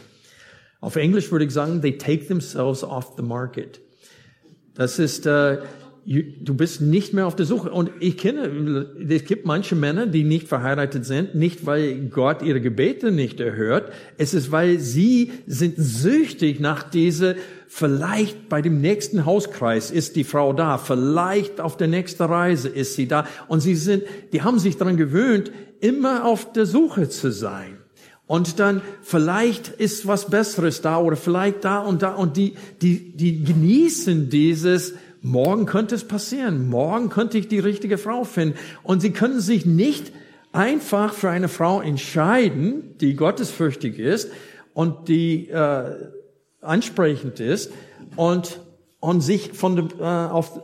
Auf 0.80 0.96
Englisch 0.96 1.32
würde 1.32 1.46
ich 1.46 1.52
sagen, 1.52 1.82
they 1.82 1.98
take 1.98 2.28
themselves 2.28 2.84
off 2.84 3.14
the 3.18 3.24
market. 3.24 3.82
Das 4.76 5.00
ist, 5.00 5.26
äh, 5.26 5.58
du 6.06 6.56
bist 6.56 6.82
nicht 6.82 7.14
mehr 7.14 7.28
auf 7.28 7.36
der 7.36 7.46
Suche. 7.46 7.70
Und 7.72 7.92
ich 8.00 8.18
kenne, 8.18 8.88
es 9.08 9.26
gibt 9.26 9.46
manche 9.46 9.76
Männer, 9.76 10.08
die 10.08 10.24
nicht 10.24 10.48
verheiratet 10.48 11.06
sind, 11.06 11.36
nicht 11.36 11.66
weil 11.66 12.10
Gott 12.10 12.42
ihre 12.42 12.62
Gebete 12.62 13.12
nicht 13.12 13.40
erhört. 13.40 13.92
Es 14.18 14.34
ist, 14.34 14.52
weil 14.52 14.80
sie 14.80 15.32
sind 15.46 15.76
süchtig 15.78 16.60
nach 16.60 16.84
diese, 16.84 17.36
vielleicht 17.68 18.50
bei 18.50 18.62
dem 18.62 18.82
nächsten 18.82 19.26
Hauskreis 19.26 19.92
ist 19.92 20.16
die 20.16 20.24
Frau 20.24 20.54
da, 20.54 20.78
vielleicht 20.78 21.62
auf 21.62 21.78
der 21.78 21.88
nächsten 21.88 22.24
Reise 22.24 22.70
ist 22.70 22.96
sie 22.96 23.08
da. 23.08 23.28
Und 23.48 23.60
sie 23.60 23.76
sind, 23.76 24.04
die 24.34 24.42
haben 24.42 24.60
sich 24.60 24.78
daran 24.78 24.98
gewöhnt, 24.98 25.52
immer 25.80 26.26
auf 26.26 26.52
der 26.52 26.66
Suche 26.66 27.10
zu 27.10 27.32
sein. 27.32 27.78
Und 28.26 28.60
dann 28.60 28.82
vielleicht 29.02 29.68
ist 29.68 30.08
was 30.08 30.30
Besseres 30.30 30.82
da 30.82 30.98
oder 31.00 31.18
vielleicht 31.18 31.66
da 31.66 31.80
und 31.80 32.02
da 32.02 32.14
und 32.14 32.38
die, 32.38 32.54
die, 32.82 33.12
die 33.12 33.44
genießen 33.44 34.30
dieses, 34.30 34.94
Morgen 35.22 35.66
könnte 35.66 35.96
es 35.96 36.08
passieren. 36.08 36.68
Morgen 36.68 37.10
könnte 37.10 37.38
ich 37.38 37.48
die 37.48 37.60
richtige 37.60 37.98
Frau 37.98 38.24
finden. 38.24 38.58
Und 38.84 39.02
sie 39.02 39.12
können 39.12 39.40
sich 39.40 39.66
nicht 39.66 40.12
einfach 40.52 41.14
für 41.14 41.30
eine 41.30 41.48
Frau 41.48 41.82
entscheiden, 41.82 42.98
die 43.00 43.16
gottesfürchtig 43.16 44.00
ist 44.00 44.32
und 44.74 45.08
die 45.08 45.50
äh, 45.50 46.10
ansprechend 46.62 47.40
ist 47.40 47.72
und 48.16 48.60
und 49.00 49.22
sich 49.22 49.54
von 49.54 49.76
dem 49.76 49.90
äh, 50.00 50.04
auf 50.04 50.62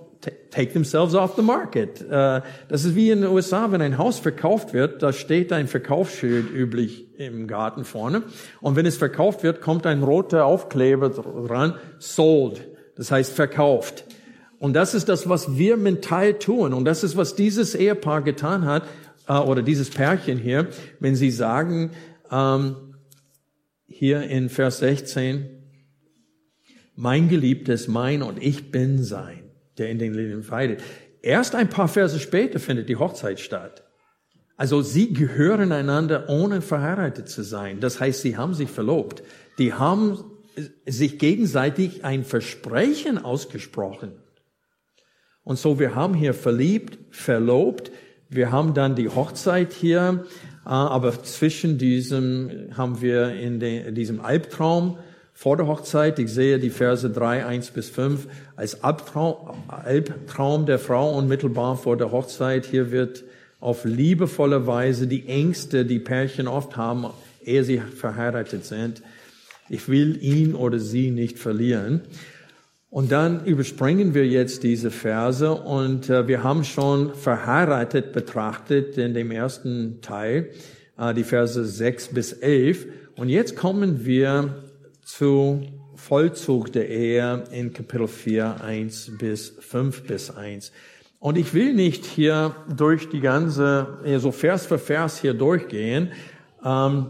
take 0.52 0.74
themselves 0.74 1.14
off 1.16 1.36
the 1.36 1.42
market. 1.42 2.02
Äh, 2.02 2.42
das 2.68 2.86
ist 2.86 2.96
wie 2.96 3.12
in 3.12 3.22
den 3.22 3.32
USA, 3.32 3.72
wenn 3.72 3.82
ein 3.82 3.98
Haus 3.98 4.20
verkauft 4.20 4.74
wird, 4.74 5.02
da 5.04 5.14
steht 5.14 5.54
ein 5.54 5.68
Verkaufsschild 5.68 6.52
üblich 6.52 7.08
im 7.18 7.48
Garten 7.48 7.84
vorne 7.84 8.24
und 8.62 8.76
wenn 8.76 8.86
es 8.86 8.98
verkauft 8.98 9.44
wird, 9.44 9.62
kommt 9.62 9.86
ein 9.86 10.04
roter 10.04 10.46
Aufkleber 10.46 11.10
dran, 11.10 11.76
sold. 12.00 12.68
Das 12.96 13.12
heißt 13.12 13.34
verkauft. 13.34 14.06
Und 14.60 14.74
das 14.74 14.94
ist 14.94 15.08
das, 15.08 15.30
was 15.30 15.58
wir 15.58 15.78
mental 15.78 16.34
tun. 16.40 16.74
Und 16.74 16.86
das 16.86 17.04
ist, 17.04 17.16
was 17.16 17.36
dieses 17.36 17.76
Ehepaar 17.76 18.22
getan 18.22 18.66
hat. 18.66 18.84
äh, 19.28 19.34
oder 19.34 19.62
dieses 19.62 19.90
Pärchen 19.90 20.38
hier, 20.38 20.70
wenn 21.00 21.16
sie 21.16 21.32
sagen, 21.32 21.92
ähm, 22.32 22.76
hier 23.88 24.24
in 24.24 24.50
Vers 24.50 24.80
16, 24.80 25.48
mein 26.96 27.30
Geliebtes 27.30 27.88
mein 27.88 28.24
und 28.24 28.42
ich 28.42 28.72
bin 28.72 29.04
sein, 29.04 29.52
der 29.78 29.90
in 29.90 30.00
den 30.00 30.14
Lilien 30.14 30.50
weidet. 30.50 30.82
Erst 31.22 31.56
ein 31.56 31.70
paar 31.70 31.88
Verse 31.88 32.20
später 32.20 32.60
findet 32.60 32.90
die 32.90 32.96
Hochzeit 32.96 33.40
statt. 33.40 33.84
Also 34.56 34.82
sie 34.82 35.14
gehören 35.14 35.72
einander, 35.72 36.30
ohne 36.30 36.62
verheiratet 36.62 37.30
zu 37.30 37.44
sein. 37.44 37.80
Das 37.80 38.00
heißt, 38.00 38.22
sie 38.22 38.38
haben 38.38 38.56
sich 38.56 38.70
verlobt. 38.70 39.22
Die 39.60 39.74
haben 39.74 40.24
sich 40.88 41.20
gegenseitig 41.20 42.04
ein 42.04 42.24
Versprechen 42.24 43.20
ausgesprochen. 43.20 44.14
Und 45.48 45.58
so, 45.58 45.80
wir 45.80 45.96
haben 45.96 46.14
hier 46.14 46.34
verliebt, 46.34 47.00
verlobt. 47.10 47.90
Wir 48.28 48.52
haben 48.52 48.74
dann 48.74 48.96
die 48.96 49.08
Hochzeit 49.08 49.72
hier. 49.72 50.26
Äh, 50.66 50.70
aber 50.70 51.24
zwischen 51.24 51.78
diesem 51.78 52.52
haben 52.76 53.02
wir 53.02 53.32
in 53.32 53.96
diesem 53.96 54.20
Albtraum 54.20 54.98
vor 55.34 55.56
der 55.56 55.68
Hochzeit, 55.68 56.20
ich 56.20 56.34
sehe 56.34 56.60
die 56.60 56.70
Verse 56.70 57.10
3, 57.10 57.46
1 57.46 57.70
bis 57.70 57.90
5, 57.90 58.28
als 58.58 58.84
Albtraum, 58.84 59.56
Albtraum 59.70 60.66
der 60.66 60.80
Frau 60.80 61.18
unmittelbar 61.18 61.78
vor 61.78 61.96
der 61.96 62.12
Hochzeit. 62.12 62.66
Hier 62.66 62.92
wird 62.92 63.24
auf 63.62 63.86
liebevolle 63.86 64.68
Weise 64.68 65.08
die 65.08 65.30
Ängste, 65.30 65.86
die 65.86 66.00
Pärchen 66.00 66.50
oft 66.50 66.76
haben, 66.76 67.06
ehe 67.42 67.64
sie 67.64 67.78
verheiratet 67.78 68.66
sind. 68.66 69.02
Ich 69.70 69.88
will 69.88 70.22
ihn 70.22 70.56
oder 70.56 70.80
sie 70.80 71.10
nicht 71.10 71.40
verlieren. 71.40 72.02
Und 72.90 73.12
dann 73.12 73.46
überspringen 73.46 74.14
wir 74.14 74.26
jetzt 74.26 74.64
diese 74.64 74.92
Verse 74.92 75.52
und 75.52 76.10
äh, 76.10 76.28
wir 76.28 76.44
haben 76.44 76.64
schon 76.64 77.14
verheiratet 77.14 78.14
betrachtet 78.14 78.98
in 78.98 79.14
dem 79.14 79.30
ersten 79.30 80.00
Teil, 80.02 80.52
äh, 80.98 81.14
die 81.14 81.26
Verse 81.26 81.66
6 81.66 82.10
bis 82.14 82.32
11. 82.32 82.88
Und 83.18 83.28
jetzt 83.28 83.58
kommen 83.58 84.06
wir 84.06 84.64
zu 85.04 85.64
Vollzug 85.96 86.72
der 86.72 86.90
Ehe 86.90 87.44
in 87.52 87.74
Kapitel 87.74 88.08
4, 88.08 88.62
1 88.62 89.18
bis 89.18 89.50
5 89.60 90.04
bis 90.04 90.32
1. 90.32 90.72
Und 91.20 91.38
ich 91.38 91.54
will 91.54 91.74
nicht 91.74 92.06
hier 92.06 92.56
durch 92.74 93.10
die 93.10 93.20
ganze, 93.20 93.98
so 94.18 94.32
Vers 94.32 94.68
für 94.68 94.78
Vers 94.78 95.20
hier 95.20 95.34
durchgehen. 95.34 96.12
Ähm, 96.64 97.08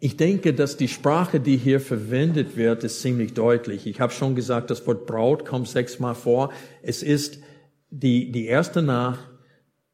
ich 0.00 0.16
denke, 0.16 0.54
dass 0.54 0.76
die 0.76 0.88
Sprache, 0.88 1.40
die 1.40 1.56
hier 1.56 1.80
verwendet 1.80 2.56
wird, 2.56 2.84
ist 2.84 3.00
ziemlich 3.02 3.34
deutlich. 3.34 3.86
Ich 3.86 4.00
habe 4.00 4.12
schon 4.12 4.34
gesagt, 4.34 4.70
das 4.70 4.86
Wort 4.86 5.06
Braut 5.06 5.44
kommt 5.44 5.68
sechsmal 5.68 6.14
vor. 6.14 6.52
Es 6.82 7.02
ist 7.02 7.38
die, 7.90 8.32
die 8.32 8.46
erste 8.46 8.82
Nacht, 8.82 9.28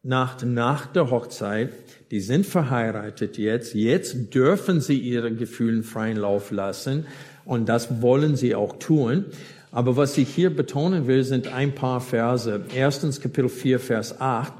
Nacht 0.02 0.44
nach 0.44 0.86
der 0.86 1.10
Hochzeit 1.10 1.72
die 2.10 2.20
sind 2.20 2.46
verheiratet 2.46 3.36
jetzt, 3.36 3.74
jetzt 3.74 4.32
dürfen 4.34 4.80
sie 4.80 4.98
ihre 4.98 5.34
Gefühlen 5.34 5.82
freien 5.82 6.16
Lauf 6.16 6.50
lassen 6.50 7.06
und 7.44 7.68
das 7.68 8.00
wollen 8.00 8.36
sie 8.36 8.54
auch 8.54 8.78
tun. 8.78 9.26
Aber 9.72 9.96
was 9.96 10.16
ich 10.16 10.28
hier 10.28 10.54
betonen 10.54 11.06
will, 11.06 11.24
sind 11.24 11.48
ein 11.48 11.74
paar 11.74 12.00
Verse. 12.00 12.64
Erstens 12.74 13.20
Kapitel 13.20 13.48
4, 13.48 13.80
Vers 13.80 14.20
8. 14.20 14.52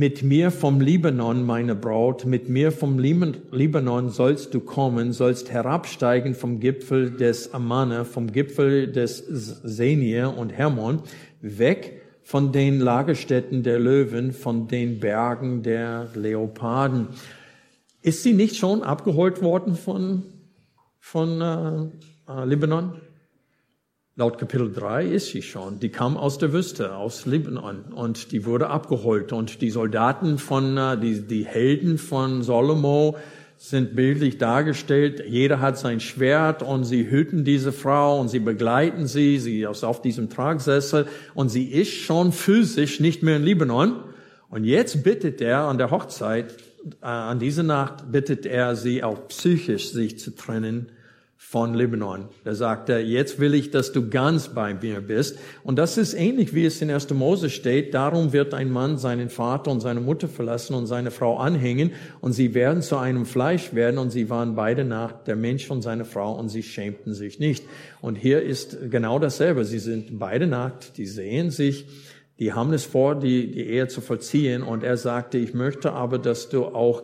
Mit 0.00 0.22
mir 0.22 0.50
vom 0.50 0.80
Libanon, 0.80 1.44
meine 1.44 1.74
Braut, 1.74 2.24
mit 2.24 2.48
mir 2.48 2.72
vom 2.72 2.98
Libanon 2.98 4.08
sollst 4.08 4.54
du 4.54 4.60
kommen, 4.60 5.12
sollst 5.12 5.50
herabsteigen 5.50 6.34
vom 6.34 6.58
Gipfel 6.58 7.10
des 7.10 7.52
Amana, 7.52 8.04
vom 8.04 8.32
Gipfel 8.32 8.90
des 8.90 9.18
Senir 9.18 10.38
und 10.38 10.54
Hermon, 10.54 11.02
weg 11.42 12.00
von 12.22 12.50
den 12.50 12.80
Lagerstätten 12.80 13.62
der 13.62 13.78
Löwen, 13.78 14.32
von 14.32 14.68
den 14.68 15.00
Bergen 15.00 15.62
der 15.62 16.08
Leoparden. 16.14 17.08
Ist 18.00 18.22
sie 18.22 18.32
nicht 18.32 18.56
schon 18.56 18.82
abgeholt 18.82 19.42
worden 19.42 19.74
von, 19.74 20.22
von 20.98 21.42
äh, 21.42 22.32
äh, 22.32 22.46
Libanon? 22.46 23.02
Laut 24.16 24.38
Kapitel 24.38 24.72
3 24.72 25.06
ist 25.06 25.28
sie 25.28 25.40
schon. 25.40 25.78
Die 25.78 25.88
kam 25.88 26.16
aus 26.16 26.36
der 26.36 26.52
Wüste, 26.52 26.96
aus 26.96 27.26
Libanon 27.26 27.92
und 27.94 28.32
die 28.32 28.44
wurde 28.44 28.68
abgeholt. 28.68 29.32
Und 29.32 29.62
die 29.62 29.70
Soldaten 29.70 30.38
von, 30.38 30.76
äh, 30.76 30.98
die, 30.98 31.22
die 31.22 31.46
Helden 31.46 31.96
von 31.96 32.42
Solomo, 32.42 33.16
sind 33.56 33.94
bildlich 33.94 34.38
dargestellt. 34.38 35.22
Jeder 35.28 35.60
hat 35.60 35.78
sein 35.78 36.00
Schwert 36.00 36.62
und 36.62 36.84
sie 36.84 37.08
hüten 37.08 37.44
diese 37.44 37.72
Frau 37.72 38.18
und 38.18 38.28
sie 38.28 38.40
begleiten 38.40 39.06
sie. 39.06 39.38
Sie 39.38 39.62
ist 39.62 39.84
auf 39.84 40.02
diesem 40.02 40.28
Tragsessel 40.28 41.06
und 41.34 41.50
sie 41.50 41.66
ist 41.66 41.92
schon 41.92 42.32
physisch 42.32 42.98
nicht 42.98 43.22
mehr 43.22 43.36
in 43.36 43.44
Libanon. 43.44 44.02
Und 44.48 44.64
jetzt 44.64 45.04
bittet 45.04 45.40
er 45.40 45.60
an 45.68 45.78
der 45.78 45.92
Hochzeit, 45.92 46.56
äh, 47.00 47.06
an 47.06 47.38
diese 47.38 47.62
Nacht 47.62 48.10
bittet 48.10 48.44
er 48.44 48.74
sie 48.74 49.04
auch 49.04 49.28
psychisch 49.28 49.92
sich 49.92 50.18
zu 50.18 50.34
trennen 50.34 50.90
von 51.42 51.74
Libanon. 51.74 52.28
Da 52.44 52.54
sagt 52.54 52.90
er, 52.90 53.02
jetzt 53.02 53.40
will 53.40 53.54
ich, 53.54 53.70
dass 53.70 53.92
du 53.92 54.10
ganz 54.10 54.48
bei 54.48 54.74
mir 54.74 55.00
bist. 55.00 55.38
Und 55.64 55.78
das 55.78 55.96
ist 55.96 56.12
ähnlich, 56.12 56.54
wie 56.54 56.66
es 56.66 56.82
in 56.82 56.90
1. 56.90 57.10
Mose 57.14 57.48
steht. 57.48 57.94
Darum 57.94 58.34
wird 58.34 58.52
ein 58.52 58.70
Mann 58.70 58.98
seinen 58.98 59.30
Vater 59.30 59.70
und 59.70 59.80
seine 59.80 60.00
Mutter 60.00 60.28
verlassen 60.28 60.74
und 60.74 60.86
seine 60.86 61.10
Frau 61.10 61.38
anhängen 61.38 61.92
und 62.20 62.34
sie 62.34 62.54
werden 62.54 62.82
zu 62.82 62.98
einem 62.98 63.24
Fleisch 63.24 63.74
werden 63.74 63.98
und 63.98 64.10
sie 64.10 64.28
waren 64.28 64.54
beide 64.54 64.84
nach 64.84 65.24
der 65.24 65.34
Mensch 65.34 65.70
und 65.70 65.80
seine 65.80 66.04
Frau 66.04 66.38
und 66.38 66.50
sie 66.50 66.62
schämten 66.62 67.14
sich 67.14 67.40
nicht. 67.40 67.64
Und 68.02 68.16
hier 68.16 68.42
ist 68.42 68.90
genau 68.90 69.18
dasselbe. 69.18 69.64
Sie 69.64 69.78
sind 69.80 70.18
beide 70.18 70.46
nackt, 70.46 70.98
die 70.98 71.06
sehen 71.06 71.50
sich, 71.50 71.86
die 72.38 72.52
haben 72.52 72.72
es 72.74 72.84
vor, 72.84 73.18
die, 73.18 73.50
die 73.50 73.66
Ehe 73.66 73.88
zu 73.88 74.02
vollziehen 74.02 74.62
und 74.62 74.84
er 74.84 74.98
sagte, 74.98 75.38
ich 75.38 75.54
möchte 75.54 75.94
aber, 75.94 76.18
dass 76.18 76.50
du 76.50 76.66
auch 76.66 77.02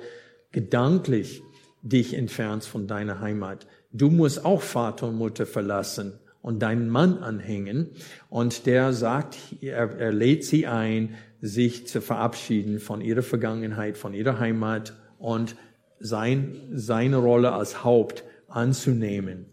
gedanklich 0.52 1.42
dich 1.82 2.14
entfernst 2.14 2.68
von 2.68 2.86
deiner 2.86 3.20
Heimat. 3.20 3.66
Du 3.92 4.10
musst 4.10 4.44
auch 4.44 4.62
Vater 4.62 5.08
und 5.08 5.16
Mutter 5.16 5.46
verlassen 5.46 6.18
und 6.42 6.60
deinen 6.60 6.88
Mann 6.88 7.18
anhängen. 7.18 7.90
Und 8.28 8.66
der 8.66 8.92
sagt, 8.92 9.36
er, 9.60 9.98
er 9.98 10.12
lädt 10.12 10.44
sie 10.44 10.66
ein, 10.66 11.16
sich 11.40 11.86
zu 11.86 12.00
verabschieden 12.00 12.78
von 12.78 13.00
ihrer 13.00 13.22
Vergangenheit, 13.22 13.98
von 13.98 14.14
ihrer 14.14 14.38
Heimat 14.38 14.94
und 15.18 15.56
sein, 15.98 16.56
seine 16.72 17.16
Rolle 17.16 17.52
als 17.52 17.84
Haupt 17.84 18.24
anzunehmen. 18.48 19.46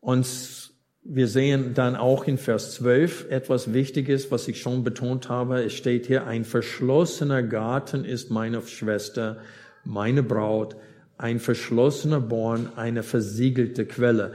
Und 0.00 0.72
wir 1.02 1.28
sehen 1.28 1.72
dann 1.74 1.96
auch 1.96 2.24
in 2.24 2.36
Vers 2.36 2.74
12 2.74 3.30
etwas 3.30 3.72
Wichtiges, 3.72 4.30
was 4.30 4.48
ich 4.48 4.60
schon 4.60 4.84
betont 4.84 5.28
habe. 5.28 5.62
Es 5.62 5.72
steht 5.72 6.06
hier, 6.06 6.26
ein 6.26 6.44
verschlossener 6.44 7.42
Garten 7.42 8.04
ist 8.04 8.30
meine 8.30 8.60
Schwester, 8.62 9.38
meine 9.84 10.22
Braut, 10.22 10.76
ein 11.18 11.40
verschlossener 11.40 12.20
Born, 12.20 12.70
eine 12.76 13.02
versiegelte 13.02 13.84
Quelle. 13.84 14.32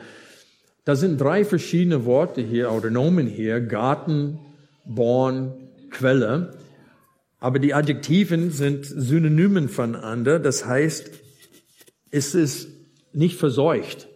Da 0.86 0.96
sind 0.96 1.20
drei 1.20 1.46
verschiedene 1.46 2.06
Worte 2.06 2.42
hier 2.42 2.72
oder 2.72 2.90
Nomen 2.90 3.26
hier, 3.26 3.62
Garten, 3.62 4.40
Born, 4.86 5.54
Quelle. 5.90 6.58
Aber 7.40 7.60
die 7.60 7.74
Adjektiven 7.74 8.52
sind 8.52 8.86
Synonymen 8.86 9.70
voneinander. 9.70 10.40
Das 10.40 10.66
heißt, 10.66 11.10
es 12.12 12.36
ist 12.36 12.68
nicht 13.14 13.38
verseucht. 13.38 14.10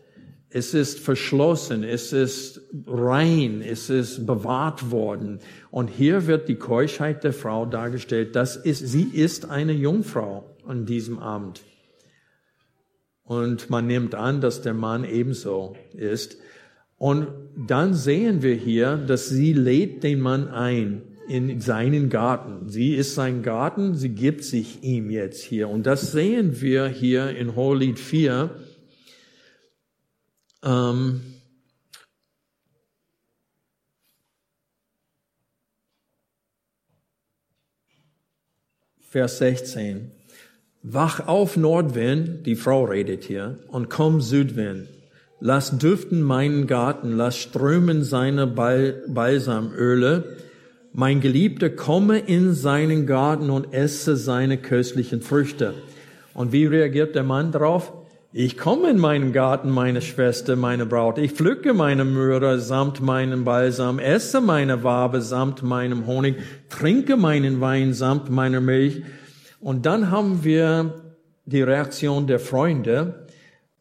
Es 0.50 0.74
ist 0.74 1.00
verschlossen. 1.00 1.84
Es 1.84 2.12
ist 2.12 2.62
rein. 2.86 3.62
Es 3.62 3.90
ist 3.90 4.26
bewahrt 4.26 4.92
worden. 4.92 5.40
Und 5.72 5.90
hier 5.90 6.28
wird 6.28 6.50
die 6.50 6.56
Keuschheit 6.56 7.24
der 7.24 7.34
Frau 7.34 7.66
dargestellt. 7.66 8.36
Das 8.36 8.58
ist, 8.58 8.86
sie 8.86 9.04
ist 9.04 9.50
eine 9.50 9.74
Jungfrau 9.74 10.56
an 10.66 10.86
diesem 10.86 11.20
Abend. 11.20 11.62
Und 13.28 13.70
man 13.70 13.88
nimmt 13.88 14.16
an, 14.16 14.42
dass 14.42 14.62
der 14.62 14.74
Mann 14.74 15.04
ebenso 15.04 15.76
ist. 15.94 16.38
Und 16.98 17.28
dann 17.56 17.94
sehen 17.94 18.42
wir 18.42 18.56
hier, 18.56 18.98
dass 18.98 19.30
sie 19.30 19.54
lädt 19.54 20.04
den 20.04 20.20
Mann 20.20 20.48
ein 20.48 21.02
in 21.28 21.60
seinen 21.60 22.10
Garten. 22.10 22.70
Sie 22.70 22.96
ist 22.96 23.16
sein 23.16 23.44
Garten, 23.44 23.96
sie 23.96 24.10
gibt 24.10 24.46
sich 24.46 24.82
ihm 24.82 25.10
jetzt 25.10 25.44
hier. 25.44 25.68
Und 25.68 25.86
das 25.86 26.14
sehen 26.14 26.62
wir 26.62 26.88
hier 26.88 27.36
in 27.36 27.56
Hohelied 27.56 28.00
4. 28.00 28.50
Ähm, 30.64 31.22
Vers 39.02 39.38
16. 39.40 40.17
Wach 40.90 41.28
auf 41.28 41.58
Nordwind, 41.58 42.46
die 42.46 42.56
Frau 42.56 42.86
redet 42.86 43.26
hier, 43.26 43.58
und 43.68 43.90
komm 43.90 44.22
Südwind. 44.22 44.88
Lass 45.42 45.78
duften 45.78 46.22
meinen 46.22 46.66
Garten, 46.66 47.12
lass 47.12 47.36
strömen 47.38 48.06
seine 48.06 48.48
Bal 48.48 49.04
Balsamöle. 49.10 50.38
Mein 50.94 51.20
Geliebter, 51.20 51.70
komme 51.70 52.20
in 52.20 52.54
seinen 52.54 53.06
Garten 53.06 53.50
und 53.50 53.74
esse 53.74 54.16
seine 54.16 54.58
köstlichen 54.58 55.20
Früchte. 55.20 55.74
Und 56.34 56.54
wie 56.54 56.66
reagiert 56.66 57.16
der 57.16 57.24
Mann 57.24 57.52
darauf? 57.52 57.92
Ich 58.32 58.58
komme 58.58 58.90
in 58.90 58.98
meinen 58.98 59.34
Garten, 59.34 59.70
meine 59.70 60.02
Schwester, 60.02 60.56
meine 60.56 60.86
Braut. 60.86 61.18
Ich 61.18 61.34
pflücke 61.34 61.74
meine 61.74 62.06
Möhre 62.06 62.60
samt 62.62 63.02
meinem 63.02 63.44
Balsam, 63.44 64.00
esse 64.00 64.40
meine 64.40 64.86
Wabe 64.86 65.22
samt 65.22 65.64
meinem 65.64 66.08
Honig, 66.08 66.36
trinke 66.70 67.18
meinen 67.18 67.60
Wein 67.60 67.94
samt 67.94 68.30
meiner 68.30 68.62
Milch. 68.62 69.02
Und 69.60 69.86
dann 69.86 70.12
haben 70.12 70.44
wir 70.44 71.16
die 71.46 71.62
Reaktion 71.62 72.28
der 72.28 72.40
Freunde. 72.40 73.28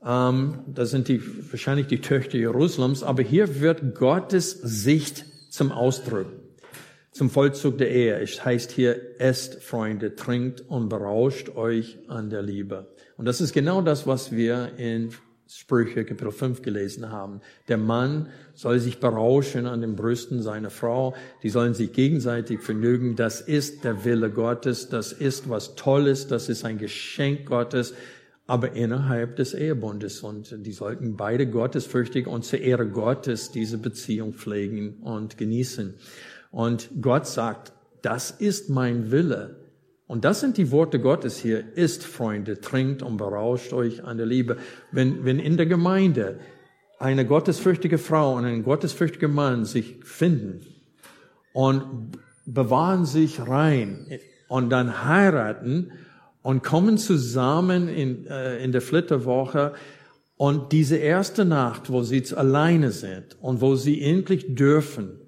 Ähm, 0.05 0.61
das 0.67 0.91
sind 0.91 1.09
die, 1.09 1.21
wahrscheinlich 1.51 1.87
die 1.87 2.01
Töchter 2.01 2.39
Jerusalems. 2.39 3.03
Aber 3.03 3.23
hier 3.23 3.61
wird 3.61 3.95
Gottes 3.95 4.53
Sicht 4.53 5.25
zum 5.51 5.73
Ausdruck 5.73 6.27
zum 7.17 7.31
Vollzug 7.31 7.79
der 7.79 7.91
Ehe. 7.91 8.21
Es 8.21 8.45
heißt 8.45 8.71
hier, 8.73 9.19
esst, 9.19 9.63
Freunde, 9.63 10.17
trinkt 10.17 10.61
und 10.61 10.91
berauscht 10.91 11.49
euch 11.57 11.97
an 12.09 12.29
der 12.29 12.43
Liebe. 12.43 12.95
Und 13.17 13.25
das 13.25 13.41
ist 13.41 13.55
genau 13.55 13.81
das, 13.81 14.07
was 14.07 14.33
wir 14.33 14.73
in 14.77 15.13
Sprüche 15.49 16.05
Kapitel 16.05 16.33
5 16.33 16.63
gelesen 16.63 17.11
haben. 17.11 17.41
Der 17.69 17.77
Mann 17.77 18.29
soll 18.55 18.81
sich 18.81 18.99
berauschen 18.99 19.67
an 19.67 19.81
den 19.81 19.95
Brüsten 19.95 20.43
seiner 20.43 20.71
Frau. 20.71 21.15
Die 21.43 21.51
sollen 21.51 21.73
sich 21.73 21.93
gegenseitig 21.93 22.61
vergnügen. 22.61 23.15
Das 23.15 23.41
ist 23.41 23.85
der 23.85 24.05
Wille 24.05 24.31
Gottes. 24.31 24.89
Das 24.89 25.13
ist 25.13 25.49
was 25.49 25.77
Tolles. 25.77 26.27
Das 26.27 26.49
ist 26.49 26.65
ein 26.65 26.79
Geschenk 26.79 27.47
Gottes. 27.47 27.95
Aber 28.49 28.73
innerhalb 28.73 29.37
des 29.37 29.55
Ehebundes. 29.55 30.21
Und 30.23 30.67
die 30.67 30.73
sollten 30.73 31.17
beide 31.17 31.47
gottesfürchtig 31.49 32.27
und 32.27 32.45
zur 32.45 32.61
Ehre 32.61 32.89
Gottes 32.89 33.53
diese 33.53 33.79
Beziehung 33.79 34.35
pflegen 34.35 34.97
und 35.03 35.39
genießen. 35.39 35.95
Und 36.51 36.91
Gott 37.01 37.27
sagt, 37.29 37.73
das 38.03 38.33
ist 38.33 38.69
mein 38.69 39.13
Wille. 39.13 39.66
Und 40.07 40.25
das 40.25 40.41
sind 40.41 40.57
die 40.57 40.71
Worte 40.71 41.01
Gottes 41.01 41.39
hier. 41.39 41.77
Ist, 41.77 42.05
Freunde, 42.05 42.61
trinkt 42.61 43.03
und 43.03 43.17
berauscht 43.17 43.73
euch 43.73 44.05
an 44.05 44.17
der 44.17 44.27
Liebe. 44.27 44.57
Wenn, 44.93 45.25
wenn 45.25 45.39
in 45.39 45.57
der 45.57 45.67
Gemeinde 45.67 46.39
eine 46.99 47.27
gottesfürchtige 47.27 47.99
Frau 47.99 48.37
und 48.37 48.45
ein 48.45 48.63
gottesfürchtiger 48.63 49.29
Mann 49.29 49.65
sich 49.65 49.97
finden 50.05 50.65
und 51.53 52.13
bewahren 52.47 53.05
sich 53.05 53.47
rein 53.47 54.07
und 54.49 54.71
dann 54.71 55.05
heiraten 55.05 55.93
und 56.43 56.63
kommen 56.63 56.97
zusammen 56.97 57.89
in, 57.89 58.27
äh, 58.29 58.63
in 58.63 58.71
der 58.71 58.81
Flitterwoche 58.81 59.75
und 60.37 60.73
diese 60.73 60.97
erste 60.97 61.45
Nacht, 61.45 61.91
wo 61.91 62.03
sie 62.03 62.23
alleine 62.35 62.93
sind 62.93 63.37
und 63.41 63.61
wo 63.61 63.75
sie 63.75 64.03
endlich 64.03 64.55
dürfen, 64.55 65.21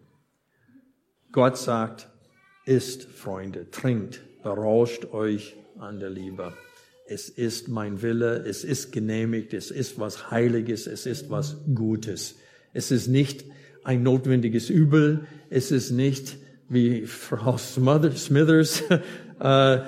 Gott 1.32 1.56
sagt, 1.56 2.08
isst, 2.64 3.04
Freunde, 3.04 3.70
trinkt, 3.70 4.22
berauscht 4.48 5.12
euch 5.12 5.56
an 5.78 6.00
der 6.00 6.08
Liebe. 6.08 6.54
Es 7.06 7.28
ist 7.28 7.68
mein 7.68 8.00
Wille, 8.00 8.44
es 8.46 8.64
ist 8.64 8.92
genehmigt, 8.92 9.52
es 9.52 9.70
ist 9.70 10.00
was 10.00 10.30
Heiliges, 10.30 10.86
es 10.86 11.04
ist 11.04 11.28
was 11.28 11.58
Gutes. 11.74 12.36
Es 12.72 12.90
ist 12.90 13.08
nicht 13.08 13.44
ein 13.84 14.02
notwendiges 14.02 14.70
Übel, 14.70 15.26
es 15.50 15.70
ist 15.70 15.90
nicht, 15.90 16.38
wie 16.70 17.04
Frau 17.04 17.58
Smithers 17.58 18.84
äh, 19.40 19.80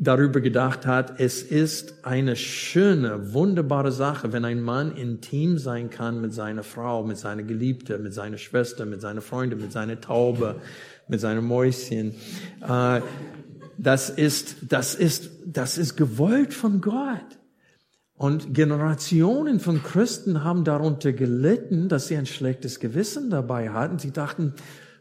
darüber 0.00 0.40
gedacht 0.40 0.86
hat, 0.86 1.18
es 1.18 1.42
ist 1.42 2.04
eine 2.04 2.36
schöne, 2.36 3.34
wunderbare 3.34 3.90
Sache, 3.90 4.32
wenn 4.32 4.44
ein 4.44 4.62
Mann 4.62 4.96
intim 4.96 5.58
sein 5.58 5.90
kann 5.90 6.20
mit 6.20 6.32
seiner 6.32 6.62
Frau, 6.62 7.02
mit 7.02 7.18
seiner 7.18 7.42
Geliebte, 7.42 7.98
mit 7.98 8.14
seiner 8.14 8.38
Schwester, 8.38 8.86
mit 8.86 9.00
seiner 9.00 9.22
Freundin, 9.22 9.60
mit 9.60 9.72
seiner 9.72 10.00
Taube, 10.00 10.54
mit 11.08 11.20
seinem 11.20 11.46
Mäuschen. 11.46 12.14
Äh, 12.62 13.00
das 13.78 14.10
ist, 14.10 14.56
das 14.68 14.94
ist, 14.94 15.30
das 15.46 15.78
ist 15.78 15.96
gewollt 15.96 16.52
von 16.52 16.80
Gott. 16.80 17.38
Und 18.14 18.52
Generationen 18.52 19.60
von 19.60 19.80
Christen 19.82 20.42
haben 20.42 20.64
darunter 20.64 21.12
gelitten, 21.12 21.88
dass 21.88 22.08
sie 22.08 22.16
ein 22.16 22.26
schlechtes 22.26 22.80
Gewissen 22.80 23.30
dabei 23.30 23.70
hatten. 23.70 24.00
Sie 24.00 24.10
dachten, 24.10 24.54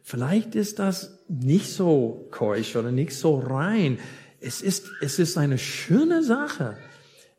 vielleicht 0.04 0.54
ist 0.54 0.78
das 0.78 1.24
nicht 1.28 1.74
so 1.74 2.28
keusch 2.30 2.76
oder 2.76 2.92
nicht 2.92 3.16
so 3.16 3.40
rein. 3.40 3.98
Es 4.40 4.62
ist, 4.62 4.86
es 5.02 5.18
ist 5.18 5.36
eine 5.36 5.58
schöne 5.58 6.22
Sache. 6.22 6.78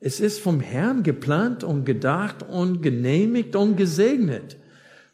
Es 0.01 0.19
ist 0.19 0.41
vom 0.41 0.59
Herrn 0.59 1.05
geplant 1.05 1.63
und 1.63 1.85
gedacht 1.85 2.43
und 2.43 2.83
genehmigt 2.83 3.55
und 3.55 3.77
gesegnet. 3.77 4.57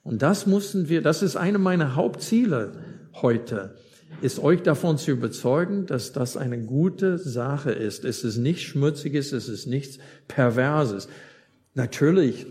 Und 0.02 0.22
das 0.22 0.46
mussten 0.46 0.88
wir, 0.88 1.02
das 1.02 1.22
ist 1.22 1.36
eine 1.36 1.58
meiner 1.58 1.94
Hauptziele 1.94 2.72
heute, 3.20 3.76
ist 4.20 4.38
euch 4.38 4.62
davon 4.62 4.98
zu 4.98 5.10
überzeugen, 5.10 5.86
dass 5.86 6.12
das 6.12 6.36
eine 6.36 6.60
gute 6.60 7.18
Sache 7.18 7.72
ist. 7.72 8.04
Es 8.04 8.24
ist 8.24 8.36
nichts 8.36 8.62
Schmutziges, 8.62 9.32
es 9.32 9.48
ist 9.48 9.66
nichts 9.66 9.98
Perverses. 10.28 11.08
Natürlich, 11.74 12.46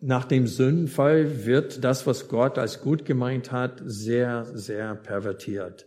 nach 0.00 0.24
dem 0.24 0.46
Sündenfall 0.46 1.46
wird 1.46 1.82
das, 1.82 2.06
was 2.06 2.28
Gott 2.28 2.58
als 2.58 2.80
gut 2.80 3.04
gemeint 3.04 3.52
hat, 3.52 3.82
sehr, 3.84 4.46
sehr 4.54 4.94
pervertiert 4.94 5.86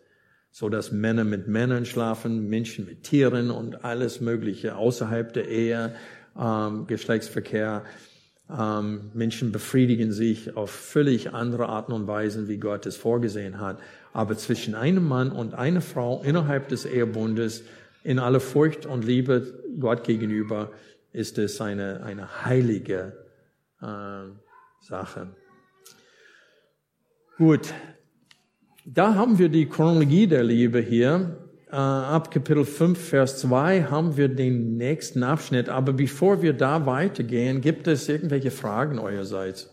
so 0.57 0.69
dass 0.69 0.91
Männer 0.91 1.23
mit 1.23 1.47
Männern 1.47 1.85
schlafen, 1.85 2.49
Menschen 2.49 2.87
mit 2.87 3.03
Tieren 3.03 3.51
und 3.51 3.85
alles 3.85 4.21
Mögliche 4.21 4.75
außerhalb 4.75 5.31
der 5.31 5.47
Ehe, 5.47 5.93
ähm, 6.35 6.87
Geschlechtsverkehr. 6.87 7.83
Ähm, 8.49 9.11
Menschen 9.13 9.51
befriedigen 9.51 10.11
sich 10.11 10.55
auf 10.55 10.71
völlig 10.71 11.33
andere 11.33 11.67
Arten 11.67 11.91
und 11.91 12.07
Weisen, 12.07 12.47
wie 12.47 12.57
Gott 12.57 12.85
es 12.85 12.95
vorgesehen 12.95 13.59
hat. 13.59 13.79
Aber 14.13 14.37
zwischen 14.37 14.73
einem 14.73 15.07
Mann 15.07 15.31
und 15.31 15.53
einer 15.53 15.81
Frau 15.81 16.21
innerhalb 16.23 16.69
des 16.69 16.85
Ehebundes, 16.85 17.63
in 18.03 18.19
aller 18.19 18.39
Furcht 18.39 18.85
und 18.85 19.03
Liebe 19.03 19.61
Gott 19.79 20.05
gegenüber, 20.05 20.71
ist 21.11 21.37
es 21.37 21.59
eine, 21.59 22.03
eine 22.03 22.45
heilige 22.45 23.17
äh, 23.81 24.29
Sache. 24.79 25.27
Gut, 27.37 27.73
da 28.85 29.15
haben 29.15 29.37
wir 29.37 29.49
die 29.49 29.67
Chronologie 29.67 30.25
der 30.27 30.43
Liebe 30.43 30.79
hier. 30.79 31.46
Äh, 31.69 31.75
ab 31.75 32.31
Kapitel 32.31 32.63
5, 32.63 32.97
Vers 32.97 33.41
2 33.41 33.83
haben 33.83 34.15
wir 34.15 34.29
den 34.29 34.77
nächsten 34.77 35.23
Abschnitt. 35.23 35.67
Aber 35.67 35.91
bevor 35.91 36.41
wir 36.41 36.53
da 36.53 36.85
weitergehen, 36.85 37.59
gibt 37.59 37.87
es 37.87 38.07
irgendwelche 38.07 38.51
Fragen 38.51 38.99
eurerseits? 38.99 39.69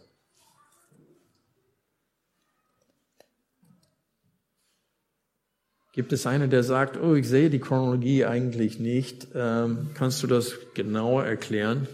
Gibt 5.93 6.13
es 6.13 6.27
einen, 6.27 6.51
der 6.51 6.65
sagt, 6.65 7.01
oh, 7.01 7.15
ich 7.15 7.29
sehe 7.29 7.51
die 7.51 7.61
Chronologie 7.61 8.25
eigentlich 8.25 8.81
nicht. 8.81 9.29
Ähm, 9.33 9.91
kannst 9.95 10.21
du 10.25 10.27
das 10.27 10.57
genauer 10.75 11.25
erklären? 11.25 11.87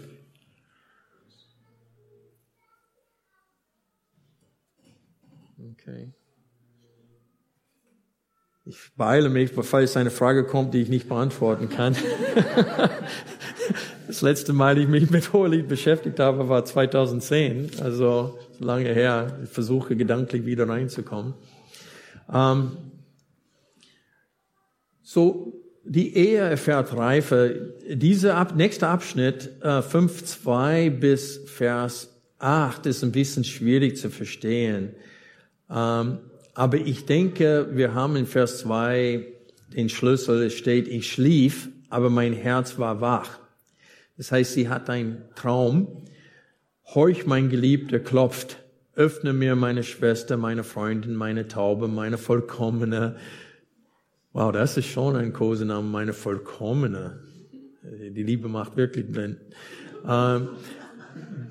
Okay. 5.73 6.11
Ich 8.71 8.95
beeile 8.95 9.27
mich, 9.27 9.51
falls 9.51 9.97
eine 9.97 10.11
Frage 10.11 10.45
kommt, 10.45 10.73
die 10.73 10.81
ich 10.81 10.87
nicht 10.87 11.09
beantworten 11.09 11.67
kann. 11.67 11.93
das 14.07 14.21
letzte 14.21 14.53
Mal, 14.53 14.77
ich 14.77 14.87
mich 14.87 15.09
mit 15.09 15.33
Hohelied 15.33 15.67
beschäftigt 15.67 16.21
habe, 16.21 16.47
war 16.47 16.63
2010, 16.63 17.71
also 17.81 18.39
lange 18.59 18.93
her. 18.93 19.37
Ich 19.43 19.49
versuche 19.49 19.97
gedanklich 19.97 20.45
wieder 20.45 20.69
reinzukommen. 20.69 21.33
Ähm, 22.33 22.77
so, 25.03 25.61
die 25.83 26.15
Ehe 26.15 26.39
erfährt 26.39 26.95
Reife. 26.95 27.73
Dieser 27.89 28.37
ab, 28.37 28.55
nächste 28.55 28.87
Abschnitt, 28.87 29.49
äh, 29.61 29.81
5.2 29.81 30.89
bis 30.91 31.41
Vers 31.45 32.15
8, 32.39 32.85
ist 32.85 33.03
ein 33.03 33.11
bisschen 33.11 33.43
schwierig 33.43 33.97
zu 33.97 34.09
verstehen. 34.09 34.95
Ähm, 35.69 36.19
aber 36.61 36.77
ich 36.77 37.07
denke, 37.07 37.69
wir 37.71 37.95
haben 37.95 38.15
in 38.15 38.27
Vers 38.27 38.59
2 38.59 39.25
den 39.75 39.89
Schlüssel, 39.89 40.43
es 40.43 40.53
steht, 40.53 40.87
ich 40.87 41.11
schlief, 41.11 41.69
aber 41.89 42.11
mein 42.11 42.33
Herz 42.33 42.77
war 42.77 43.01
wach. 43.01 43.39
Das 44.15 44.31
heißt, 44.31 44.53
sie 44.53 44.69
hat 44.69 44.87
einen 44.87 45.23
Traum. 45.33 46.03
Horch, 46.85 47.25
mein 47.25 47.49
Geliebter, 47.49 47.97
klopft. 47.97 48.59
Öffne 48.93 49.33
mir 49.33 49.55
meine 49.55 49.81
Schwester, 49.81 50.37
meine 50.37 50.63
Freundin, 50.63 51.15
meine 51.15 51.47
Taube, 51.47 51.87
meine 51.87 52.19
Vollkommene. 52.19 53.15
Wow, 54.31 54.51
das 54.51 54.77
ist 54.77 54.85
schon 54.85 55.15
ein 55.15 55.33
Kosename, 55.33 55.89
meine 55.89 56.13
Vollkommene. 56.13 57.21
Die 57.81 58.21
Liebe 58.21 58.49
macht 58.49 58.77
wirklich 58.77 59.11
blind. 59.11 59.37
Ähm, 60.07 60.49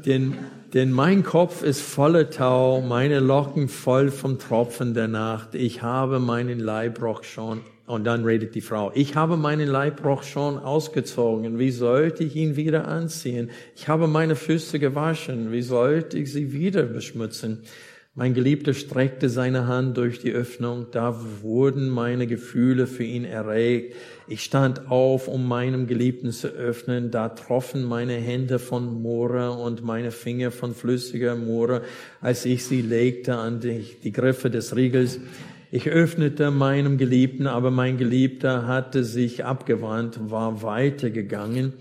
denn 0.07 0.39
denn 0.73 0.93
mein 0.93 1.25
Kopf 1.25 1.63
ist 1.63 1.81
voller 1.81 2.31
Tau, 2.31 2.81
meine 2.81 3.19
Locken 3.19 3.69
voll 3.69 4.11
vom 4.11 4.39
Tropfen 4.39 4.95
der 4.95 5.09
Nacht. 5.09 5.55
Ich 5.55 5.83
habe 5.83 6.21
meinen 6.21 6.61
Leibrock 6.61 7.25
schon, 7.25 7.63
und 7.87 8.05
dann 8.05 8.25
redet 8.25 8.55
die 8.55 8.61
Frau, 8.61 8.93
ich 8.95 9.17
habe 9.17 9.37
meinen 9.37 9.67
Leibrock 9.67 10.23
schon 10.23 10.59
ausgezogen. 10.59 11.59
Wie 11.59 11.73
sollte 11.73 12.23
ich 12.23 12.37
ihn 12.37 12.55
wieder 12.55 12.87
anziehen? 12.87 13.51
Ich 13.75 13.89
habe 13.89 14.07
meine 14.07 14.37
Füße 14.37 14.79
gewaschen. 14.79 15.51
Wie 15.51 15.63
sollte 15.63 16.19
ich 16.19 16.33
sie 16.33 16.53
wieder 16.53 16.85
beschmutzen? 16.85 17.63
Mein 18.15 18.35
Geliebter 18.35 18.75
streckte 18.75 19.29
seine 19.29 19.67
Hand 19.69 19.97
durch 19.97 20.19
die 20.19 20.33
Öffnung, 20.33 20.87
da 20.91 21.17
wurden 21.43 21.89
meine 21.89 22.27
Gefühle 22.27 22.89
für 22.89 23.05
ihn 23.05 23.25
erregt. 23.25 23.95
Ich 24.31 24.45
stand 24.45 24.93
auf, 24.93 25.27
um 25.27 25.49
meinem 25.49 25.89
Geliebten 25.89 26.31
zu 26.31 26.47
öffnen, 26.47 27.11
da 27.11 27.31
troffen 27.31 27.83
meine 27.83 28.13
Hände 28.13 28.61
von 28.61 29.03
Moore 29.03 29.51
und 29.51 29.83
meine 29.83 30.13
Finger 30.13 30.53
von 30.53 30.73
flüssiger 30.73 31.35
Moore, 31.35 31.83
als 32.21 32.45
ich 32.45 32.65
sie 32.65 32.81
legte 32.81 33.35
an 33.35 33.59
die, 33.59 33.85
die 34.05 34.13
Griffe 34.13 34.49
des 34.49 34.77
Riegels. 34.77 35.19
Ich 35.73 35.89
öffnete 35.89 36.53
meinem 36.53 36.97
Geliebten, 36.97 37.49
aber 37.49 37.73
mein 37.73 37.99
Geliebter 37.99 38.69
hatte 38.69 39.03
sich 39.03 39.45
abgewandt, 39.45 40.31
war 40.31 40.63
weitergegangen. 40.63 41.73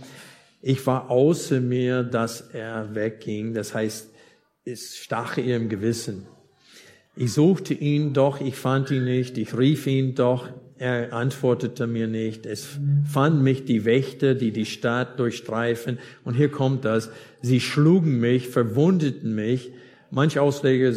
Ich 0.64 0.88
war 0.88 1.12
außer 1.12 1.60
mir, 1.62 2.02
dass 2.02 2.42
er 2.42 2.96
wegging. 2.96 3.54
Das 3.54 3.76
heißt, 3.76 4.10
es 4.66 4.98
stach 4.98 5.38
ihr 5.38 5.56
im 5.56 5.70
Gewissen. 5.70 6.26
Ich 7.16 7.32
suchte 7.32 7.76
ihn, 7.76 8.14
doch 8.14 8.42
ich 8.42 8.56
fand 8.56 8.90
ihn 8.90 9.06
nicht. 9.06 9.38
Ich 9.38 9.56
rief 9.56 9.86
ihn, 9.86 10.16
doch 10.16 10.50
er 10.80 11.14
antwortete 11.14 11.88
mir 11.88 12.08
nicht. 12.08 12.46
Es 12.46 12.68
fanden 13.06 13.44
mich 13.44 13.66
die 13.66 13.86
Wächter, 13.86 14.34
die 14.34 14.52
die 14.52 14.66
Stadt 14.66 15.20
durchstreifen. 15.20 16.00
Und 16.24 16.36
hier 16.36 16.50
kommt 16.50 16.86
das. 16.86 17.12
Sie 17.42 17.60
schlugen 17.60 18.20
mich, 18.20 18.48
verwundeten 18.48 19.36
mich. 19.36 19.72
Manche 20.10 20.42
Ausleger 20.42 20.94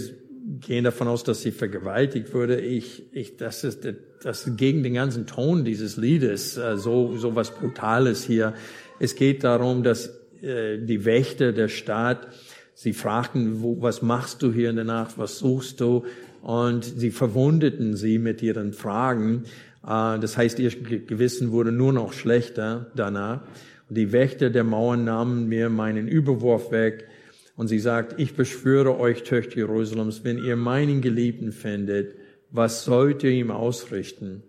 gehen 0.61 0.85
davon 0.85 1.09
aus, 1.09 1.24
dass 1.24 1.43
sie 1.43 1.51
vergewaltigt 1.51 2.33
wurde. 2.33 2.61
Ich, 2.61 3.05
ich, 3.12 3.37
das 3.37 3.64
ist, 3.64 3.87
das 4.22 4.47
ist 4.47 4.57
gegen 4.57 4.83
den 4.83 4.95
ganzen 4.95 5.26
Ton 5.26 5.64
dieses 5.64 5.97
Liedes, 5.97 6.57
äh, 6.57 6.76
so, 6.76 7.16
so 7.16 7.35
was 7.35 7.53
Brutales 7.53 8.24
hier. 8.24 8.55
Es 8.99 9.16
geht 9.16 9.45
darum, 9.45 9.83
dass 9.83 10.20
äh, 10.43 10.78
die 10.78 11.05
Wächter 11.05 11.53
der 11.53 11.68
Stadt 11.68 12.28
Sie 12.74 12.93
fragten, 12.93 13.62
wo, 13.62 13.80
was 13.80 14.03
machst 14.03 14.43
du 14.43 14.53
hier 14.53 14.70
in 14.70 14.76
der 14.76 14.85
Nacht? 14.85 15.18
Was 15.18 15.39
suchst 15.39 15.80
du? 15.80 16.05
Und 16.41 16.85
sie 16.85 17.12
verwundeten 17.12 17.97
sie 17.97 18.18
mit 18.18 18.43
ihren 18.43 18.72
Fragen. 18.72 19.45
Äh, 19.85 20.18
das 20.18 20.37
heißt, 20.37 20.59
ihr 20.59 20.70
Gewissen 20.70 21.53
wurde 21.53 21.72
nur 21.72 21.93
noch 21.93 22.12
schlechter 22.12 22.91
danach. 22.95 23.43
Und 23.89 23.97
die 23.97 24.12
Wächter 24.12 24.51
der 24.51 24.64
Mauern 24.64 25.05
nahmen 25.05 25.49
mir 25.49 25.68
meinen 25.68 26.09
Überwurf 26.09 26.70
weg. 26.70 27.09
Und 27.57 27.68
sie 27.68 27.78
sagt, 27.78 28.18
ich 28.18 28.35
beschwöre 28.35 28.99
euch, 28.99 29.22
Töchter 29.24 29.57
Jerusalems, 29.57 30.24
wenn 30.24 30.39
ihr 30.39 30.57
meinen 30.57 31.01
Geliebten 31.01 31.53
findet, 31.53 32.14
was 32.51 32.85
sollt 32.85 33.22
ihr 33.22 33.30
ihm 33.30 33.51
ausrichten? 33.51 34.43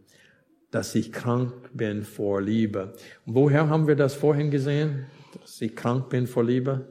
Dass 0.72 0.96
ich 0.96 1.12
krank 1.12 1.54
bin 1.74 2.04
vor 2.04 2.42
Liebe. 2.42 2.94
Und 3.26 3.36
woher 3.36 3.70
haben 3.70 3.88
wir 3.88 3.96
das 3.96 4.14
vorhin 4.14 4.52
gesehen? 4.52 5.06
Dass 5.42 5.62
ich 5.62 5.76
krank 5.76 6.10
bin 6.10 6.28
vor 6.28 6.44
Liebe? 6.44 6.88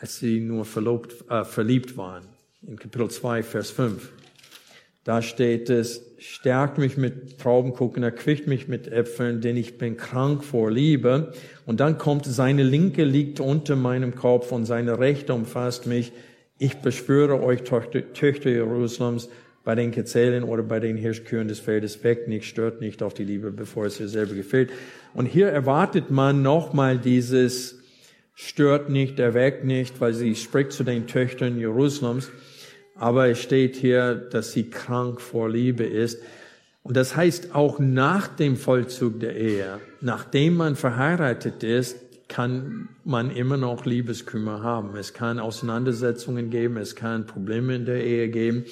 als 0.00 0.18
sie 0.18 0.40
nur 0.40 0.64
verlobt, 0.64 1.28
äh, 1.28 1.44
verliebt 1.44 1.96
waren. 1.96 2.24
In 2.62 2.76
Kapitel 2.78 3.10
2, 3.10 3.42
Vers 3.42 3.70
5. 3.70 4.12
Da 5.08 5.22
steht 5.22 5.70
es, 5.70 6.02
stärkt 6.18 6.76
mich 6.76 6.98
mit 6.98 7.38
Traubenkuchen, 7.38 8.02
erquickt 8.02 8.46
mich 8.46 8.68
mit 8.68 8.88
Äpfeln, 8.88 9.40
denn 9.40 9.56
ich 9.56 9.78
bin 9.78 9.96
krank 9.96 10.44
vor 10.44 10.70
Liebe. 10.70 11.32
Und 11.64 11.80
dann 11.80 11.96
kommt, 11.96 12.26
seine 12.26 12.62
Linke 12.62 13.04
liegt 13.04 13.40
unter 13.40 13.74
meinem 13.74 14.14
Kopf 14.14 14.52
und 14.52 14.66
seine 14.66 14.98
Rechte 14.98 15.32
umfasst 15.32 15.86
mich. 15.86 16.12
Ich 16.58 16.82
beschwöre 16.82 17.42
euch, 17.42 17.62
Töchter, 17.62 18.12
Töchter 18.12 18.50
Jerusalems, 18.50 19.30
bei 19.64 19.74
den 19.74 19.92
Kezellen 19.92 20.44
oder 20.44 20.62
bei 20.62 20.78
den 20.78 20.98
Hirschkühen 20.98 21.48
des 21.48 21.60
Feldes 21.60 22.04
weg, 22.04 22.28
nicht 22.28 22.44
stört 22.44 22.82
nicht 22.82 23.02
auf 23.02 23.14
die 23.14 23.24
Liebe, 23.24 23.50
bevor 23.50 23.86
es 23.86 23.98
ihr 23.98 24.08
selber 24.08 24.34
gefällt. 24.34 24.68
Und 25.14 25.24
hier 25.24 25.48
erwartet 25.48 26.10
man 26.10 26.42
nochmal 26.42 26.98
dieses 26.98 27.78
stört 28.34 28.90
nicht, 28.90 29.18
erweckt 29.18 29.64
nicht, 29.64 30.02
weil 30.02 30.12
sie 30.12 30.34
spricht 30.34 30.72
zu 30.72 30.84
den 30.84 31.06
Töchtern 31.06 31.58
Jerusalems. 31.58 32.30
Aber 32.98 33.28
es 33.28 33.40
steht 33.40 33.76
hier, 33.76 34.14
dass 34.14 34.52
sie 34.52 34.70
krank 34.70 35.20
vor 35.20 35.48
Liebe 35.48 35.84
ist. 35.84 36.20
Und 36.82 36.96
das 36.96 37.16
heißt, 37.16 37.54
auch 37.54 37.78
nach 37.78 38.28
dem 38.28 38.56
Vollzug 38.56 39.20
der 39.20 39.36
Ehe, 39.36 39.78
nachdem 40.00 40.56
man 40.56 40.74
verheiratet 40.74 41.62
ist, 41.62 41.98
kann 42.28 42.88
man 43.04 43.30
immer 43.30 43.56
noch 43.56 43.86
Liebeskümmer 43.86 44.62
haben. 44.62 44.96
Es 44.96 45.14
kann 45.14 45.38
Auseinandersetzungen 45.38 46.50
geben, 46.50 46.76
es 46.76 46.94
kann 46.94 47.26
Probleme 47.26 47.74
in 47.74 47.86
der 47.86 48.04
Ehe 48.04 48.28
geben. 48.28 48.64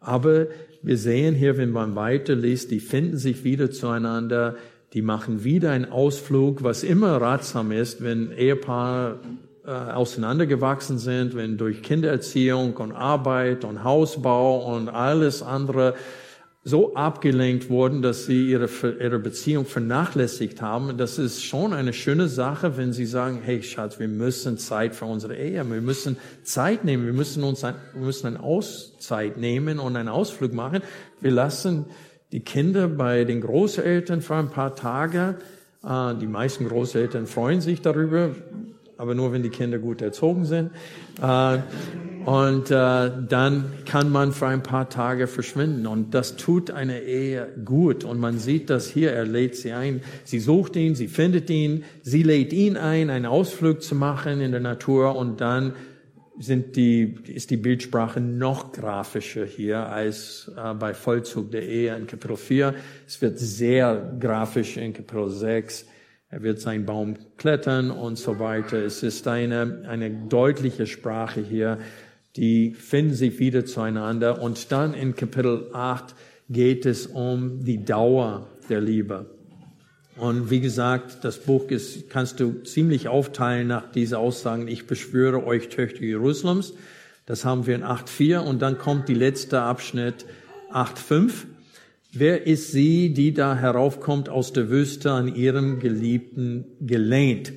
Aber 0.00 0.46
wir 0.82 0.98
sehen 0.98 1.34
hier, 1.34 1.56
wenn 1.56 1.70
man 1.70 1.96
weiterliest, 1.96 2.70
die 2.70 2.80
finden 2.80 3.16
sich 3.16 3.44
wieder 3.44 3.70
zueinander, 3.70 4.56
die 4.92 5.02
machen 5.02 5.44
wieder 5.44 5.70
einen 5.70 5.86
Ausflug, 5.86 6.62
was 6.62 6.82
immer 6.82 7.20
ratsam 7.20 7.72
ist, 7.72 8.02
wenn 8.02 8.30
Ehepaare 8.32 9.18
äh, 9.66 9.70
auseinandergewachsen 9.70 10.98
sind, 10.98 11.34
wenn 11.34 11.58
durch 11.58 11.82
Kindererziehung 11.82 12.76
und 12.76 12.92
Arbeit 12.92 13.64
und 13.64 13.82
Hausbau 13.82 14.72
und 14.72 14.88
alles 14.88 15.42
andere 15.42 15.94
so 16.62 16.94
abgelenkt 16.94 17.68
wurden, 17.68 18.00
dass 18.00 18.26
sie 18.26 18.48
ihre, 18.48 18.68
ihre 19.00 19.18
Beziehung 19.18 19.64
vernachlässigt 19.64 20.62
haben. 20.62 20.96
Das 20.96 21.18
ist 21.18 21.44
schon 21.44 21.72
eine 21.72 21.92
schöne 21.92 22.28
Sache, 22.28 22.76
wenn 22.76 22.92
sie 22.92 23.06
sagen, 23.06 23.40
hey 23.42 23.60
Schatz, 23.60 23.98
wir 23.98 24.06
müssen 24.06 24.56
Zeit 24.56 24.94
für 24.94 25.06
unsere 25.06 25.36
Ehe, 25.36 25.68
wir 25.68 25.80
müssen 25.80 26.16
Zeit 26.44 26.84
nehmen, 26.84 27.04
wir 27.04 27.12
müssen 27.12 27.42
uns 27.42 27.64
ein, 27.64 27.74
wir 27.92 28.06
müssen 28.06 28.28
eine 28.28 28.40
Auszeit 28.40 29.36
nehmen 29.36 29.80
und 29.80 29.96
einen 29.96 30.08
Ausflug 30.08 30.52
machen. 30.52 30.80
Wir 31.20 31.32
lassen 31.32 31.86
die 32.30 32.40
Kinder 32.40 32.86
bei 32.86 33.24
den 33.24 33.40
Großeltern 33.40 34.20
für 34.20 34.36
ein 34.36 34.50
paar 34.50 34.76
Tage. 34.76 35.38
Äh, 35.84 36.14
die 36.16 36.28
meisten 36.28 36.68
Großeltern 36.68 37.26
freuen 37.26 37.60
sich 37.60 37.80
darüber, 37.80 38.30
aber 38.98 39.14
nur 39.14 39.32
wenn 39.32 39.42
die 39.42 39.50
Kinder 39.50 39.78
gut 39.78 40.02
erzogen 40.02 40.44
sind. 40.44 40.70
Äh, 41.20 41.58
und 42.24 42.72
äh, 42.72 43.10
dann 43.28 43.72
kann 43.84 44.10
man 44.10 44.32
für 44.32 44.48
ein 44.48 44.62
paar 44.62 44.88
Tage 44.88 45.28
verschwinden. 45.28 45.86
Und 45.86 46.12
das 46.12 46.36
tut 46.36 46.70
eine 46.72 47.02
Ehe 47.02 47.46
gut. 47.64 48.02
Und 48.02 48.18
man 48.18 48.38
sieht 48.38 48.68
das 48.68 48.88
hier, 48.88 49.12
er 49.12 49.24
lädt 49.24 49.54
sie 49.54 49.72
ein. 49.72 50.02
Sie 50.24 50.40
sucht 50.40 50.74
ihn, 50.74 50.96
sie 50.96 51.06
findet 51.08 51.50
ihn, 51.50 51.84
sie 52.02 52.24
lädt 52.24 52.52
ihn 52.52 52.76
ein, 52.76 53.10
einen 53.10 53.26
Ausflug 53.26 53.82
zu 53.82 53.94
machen 53.94 54.40
in 54.40 54.50
der 54.50 54.60
Natur 54.60 55.14
und 55.14 55.40
dann 55.40 55.74
sind 56.38 56.76
die, 56.76 57.14
ist 57.26 57.50
die 57.50 57.56
Bildsprache 57.56 58.20
noch 58.20 58.72
grafischer 58.72 59.46
hier 59.46 59.88
als 59.88 60.50
äh, 60.56 60.74
bei 60.74 60.94
Vollzug 60.94 61.50
der 61.50 61.62
Ehe 61.66 61.96
in 61.96 62.06
Kapitel 62.06 62.36
4. 62.36 62.74
Es 63.06 63.22
wird 63.22 63.38
sehr 63.38 64.16
grafisch 64.18 64.76
in 64.76 64.92
Kapitel 64.92 65.30
6. 65.30 65.86
Er 66.28 66.42
wird 66.42 66.60
seinen 66.60 66.86
Baum 66.86 67.14
klettern 67.36 67.90
und 67.90 68.18
so 68.18 68.40
weiter. 68.40 68.78
Es 68.78 69.02
ist 69.02 69.28
eine, 69.28 69.84
eine 69.88 70.10
deutliche 70.10 70.86
Sprache 70.86 71.40
hier. 71.40 71.78
Die 72.34 72.74
finden 72.74 73.14
sich 73.14 73.38
wieder 73.38 73.64
zueinander. 73.64 74.42
Und 74.42 74.72
dann 74.72 74.92
in 74.92 75.14
Kapitel 75.14 75.70
8 75.72 76.14
geht 76.48 76.84
es 76.84 77.06
um 77.06 77.64
die 77.64 77.84
Dauer 77.84 78.48
der 78.68 78.80
Liebe. 78.80 79.26
Und 80.16 80.50
wie 80.50 80.60
gesagt, 80.60 81.24
das 81.24 81.38
Buch 81.38 81.70
ist, 81.70 82.10
kannst 82.10 82.40
du 82.40 82.62
ziemlich 82.62 83.08
aufteilen 83.08 83.68
nach 83.68 83.92
dieser 83.92 84.18
Aussagen. 84.18 84.66
Ich 84.66 84.86
beschwöre 84.86 85.46
euch 85.46 85.68
Töchter 85.68 86.02
Jerusalems. 86.02 86.72
Das 87.26 87.44
haben 87.44 87.66
wir 87.66 87.74
in 87.74 87.84
8.4 87.84 88.38
und 88.38 88.62
dann 88.62 88.78
kommt 88.78 89.08
die 89.08 89.14
letzte 89.14 89.60
Abschnitt 89.60 90.24
8.5. 90.72 91.46
Wer 92.18 92.46
ist 92.46 92.72
sie, 92.72 93.12
die 93.12 93.34
da 93.34 93.54
heraufkommt 93.54 94.30
aus 94.30 94.50
der 94.54 94.70
Wüste 94.70 95.10
an 95.12 95.34
ihrem 95.34 95.80
Geliebten 95.80 96.64
gelehnt? 96.80 97.52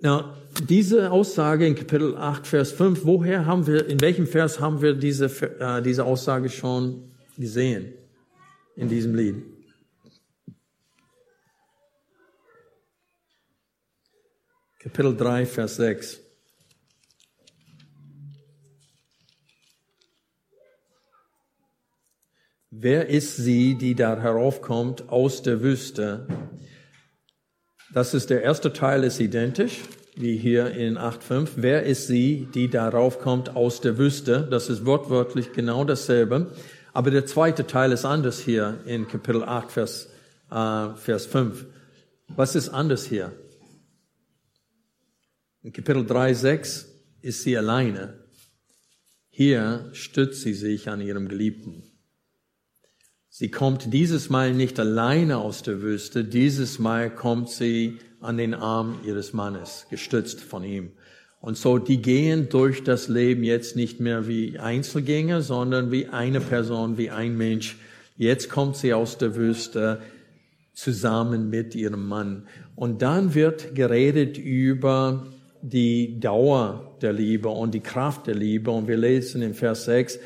Na, 0.00 0.36
diese 0.68 1.10
Aussage 1.10 1.66
in 1.66 1.74
Kapitel 1.74 2.16
8, 2.16 2.46
Vers 2.46 2.70
5, 2.70 3.04
woher 3.04 3.44
haben 3.44 3.66
wir, 3.66 3.88
in 3.88 4.00
welchem 4.00 4.28
Vers 4.28 4.60
haben 4.60 4.82
wir 4.82 4.94
diese, 4.94 5.26
äh, 5.58 5.82
diese 5.82 6.04
Aussage 6.04 6.48
schon 6.48 7.10
gesehen? 7.36 7.92
In 8.76 8.88
diesem 8.88 9.16
Lied. 9.16 9.42
Kapitel 14.78 15.16
3, 15.16 15.44
Vers 15.44 15.76
6. 15.76 16.20
Wer 22.74 23.10
ist 23.10 23.36
sie, 23.36 23.74
die 23.74 23.94
da 23.94 24.18
heraufkommt 24.18 25.10
aus 25.10 25.42
der 25.42 25.60
Wüste? 25.60 26.26
Das 27.92 28.14
ist 28.14 28.30
der 28.30 28.40
erste 28.40 28.72
Teil 28.72 29.04
ist 29.04 29.20
identisch, 29.20 29.82
wie 30.16 30.38
hier 30.38 30.70
in 30.70 30.96
8.5. 30.96 31.50
Wer 31.56 31.82
ist 31.82 32.06
sie, 32.06 32.48
die 32.54 32.70
darauf 32.70 33.18
kommt 33.18 33.54
aus 33.54 33.82
der 33.82 33.98
Wüste? 33.98 34.48
Das 34.50 34.70
ist 34.70 34.86
wortwörtlich 34.86 35.52
genau 35.52 35.84
dasselbe. 35.84 36.54
Aber 36.94 37.10
der 37.10 37.26
zweite 37.26 37.66
Teil 37.66 37.92
ist 37.92 38.06
anders 38.06 38.40
hier 38.40 38.80
in 38.86 39.06
Kapitel 39.06 39.44
8, 39.44 39.70
Vers, 39.70 40.08
äh, 40.50 40.94
Vers 40.94 41.26
5. 41.26 41.66
Was 42.28 42.54
ist 42.54 42.70
anders 42.70 43.04
hier? 43.04 43.32
In 45.60 45.74
Kapitel 45.74 46.06
3, 46.06 46.32
6 46.32 46.88
ist 47.20 47.42
sie 47.42 47.54
alleine. 47.54 48.24
Hier 49.28 49.90
stützt 49.92 50.40
sie 50.40 50.54
sich 50.54 50.88
an 50.88 51.02
ihrem 51.02 51.28
Geliebten. 51.28 51.91
Sie 53.34 53.50
kommt 53.50 53.94
dieses 53.94 54.28
Mal 54.28 54.52
nicht 54.52 54.78
alleine 54.78 55.38
aus 55.38 55.62
der 55.62 55.80
Wüste, 55.80 56.22
dieses 56.22 56.78
Mal 56.78 57.08
kommt 57.08 57.48
sie 57.48 57.96
an 58.20 58.36
den 58.36 58.52
Arm 58.52 58.98
ihres 59.06 59.32
Mannes, 59.32 59.86
gestützt 59.88 60.42
von 60.42 60.62
ihm. 60.64 60.90
Und 61.40 61.56
so, 61.56 61.78
die 61.78 62.02
gehen 62.02 62.50
durch 62.50 62.84
das 62.84 63.08
Leben 63.08 63.42
jetzt 63.42 63.74
nicht 63.74 64.00
mehr 64.00 64.28
wie 64.28 64.58
Einzelgänger, 64.58 65.40
sondern 65.40 65.90
wie 65.90 66.08
eine 66.08 66.40
Person, 66.40 66.98
wie 66.98 67.08
ein 67.08 67.38
Mensch. 67.38 67.78
Jetzt 68.18 68.50
kommt 68.50 68.76
sie 68.76 68.92
aus 68.92 69.16
der 69.16 69.34
Wüste 69.34 70.02
zusammen 70.74 71.48
mit 71.48 71.74
ihrem 71.74 72.06
Mann. 72.06 72.46
Und 72.76 73.00
dann 73.00 73.34
wird 73.34 73.74
geredet 73.74 74.36
über 74.36 75.26
die 75.62 76.20
Dauer 76.20 76.98
der 77.00 77.14
Liebe 77.14 77.48
und 77.48 77.72
die 77.72 77.80
Kraft 77.80 78.26
der 78.26 78.34
Liebe. 78.34 78.70
Und 78.70 78.88
wir 78.88 78.98
lesen 78.98 79.40
in 79.40 79.54
Vers 79.54 79.86
6, 79.86 80.18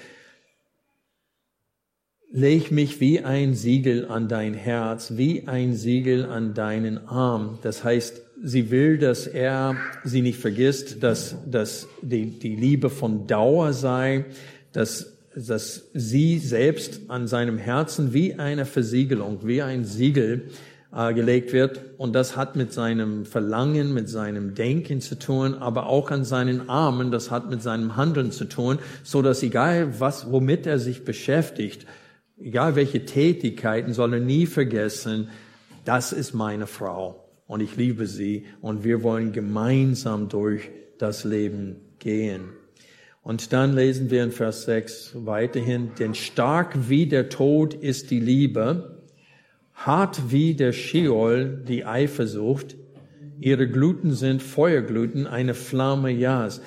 Leg 2.37 2.70
mich 2.70 3.01
wie 3.01 3.20
ein 3.20 3.55
Siegel 3.55 4.09
an 4.11 4.28
dein 4.28 4.53
Herz, 4.53 5.12
wie 5.16 5.49
ein 5.49 5.72
Siegel 5.72 6.26
an 6.26 6.53
deinen 6.53 7.09
Arm. 7.09 7.59
Das 7.62 7.82
heißt, 7.82 8.20
sie 8.43 8.70
will, 8.70 8.99
dass 8.99 9.26
er 9.26 9.76
sie 10.05 10.20
nicht 10.20 10.39
vergisst, 10.39 11.03
dass, 11.03 11.37
dass 11.47 11.89
die, 12.03 12.39
die 12.39 12.55
Liebe 12.55 12.91
von 12.91 13.26
Dauer 13.26 13.72
sei, 13.72 14.26
dass, 14.72 15.14
dass 15.34 15.84
sie 15.95 16.39
selbst 16.39 17.09
an 17.09 17.26
seinem 17.26 17.57
Herzen 17.57 18.12
wie 18.12 18.34
eine 18.34 18.66
Versiegelung, 18.66 19.39
wie 19.45 19.62
ein 19.62 19.87
Siegel 19.87 20.51
äh, 20.95 21.14
gelegt 21.14 21.55
wird. 21.55 21.80
Und 21.97 22.12
das 22.12 22.37
hat 22.37 22.55
mit 22.55 22.70
seinem 22.70 23.24
Verlangen, 23.24 23.95
mit 23.95 24.11
seinem 24.11 24.55
Denken 24.55 25.01
zu 25.01 25.18
tun, 25.18 25.55
aber 25.55 25.87
auch 25.87 26.11
an 26.11 26.26
seinen 26.26 26.68
Armen, 26.68 27.11
das 27.11 27.30
hat 27.30 27.49
mit 27.49 27.62
seinem 27.62 27.97
Handeln 27.97 28.30
zu 28.30 28.45
tun, 28.45 28.78
so 29.05 29.22
dass 29.22 29.43
egal 29.43 30.01
was, 30.01 30.30
womit 30.30 30.66
er 30.66 30.78
sich 30.78 31.03
beschäftigt, 31.03 31.87
egal 32.39 32.76
welche 32.76 33.05
Tätigkeiten, 33.05 33.93
soll 33.93 34.14
er 34.14 34.20
nie 34.20 34.47
vergessen, 34.47 35.30
das 35.84 36.12
ist 36.12 36.34
meine 36.34 36.66
Frau 36.66 37.24
und 37.47 37.61
ich 37.61 37.76
liebe 37.76 38.07
sie 38.07 38.47
und 38.61 38.84
wir 38.84 39.03
wollen 39.03 39.32
gemeinsam 39.32 40.28
durch 40.28 40.70
das 40.99 41.24
Leben 41.24 41.76
gehen. 41.99 42.51
Und 43.22 43.53
dann 43.53 43.74
lesen 43.74 44.11
wir 44.11 44.22
in 44.22 44.30
Vers 44.30 44.64
6 44.66 45.16
weiterhin, 45.24 45.91
denn 45.99 46.14
stark 46.14 46.89
wie 46.89 47.07
der 47.07 47.28
Tod 47.28 47.74
ist 47.74 48.11
die 48.11 48.20
Liebe, 48.20 49.03
hart 49.74 50.30
wie 50.30 50.55
der 50.55 50.72
Sheol 50.72 51.62
die 51.66 51.84
Eifersucht, 51.84 52.76
ihre 53.41 53.68
Gluten 53.68 54.12
sind 54.12 54.43
Feuergluten, 54.43 55.26
eine 55.26 55.55
Flamme 55.55 56.11
Jas. 56.11 56.61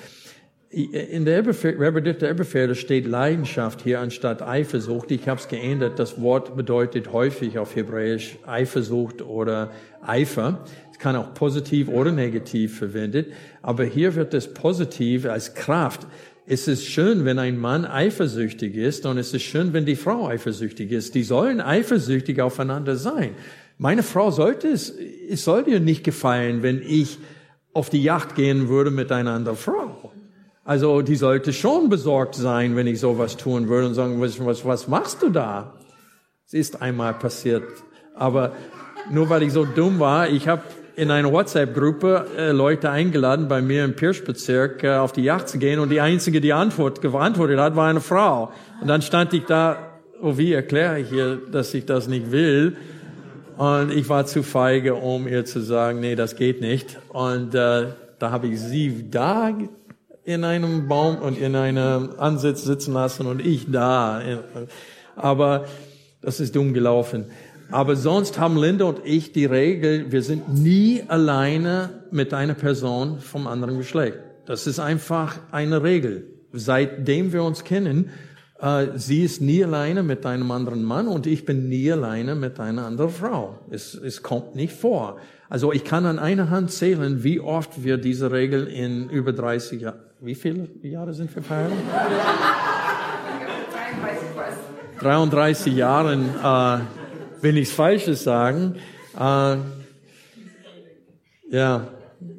In 0.72 1.24
der 1.24 1.38
Elberfelder 1.38 2.76
steht 2.76 3.04
Leidenschaft 3.04 3.82
hier 3.82 3.98
anstatt 3.98 4.40
Eifersucht. 4.40 5.10
Ich 5.10 5.28
habe 5.28 5.40
es 5.40 5.48
geändert. 5.48 5.98
Das 5.98 6.20
Wort 6.20 6.56
bedeutet 6.56 7.12
häufig 7.12 7.58
auf 7.58 7.74
Hebräisch 7.74 8.38
Eifersucht 8.46 9.20
oder 9.20 9.72
Eifer. 10.00 10.64
Es 10.92 11.00
kann 11.00 11.16
auch 11.16 11.34
positiv 11.34 11.88
oder 11.88 12.12
negativ 12.12 12.78
verwendet. 12.78 13.32
Aber 13.62 13.82
hier 13.82 14.14
wird 14.14 14.32
es 14.32 14.54
positiv 14.54 15.26
als 15.26 15.54
Kraft. 15.54 16.06
Es 16.46 16.68
ist 16.68 16.86
schön, 16.86 17.24
wenn 17.24 17.40
ein 17.40 17.58
Mann 17.58 17.84
eifersüchtig 17.84 18.76
ist 18.76 19.06
und 19.06 19.18
es 19.18 19.34
ist 19.34 19.42
schön, 19.42 19.72
wenn 19.72 19.86
die 19.86 19.96
Frau 19.96 20.28
eifersüchtig 20.28 20.92
ist. 20.92 21.16
Die 21.16 21.24
sollen 21.24 21.60
eifersüchtig 21.60 22.40
aufeinander 22.40 22.94
sein. 22.94 23.32
Meine 23.76 24.04
Frau 24.04 24.30
sollte 24.30 24.68
es, 24.68 24.94
es 25.28 25.42
sollte 25.42 25.70
ihr 25.70 25.80
nicht 25.80 26.04
gefallen, 26.04 26.62
wenn 26.62 26.80
ich 26.80 27.18
auf 27.72 27.90
die 27.90 28.04
Yacht 28.04 28.36
gehen 28.36 28.68
würde 28.68 28.92
mit 28.92 29.10
einer 29.10 29.32
anderen 29.32 29.56
Frau. 29.56 30.12
Also 30.70 31.02
die 31.02 31.16
sollte 31.16 31.52
schon 31.52 31.88
besorgt 31.88 32.36
sein, 32.36 32.76
wenn 32.76 32.86
ich 32.86 33.00
sowas 33.00 33.36
tun 33.36 33.68
würde 33.68 33.88
und 33.88 33.94
sagen, 33.94 34.20
was, 34.20 34.38
was, 34.46 34.64
was 34.64 34.86
machst 34.86 35.20
du 35.20 35.28
da? 35.28 35.74
Es 36.46 36.54
ist 36.54 36.80
einmal 36.80 37.14
passiert. 37.14 37.64
Aber 38.14 38.52
nur 39.10 39.28
weil 39.30 39.42
ich 39.42 39.52
so 39.52 39.64
dumm 39.64 39.98
war, 39.98 40.28
ich 40.28 40.46
habe 40.46 40.62
in 40.94 41.10
einer 41.10 41.32
WhatsApp-Gruppe 41.32 42.24
äh, 42.38 42.52
Leute 42.52 42.88
eingeladen, 42.88 43.48
bei 43.48 43.60
mir 43.60 43.84
im 43.84 43.96
Pirschbezirk 43.96 44.84
äh, 44.84 44.94
auf 44.94 45.10
die 45.10 45.24
Yacht 45.24 45.48
zu 45.48 45.58
gehen 45.58 45.80
und 45.80 45.88
die 45.88 46.00
einzige, 46.00 46.40
die 46.40 46.52
Antwort 46.52 47.02
geantwortet 47.02 47.58
hat, 47.58 47.74
war 47.74 47.88
eine 47.88 48.00
Frau. 48.00 48.52
Und 48.80 48.86
dann 48.86 49.02
stand 49.02 49.34
ich 49.34 49.46
da, 49.46 49.98
oh, 50.22 50.38
wie 50.38 50.52
erkläre 50.52 51.00
ich 51.00 51.10
ihr, 51.10 51.40
dass 51.50 51.74
ich 51.74 51.84
das 51.84 52.06
nicht 52.06 52.30
will? 52.30 52.76
Und 53.56 53.90
ich 53.90 54.08
war 54.08 54.24
zu 54.24 54.44
feige, 54.44 54.94
um 54.94 55.26
ihr 55.26 55.44
zu 55.44 55.62
sagen, 55.62 55.98
nee, 55.98 56.14
das 56.14 56.36
geht 56.36 56.60
nicht. 56.60 56.96
Und 57.08 57.56
äh, 57.56 57.86
da 58.20 58.30
habe 58.30 58.46
ich 58.46 58.60
sie 58.60 59.10
da 59.10 59.50
in 60.30 60.44
einem 60.44 60.88
Baum 60.88 61.16
und 61.18 61.38
in 61.38 61.56
einem 61.56 62.10
Ansitz 62.18 62.64
sitzen 62.64 62.94
lassen 62.94 63.26
und 63.26 63.44
ich 63.44 63.70
da. 63.70 64.22
Aber 65.16 65.66
das 66.22 66.40
ist 66.40 66.56
dumm 66.56 66.72
gelaufen. 66.72 67.26
Aber 67.70 67.94
sonst 67.96 68.38
haben 68.38 68.56
Linda 68.56 68.84
und 68.84 69.00
ich 69.04 69.32
die 69.32 69.44
Regel, 69.44 70.10
wir 70.10 70.22
sind 70.22 70.48
nie 70.48 71.02
alleine 71.06 71.90
mit 72.10 72.34
einer 72.34 72.54
Person 72.54 73.20
vom 73.20 73.46
anderen 73.46 73.78
Geschlecht. 73.78 74.18
Das 74.46 74.66
ist 74.66 74.80
einfach 74.80 75.38
eine 75.52 75.82
Regel. 75.82 76.26
Seitdem 76.52 77.32
wir 77.32 77.44
uns 77.44 77.62
kennen, 77.62 78.10
äh, 78.60 78.86
sie 78.96 79.22
ist 79.22 79.40
nie 79.40 79.62
alleine 79.64 80.02
mit 80.02 80.26
einem 80.26 80.50
anderen 80.50 80.82
Mann 80.82 81.06
und 81.06 81.28
ich 81.28 81.44
bin 81.44 81.68
nie 81.68 81.92
alleine 81.92 82.34
mit 82.34 82.58
einer 82.58 82.86
anderen 82.86 83.10
Frau. 83.10 83.60
Es, 83.70 83.94
es 83.94 84.22
kommt 84.22 84.56
nicht 84.56 84.74
vor. 84.74 85.18
Also 85.48 85.72
ich 85.72 85.84
kann 85.84 86.06
an 86.06 86.18
einer 86.18 86.50
Hand 86.50 86.72
zählen, 86.72 87.22
wie 87.22 87.38
oft 87.38 87.84
wir 87.84 87.98
diese 87.98 88.32
Regel 88.32 88.66
in 88.66 89.08
über 89.10 89.32
30 89.32 89.82
Jahren 89.82 90.09
wie 90.20 90.34
viele 90.34 90.68
Jahre 90.82 91.14
sind 91.14 91.34
wir 91.34 91.42
verheiratet? 91.42 91.78
33 95.00 95.74
Jahren, 95.74 96.28
äh, 96.42 97.42
will 97.42 97.54
nichts 97.54 97.72
Falsches 97.72 98.22
sagen. 98.22 98.76
Äh, 99.18 99.56
ja, 101.50 101.88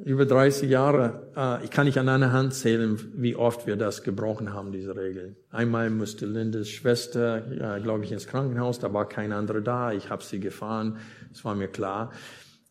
über 0.06 0.26
30 0.26 0.70
Jahre. 0.70 1.32
Äh, 1.36 1.66
ich 1.66 1.72
kann 1.72 1.88
nicht 1.88 1.98
an 1.98 2.08
einer 2.08 2.32
Hand 2.32 2.54
zählen, 2.54 3.00
wie 3.16 3.36
oft 3.36 3.66
wir 3.66 3.78
das 3.78 4.04
gebrochen 4.04 4.54
haben, 4.54 4.72
diese 4.72 4.96
Regel. 4.96 5.36
Einmal 5.50 5.90
musste 5.90 6.28
Lindes 6.28 6.70
Schwester, 6.70 7.38
äh, 7.78 7.82
glaube 7.82 8.04
ich, 8.04 8.12
ins 8.12 8.28
Krankenhaus, 8.28 8.78
da 8.78 8.94
war 8.94 9.10
kein 9.10 9.32
anderer 9.32 9.62
da. 9.62 9.92
Ich 9.92 10.12
habe 10.12 10.24
sie 10.24 10.40
gefahren, 10.40 11.00
das 11.32 11.44
war 11.44 11.56
mir 11.56 11.68
klar. 11.68 12.12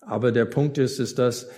Aber 0.01 0.31
der 0.31 0.45
Punkt 0.45 0.79
ist, 0.79 1.01
ist, 1.01 1.19
dass 1.19 1.49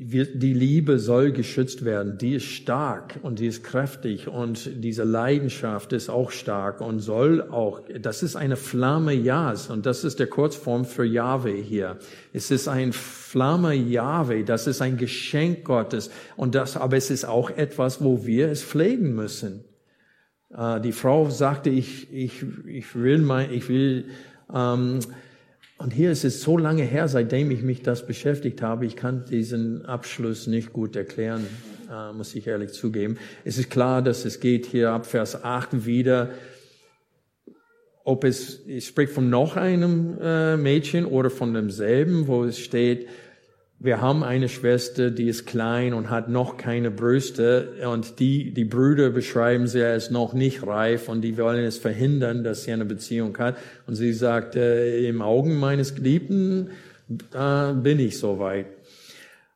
die 0.00 0.52
Liebe 0.52 1.00
soll 1.00 1.32
geschützt 1.32 1.84
werden. 1.84 2.18
Die 2.18 2.34
ist 2.34 2.44
stark 2.44 3.18
und 3.22 3.40
die 3.40 3.48
ist 3.48 3.64
kräftig 3.64 4.28
und 4.28 4.70
diese 4.84 5.02
Leidenschaft 5.02 5.92
ist 5.92 6.08
auch 6.08 6.30
stark 6.30 6.80
und 6.80 7.00
soll 7.00 7.42
auch, 7.42 7.80
das 8.00 8.22
ist 8.22 8.36
eine 8.36 8.54
Flamme 8.54 9.12
Jas 9.12 9.70
und 9.70 9.86
das 9.86 10.04
ist 10.04 10.20
der 10.20 10.28
Kurzform 10.28 10.84
für 10.84 11.04
Jahwe 11.04 11.50
hier. 11.50 11.98
Es 12.32 12.52
ist 12.52 12.68
ein 12.68 12.92
Flamme 12.92 13.74
Jahwe, 13.74 14.44
das 14.44 14.68
ist 14.68 14.82
ein 14.82 14.98
Geschenk 14.98 15.64
Gottes 15.64 16.10
und 16.36 16.54
das, 16.54 16.76
aber 16.76 16.96
es 16.96 17.10
ist 17.10 17.24
auch 17.24 17.50
etwas, 17.50 18.00
wo 18.00 18.24
wir 18.24 18.52
es 18.52 18.62
pflegen 18.62 19.16
müssen. 19.16 19.64
Äh, 20.56 20.80
die 20.80 20.92
Frau 20.92 21.28
sagte, 21.28 21.70
ich, 21.70 22.12
ich, 22.12 22.44
ich 22.66 22.94
will 22.94 23.18
mein, 23.18 23.52
ich 23.52 23.68
will, 23.68 24.06
ähm, 24.54 25.00
und 25.78 25.92
hier 25.92 26.10
ist 26.10 26.24
es 26.24 26.42
so 26.42 26.58
lange 26.58 26.82
her, 26.82 27.06
seitdem 27.06 27.52
ich 27.52 27.62
mich 27.62 27.82
das 27.82 28.04
beschäftigt 28.04 28.62
habe, 28.62 28.84
ich 28.84 28.96
kann 28.96 29.24
diesen 29.24 29.86
Abschluss 29.86 30.48
nicht 30.48 30.72
gut 30.72 30.96
erklären, 30.96 31.46
äh, 31.90 32.12
muss 32.12 32.34
ich 32.34 32.48
ehrlich 32.48 32.72
zugeben. 32.72 33.16
Es 33.44 33.58
ist 33.58 33.70
klar, 33.70 34.02
dass 34.02 34.24
es 34.24 34.40
geht 34.40 34.66
hier 34.66 34.90
ab 34.90 35.06
Vers 35.06 35.44
8 35.44 35.86
wieder, 35.86 36.30
ob 38.02 38.24
es, 38.24 38.60
es 38.66 38.86
spricht 38.86 39.12
von 39.12 39.30
noch 39.30 39.56
einem 39.56 40.18
äh, 40.20 40.56
Mädchen 40.56 41.04
oder 41.04 41.30
von 41.30 41.54
demselben, 41.54 42.26
wo 42.26 42.44
es 42.44 42.58
steht, 42.58 43.06
wir 43.80 44.00
haben 44.00 44.24
eine 44.24 44.48
Schwester, 44.48 45.10
die 45.10 45.28
ist 45.28 45.46
klein 45.46 45.94
und 45.94 46.10
hat 46.10 46.28
noch 46.28 46.56
keine 46.56 46.90
Brüste 46.90 47.74
und 47.92 48.18
die, 48.18 48.52
die 48.52 48.64
Brüder 48.64 49.10
beschreiben 49.10 49.68
sie 49.68 49.84
als 49.84 50.10
noch 50.10 50.34
nicht 50.34 50.66
reif 50.66 51.08
und 51.08 51.20
die 51.20 51.38
wollen 51.38 51.64
es 51.64 51.78
verhindern, 51.78 52.42
dass 52.42 52.64
sie 52.64 52.72
eine 52.72 52.84
Beziehung 52.84 53.38
hat. 53.38 53.56
Und 53.86 53.94
sie 53.94 54.12
sagt, 54.12 54.56
äh, 54.56 55.06
im 55.08 55.22
Augen 55.22 55.60
meines 55.60 55.94
Geliebten 55.94 56.70
äh, 57.32 57.72
bin 57.72 58.00
ich 58.00 58.18
soweit. 58.18 58.66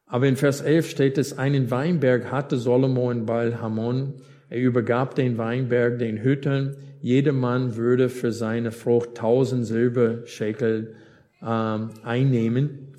Aber 0.06 0.28
in 0.28 0.36
Vers 0.36 0.60
11 0.60 0.88
steht 0.88 1.18
es, 1.18 1.36
einen 1.36 1.72
Weinberg 1.72 2.30
hatte 2.30 2.58
Solomon 2.58 3.26
bei 3.26 3.56
Hamon. 3.56 4.14
Er 4.50 4.60
übergab 4.60 5.16
den 5.16 5.36
Weinberg 5.36 5.98
den 5.98 6.22
Hüttern. 6.22 6.76
Jedermann 7.00 7.74
würde 7.74 8.08
für 8.08 8.30
seine 8.30 8.70
Frucht 8.70 9.16
tausend 9.16 9.66
Silberschäkel 9.66 10.94
äh, 11.40 11.78
einnehmen 12.04 12.91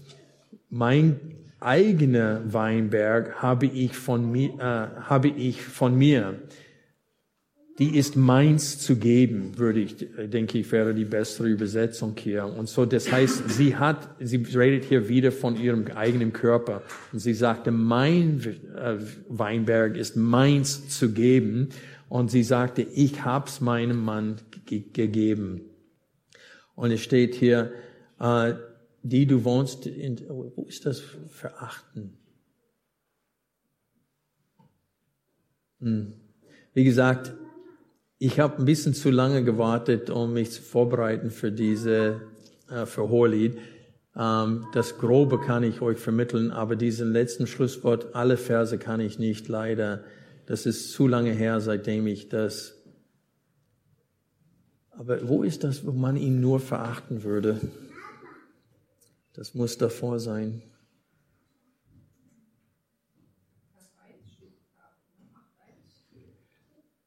mein 0.74 1.20
eigener 1.60 2.42
Weinberg 2.52 3.44
habe 3.44 3.68
ich 3.68 3.96
von 3.96 4.32
mir, 4.32 4.54
äh, 4.58 5.02
habe 5.04 5.28
ich 5.28 5.62
von 5.62 5.96
mir. 5.96 6.42
Die 7.78 7.96
ist 7.96 8.16
meins 8.16 8.80
zu 8.80 8.96
geben, 8.96 9.58
würde 9.58 9.82
ich, 9.82 9.96
denke 10.18 10.58
ich, 10.58 10.72
wäre 10.72 10.96
die 10.96 11.06
bessere 11.06 11.48
Übersetzung 11.48 12.16
hier. 12.18 12.46
Und 12.46 12.70
so, 12.70 12.86
das 12.86 13.12
heißt, 13.12 13.52
sie 13.52 13.76
hat, 13.76 14.16
sie 14.20 14.38
redet 14.38 14.86
hier 14.86 15.10
wieder 15.10 15.32
von 15.32 15.56
ihrem 15.56 15.86
eigenen 15.88 16.34
Körper. 16.34 16.82
Und 17.12 17.20
sie 17.20 17.36
sagte, 17.36 17.72
mein 17.72 18.42
äh, 18.76 18.98
Weinberg 19.30 19.96
ist 19.96 20.16
meins 20.16 20.90
zu 20.90 21.14
geben. 21.14 21.70
Und 22.10 22.32
sie 22.32 22.44
sagte, 22.44 22.82
ich 22.82 23.24
hab's 23.24 23.62
meinem 23.62 24.04
Mann 24.04 24.38
gegeben. 24.66 25.62
Und 26.76 26.92
es 26.92 27.02
steht 27.02 27.36
hier, 27.36 27.72
äh, 28.20 28.54
die 29.04 29.28
du 29.28 29.44
wohnst 29.44 29.86
in, 29.86 30.18
wo 30.28 30.66
ist 30.66 30.86
das 30.86 31.02
verachten? 31.30 32.18
Hm. 35.80 36.14
Wie 36.74 36.84
gesagt, 36.84 37.34
ich 38.18 38.40
habe 38.40 38.58
ein 38.58 38.66
bisschen 38.66 38.94
zu 38.94 39.12
lange 39.12 39.44
gewartet, 39.44 40.10
um 40.10 40.34
mich 40.34 40.52
zu 40.52 40.62
vorbereiten 40.62 41.30
für 41.30 41.52
diese 41.52 42.22
äh, 42.70 42.86
für 42.86 43.10
Hohelied. 43.10 43.58
Ähm, 44.16 44.66
das 44.74 44.98
Grobe 44.98 45.40
kann 45.40 45.64
ich 45.64 45.82
euch 45.82 45.98
vermitteln, 45.98 46.52
aber 46.52 46.76
diesen 46.78 47.12
letzten 47.12 47.48
Schlusswort, 47.48 48.16
alle 48.16 48.38
Verse 48.38 48.78
kann 48.78 49.02
ich 49.02 49.20
nicht 49.20 49.50
leider. 49.50 50.04
Das 50.46 50.66
ist 50.66 50.92
zu 50.92 51.08
lange 51.08 51.32
her, 51.32 51.60
seitdem 51.60 52.08
ich 52.08 52.30
das. 52.30 52.82
Aber 54.92 55.28
wo 55.28 55.44
ist 55.44 55.64
das, 55.64 55.86
wo 55.86 55.92
man 55.92 56.16
ihn 56.16 56.40
nur 56.40 56.60
verachten 56.60 57.24
würde? 57.24 57.60
Das 59.34 59.54
muss 59.54 59.78
davor 59.78 60.20
sein. 60.20 60.62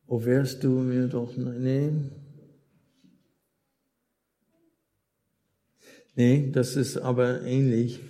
Wo 0.06 0.24
wärst 0.24 0.62
du 0.62 0.70
mir 0.70 1.08
doch, 1.08 1.36
nee. 1.36 1.92
Nee, 6.14 6.50
das 6.50 6.76
ist 6.76 6.96
aber 6.96 7.42
ähnlich, 7.42 8.00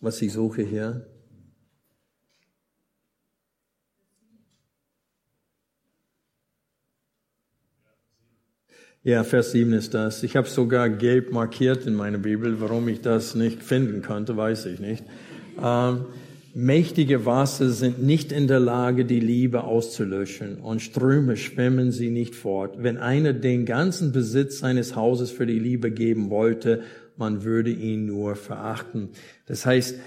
was 0.00 0.22
ich 0.22 0.32
suche 0.32 0.62
hier. 0.62 1.11
Ja, 9.04 9.24
Vers 9.24 9.50
7 9.50 9.72
ist 9.72 9.94
das. 9.94 10.22
Ich 10.22 10.36
habe 10.36 10.48
sogar 10.48 10.88
gelb 10.88 11.32
markiert 11.32 11.86
in 11.86 11.94
meiner 11.94 12.18
Bibel. 12.18 12.60
Warum 12.60 12.86
ich 12.86 13.00
das 13.00 13.34
nicht 13.34 13.62
finden 13.62 14.02
konnte, 14.02 14.36
weiß 14.36 14.66
ich 14.66 14.78
nicht. 14.78 15.04
Ähm, 15.60 16.06
Mächtige 16.54 17.24
Wasser 17.24 17.70
sind 17.70 18.02
nicht 18.02 18.30
in 18.30 18.46
der 18.46 18.60
Lage, 18.60 19.06
die 19.06 19.20
Liebe 19.20 19.64
auszulöschen 19.64 20.58
und 20.58 20.82
Ströme 20.82 21.38
schwimmen 21.38 21.92
sie 21.92 22.10
nicht 22.10 22.34
fort. 22.34 22.74
Wenn 22.76 22.98
einer 22.98 23.32
den 23.32 23.64
ganzen 23.64 24.12
Besitz 24.12 24.58
seines 24.58 24.94
Hauses 24.94 25.30
für 25.30 25.46
die 25.46 25.58
Liebe 25.58 25.90
geben 25.90 26.28
wollte, 26.28 26.82
man 27.16 27.42
würde 27.42 27.70
ihn 27.70 28.04
nur 28.04 28.36
verachten. 28.36 29.08
Das 29.46 29.64
heißt, 29.64 29.98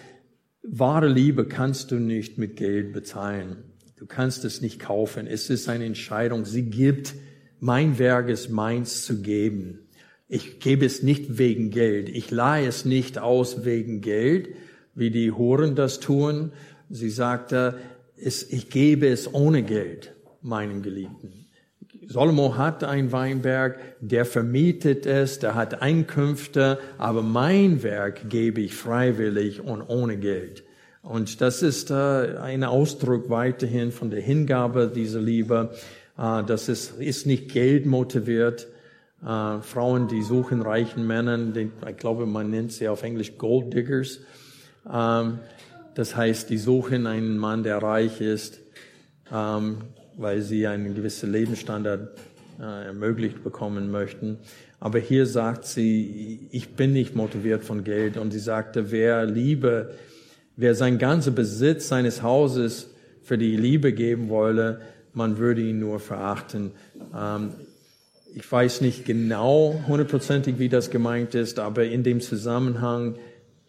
wahre 0.62 1.08
Liebe 1.08 1.48
kannst 1.48 1.89
du 1.89 1.96
nicht 1.96 2.38
mit 2.38 2.58
Geld 2.58 2.93
bezahlen. 2.93 3.58
Du 3.98 4.06
kannst 4.06 4.46
es 4.46 4.62
nicht 4.62 4.80
kaufen. 4.80 5.26
Es 5.26 5.50
ist 5.50 5.68
eine 5.68 5.86
Entscheidung. 5.86 6.46
Sie 6.46 6.70
gibt, 6.70 7.16
mein 7.60 7.99
Werk 7.99 8.30
ist 8.30 8.49
meins 8.49 9.03
zu 9.06 9.22
geben. 9.22 9.88
Ich 10.28 10.60
gebe 10.60 10.86
es 10.86 11.03
nicht 11.03 11.38
wegen 11.38 11.70
Geld. 11.70 12.10
Ich 12.10 12.32
leihe 12.32 12.68
es 12.68 12.86
nicht 12.86 13.18
aus 13.20 13.66
wegen 13.66 14.01
Geld 14.01 14.49
wie 14.95 15.12
die 15.12 15.32
Huren 15.32 15.76
das 15.76 15.99
tun. 15.99 16.53
Sie 16.89 17.10
sagte, 17.10 17.76
ich 18.18 18.70
gebe 18.70 19.08
es 19.08 19.32
ohne 19.34 19.62
Geld 19.62 20.14
meinen 20.41 20.82
Geliebten. 20.82 21.45
Salomo 22.08 22.56
hat 22.56 22.84
ein 22.84 23.12
Weinberg, 23.12 23.80
der 23.99 24.26
vermietet 24.26 25.06
es, 25.06 25.39
der 25.39 25.56
hat 25.56 25.82
Einkünfte, 25.82 26.80
aber 26.97 27.24
mein 27.24 27.82
Werk 27.84 28.30
gebe 28.30 28.62
ich 28.62 28.76
freiwillig 28.76 29.62
und 29.62 29.82
ohne 29.82 30.18
Geld. 30.18 30.64
Und 31.01 31.41
das 31.41 31.62
ist 31.62 31.89
äh, 31.91 32.38
ein 32.38 32.64
Ausdruck 32.64 33.30
weiterhin 33.30 33.91
von 33.91 34.12
der 34.12 34.22
Hingabe 34.22 34.91
dieser 34.93 35.20
Liebe. 35.22 35.72
Äh, 36.18 36.43
das 36.43 36.70
ist, 36.70 36.99
ist 36.99 37.26
nicht 37.26 37.51
Geld 37.51 37.86
motiviert. 37.86 38.68
Äh, 39.22 39.61
Frauen, 39.61 40.07
die 40.07 40.22
suchen 40.22 40.61
reichen 40.61 41.05
Männern, 41.07 41.53
den, 41.53 41.72
ich 41.88 41.97
glaube, 41.97 42.26
man 42.26 42.49
nennt 42.49 42.72
sie 42.72 42.88
auf 42.88 43.03
Englisch 43.03 43.38
Gold 43.38 43.74
Diggers. 43.74 44.20
Ähm, 44.91 45.39
das 45.95 46.16
heißt, 46.16 46.49
die 46.49 46.57
suchen 46.57 47.07
einen 47.07 47.38
Mann, 47.38 47.63
der 47.63 47.78
reich 47.78 48.20
ist, 48.20 48.59
ähm, 49.32 49.78
weil 50.18 50.41
sie 50.41 50.68
einen 50.68 50.93
gewissen 50.93 51.32
Lebensstandard 51.32 52.09
äh, 52.59 52.88
ermöglicht 52.88 53.43
bekommen 53.43 53.91
möchten. 53.91 54.39
Aber 54.80 54.99
hier 54.99 55.26
sagt 55.26 55.66
sie, 55.66 56.47
ich 56.51 56.76
bin 56.76 56.93
nicht 56.93 57.16
motiviert 57.16 57.63
von 57.63 57.84
Geld. 57.84 58.18
Und 58.18 58.32
sie 58.32 58.39
sagte, 58.39 58.91
wer 58.91 59.26
Liebe, 59.26 59.95
wer 60.55 60.76
sein 60.76 60.97
ganzer 60.97 61.32
Besitz 61.32 61.88
seines 61.88 62.22
Hauses 62.22 62.91
für 63.24 63.38
die 63.38 63.55
Liebe 63.55 63.93
geben 63.93 64.30
wolle, 64.30 64.82
man 65.16 65.38
würde 65.38 65.61
ihn 65.61 65.80
nur 65.80 65.99
verachten. 65.99 66.72
Ähm, 67.16 67.51
ich 68.34 68.51
weiß 68.51 68.82
nicht 68.82 69.05
genau 69.05 69.82
hundertprozentig, 69.88 70.59
wie 70.59 70.70
das 70.70 70.91
gemeint 70.91 71.36
ist, 71.36 71.57
aber 71.57 71.86
in 71.86 72.03
dem 72.03 72.20
Zusammenhang 72.20 73.16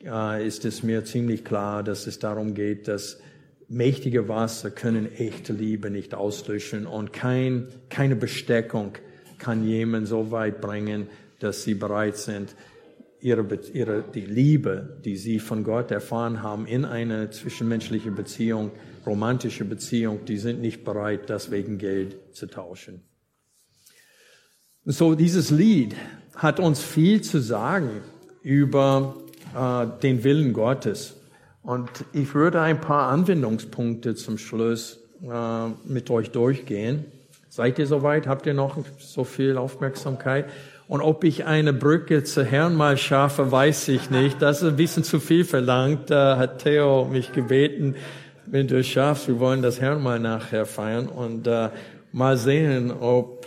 äh, 0.05 0.47
ist 0.47 0.65
es 0.65 0.83
mir 0.83 1.05
ziemlich 1.05 1.45
klar, 1.45 1.83
dass 1.83 2.07
es 2.07 2.19
darum 2.19 2.55
geht, 2.55 2.89
dass 2.89 3.21
mächtige 3.69 4.29
Wasser 4.29 4.71
können 4.71 5.13
echte 5.13 5.53
Liebe 5.53 5.91
nicht 5.91 6.15
auslöschen 6.15 6.87
und 6.87 7.13
kein, 7.13 7.69
keine 7.89 8.17
Besteckung 8.17 8.93
kann 9.39 9.67
jemand 9.67 10.09
so 10.09 10.31
weit 10.31 10.61
bringen, 10.61 11.09
dass 11.41 11.63
sie 11.65 11.75
bereit 11.75 12.17
sind, 12.17 12.55
ihre, 13.21 13.47
ihre, 13.73 14.03
die 14.03 14.27
Liebe, 14.27 14.99
die 15.05 15.17
sie 15.17 15.39
von 15.39 15.65
Gott 15.65 15.91
erfahren 15.91 16.43
haben 16.43 16.67
in 16.67 16.85
eine 16.85 17.31
zwischenmenschliche 17.31 18.11
Beziehung, 18.11 18.71
romantische 19.07 19.65
Beziehung, 19.65 20.25
die 20.25 20.39
sind 20.39 20.61
nicht 20.61 20.85
bereit, 20.85 21.31
das 21.31 21.51
wegen 21.51 21.79
Geld 21.79 22.17
zu 22.33 22.47
tauschen. 22.47 23.03
So, 24.85 25.15
dieses 25.15 25.51
Lied 25.51 25.97
hat 26.37 26.61
uns 26.61 26.83
viel 26.83 27.21
zu 27.23 27.41
sagen 27.41 28.03
über 28.43 29.17
äh, 29.55 29.87
den 30.03 30.23
Willen 30.23 30.53
Gottes. 30.53 31.17
Und 31.63 31.91
ich 32.13 32.33
würde 32.35 32.61
ein 32.61 32.81
paar 32.81 33.09
Anwendungspunkte 33.09 34.15
zum 34.15 34.39
Schluss 34.39 35.01
äh, 35.23 35.69
mit 35.85 36.11
euch 36.11 36.31
durchgehen. 36.31 37.07
Seid 37.49 37.79
ihr 37.79 37.87
soweit? 37.87 38.27
Habt 38.29 38.47
ihr 38.47 38.55
noch 38.55 38.79
so 38.99 39.25
viel 39.25 39.57
Aufmerksamkeit? 39.57 40.47
Und 40.89 41.01
ob 41.01 41.25
ich 41.25 41.47
eine 41.47 41.73
Brücke 41.73 42.23
zu 42.23 42.45
Herrn 42.45 42.77
mal 42.77 42.97
schaffe, 42.97 43.51
weiß 43.51 43.89
ich 43.89 44.11
nicht. 44.11 44.41
Das 44.41 44.63
ist 44.63 44.69
ein 44.69 44.77
bisschen 44.77 45.03
zu 45.03 45.19
viel 45.19 45.45
verlangt. 45.45 46.11
Da 46.11 46.39
hat 46.39 46.63
Theo 46.63 47.07
mich 47.11 47.33
gebeten, 47.33 47.97
wenn 48.47 48.69
du 48.69 48.79
es 48.79 48.87
schaffst, 48.87 49.27
wir 49.27 49.41
wollen 49.41 49.63
das 49.63 49.81
Herrn 49.81 50.03
mal 50.03 50.21
nachher 50.21 50.65
feiern 50.65 51.09
und 51.09 51.49
äh, 51.49 51.71
mal 52.13 52.37
sehen, 52.37 52.93
ob 52.93 53.47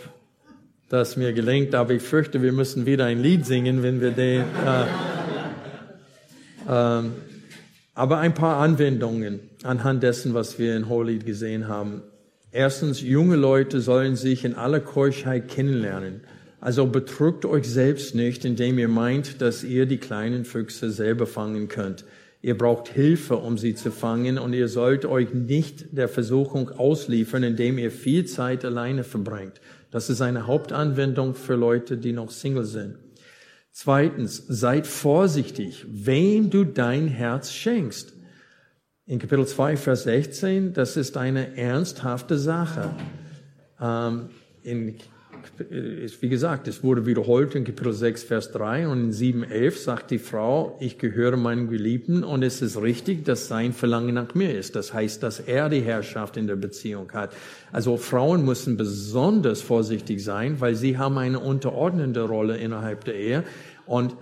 das 0.90 1.16
mir 1.16 1.32
gelingt. 1.32 1.74
Aber 1.74 1.92
ich 1.94 2.02
fürchte, 2.02 2.42
wir 2.42 2.52
müssen 2.52 2.84
wieder 2.84 3.06
ein 3.06 3.22
Lied 3.22 3.46
singen, 3.46 3.82
wenn 3.82 4.02
wir 4.02 4.10
den 4.10 4.42
äh, 4.42 4.84
ähm, 6.68 7.12
aber 7.94 8.18
ein 8.18 8.34
paar 8.34 8.58
Anwendungen 8.58 9.40
anhand 9.62 10.02
dessen, 10.02 10.32
was 10.32 10.58
wir 10.58 10.76
in 10.76 10.88
Holy 10.88 11.18
gesehen 11.18 11.68
haben. 11.68 12.02
Erstens, 12.52 13.00
junge 13.00 13.36
Leute 13.36 13.80
sollen 13.80 14.16
sich 14.16 14.44
in 14.44 14.54
aller 14.54 14.80
Keuschheit 14.80 15.48
kennenlernen. 15.48 16.22
Also 16.60 16.86
betrügt 16.86 17.46
euch 17.46 17.66
selbst 17.68 18.14
nicht, 18.14 18.44
indem 18.44 18.78
ihr 18.78 18.88
meint, 18.88 19.40
dass 19.40 19.64
ihr 19.64 19.86
die 19.86 19.98
kleinen 19.98 20.44
Füchse 20.44 20.90
selber 20.90 21.26
fangen 21.26 21.68
könnt. 21.68 22.04
Ihr 22.42 22.56
braucht 22.56 22.88
Hilfe, 22.88 23.36
um 23.36 23.58
sie 23.58 23.74
zu 23.74 23.90
fangen, 23.90 24.38
und 24.38 24.52
ihr 24.52 24.68
sollt 24.68 25.04
euch 25.04 25.32
nicht 25.34 25.96
der 25.96 26.08
Versuchung 26.08 26.70
ausliefern, 26.70 27.42
indem 27.42 27.78
ihr 27.78 27.90
viel 27.90 28.26
Zeit 28.26 28.64
alleine 28.64 29.04
verbringt. 29.04 29.60
Das 29.90 30.08
ist 30.08 30.20
eine 30.20 30.46
Hauptanwendung 30.46 31.34
für 31.34 31.54
Leute, 31.54 31.96
die 31.96 32.12
noch 32.12 32.30
Single 32.30 32.64
sind. 32.64 32.96
Zweitens, 33.72 34.44
seid 34.48 34.86
vorsichtig, 34.86 35.86
wem 35.88 36.50
du 36.50 36.64
dein 36.64 37.08
Herz 37.08 37.52
schenkst. 37.52 38.14
In 39.06 39.18
Kapitel 39.18 39.46
2, 39.46 39.76
Vers 39.76 40.04
16, 40.04 40.72
das 40.72 40.96
ist 40.96 41.16
eine 41.16 41.56
ernsthafte 41.56 42.38
Sache. 42.38 42.90
Ähm, 43.80 44.30
in, 44.62 44.96
wie 45.68 46.28
gesagt, 46.28 46.68
es 46.68 46.82
wurde 46.82 47.06
wiederholt 47.06 47.54
in 47.54 47.64
Kapitel 47.64 47.92
6, 47.92 48.24
Vers 48.24 48.52
3 48.52 48.88
und 48.88 49.00
in 49.04 49.12
7, 49.12 49.42
11 49.44 49.78
sagt 49.78 50.10
die 50.10 50.18
Frau, 50.18 50.76
ich 50.80 50.98
gehöre 50.98 51.36
meinem 51.36 51.68
Geliebten 51.68 52.24
und 52.24 52.42
es 52.42 52.62
ist 52.62 52.80
richtig, 52.80 53.24
dass 53.24 53.48
sein 53.48 53.72
Verlangen 53.72 54.14
nach 54.14 54.34
mir 54.34 54.56
ist. 54.56 54.76
Das 54.76 54.94
heißt, 54.94 55.22
dass 55.22 55.40
er 55.40 55.68
die 55.68 55.80
Herrschaft 55.80 56.36
in 56.36 56.46
der 56.46 56.56
Beziehung 56.56 57.12
hat. 57.12 57.34
Also 57.72 57.96
Frauen 57.96 58.44
müssen 58.44 58.76
besonders 58.76 59.60
vorsichtig 59.60 60.24
sein, 60.24 60.60
weil 60.60 60.74
sie 60.74 60.96
haben 60.96 61.18
eine 61.18 61.40
unterordnende 61.40 62.22
Rolle 62.22 62.56
innerhalb 62.56 63.04
der 63.04 63.14
Ehe. 63.14 63.44
Und 63.86 64.16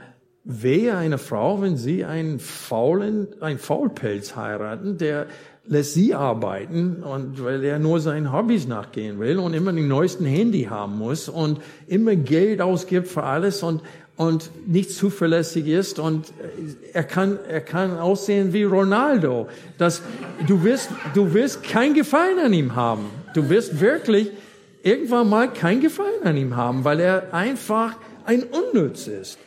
wehe 0.50 0.96
eine 0.96 1.18
Frau, 1.18 1.60
wenn 1.60 1.76
sie 1.76 2.06
einen 2.06 2.40
faulen, 2.40 3.28
einen 3.40 3.58
Faulpelz 3.58 4.34
heiraten, 4.34 4.96
der 4.96 5.26
lässt 5.68 5.94
sie 5.94 6.14
arbeiten 6.14 7.02
und 7.02 7.42
weil 7.44 7.62
er 7.62 7.78
nur 7.78 8.00
seinen 8.00 8.32
Hobbys 8.32 8.66
nachgehen 8.66 9.18
will 9.18 9.38
und 9.38 9.54
immer 9.54 9.72
den 9.72 9.88
neuesten 9.88 10.24
Handy 10.24 10.64
haben 10.64 10.98
muss 10.98 11.28
und 11.28 11.60
immer 11.86 12.16
Geld 12.16 12.60
ausgibt 12.60 13.08
für 13.08 13.22
alles 13.22 13.62
und 13.62 13.82
und 14.16 14.50
nicht 14.66 14.90
zuverlässig 14.90 15.68
ist 15.68 16.00
und 16.00 16.32
er 16.92 17.04
kann 17.04 17.38
er 17.48 17.60
kann 17.60 17.98
aussehen 17.98 18.52
wie 18.52 18.64
Ronaldo. 18.64 19.46
Das 19.78 20.02
du 20.46 20.64
wirst 20.64 20.90
du 21.14 21.34
wirst 21.34 21.62
kein 21.62 21.94
Gefallen 21.94 22.38
an 22.44 22.52
ihm 22.52 22.74
haben. 22.74 23.04
Du 23.34 23.48
wirst 23.48 23.80
wirklich 23.80 24.32
irgendwann 24.82 25.28
mal 25.28 25.52
kein 25.52 25.80
Gefallen 25.80 26.24
an 26.24 26.36
ihm 26.36 26.56
haben, 26.56 26.84
weil 26.84 26.98
er 26.98 27.32
einfach 27.32 27.96
ein 28.24 28.42
Unnütz 28.42 29.06
ist. 29.06 29.38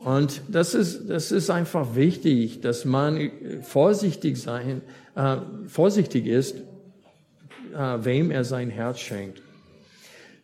Und 0.00 0.40
das 0.48 0.74
ist, 0.74 1.10
das 1.10 1.30
ist 1.30 1.50
einfach 1.50 1.94
wichtig, 1.94 2.62
dass 2.62 2.86
man 2.86 3.30
vorsichtig 3.62 4.40
sein, 4.40 4.80
äh, 5.14 5.36
vorsichtig 5.66 6.26
ist, 6.26 6.56
äh, 7.74 7.98
wem 8.00 8.30
er 8.30 8.44
sein 8.44 8.70
Herz 8.70 9.00
schenkt. 9.00 9.42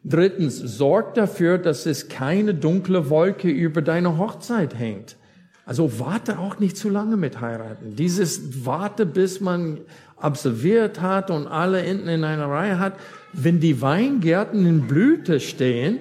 Drittens, 0.04 0.58
sorg 0.58 1.14
dafür, 1.14 1.58
dass 1.58 1.84
es 1.84 2.08
keine 2.08 2.54
dunkle 2.54 3.10
Wolke 3.10 3.48
über 3.48 3.82
deine 3.82 4.18
Hochzeit 4.18 4.78
hängt. 4.78 5.16
Also 5.64 5.98
warte 5.98 6.38
auch 6.38 6.60
nicht 6.60 6.76
zu 6.76 6.88
lange 6.88 7.16
mit 7.16 7.40
heiraten. 7.40 7.96
Dieses 7.96 8.64
warte, 8.64 9.04
bis 9.04 9.40
man 9.40 9.80
absolviert 10.16 11.00
hat 11.00 11.30
und 11.30 11.48
alle 11.48 11.80
hinten 11.80 12.08
in 12.08 12.22
einer 12.22 12.46
Reihe 12.48 12.78
hat. 12.78 12.94
Wenn 13.32 13.58
die 13.58 13.82
Weingärten 13.82 14.64
in 14.64 14.86
Blüte 14.86 15.40
stehen, 15.40 15.98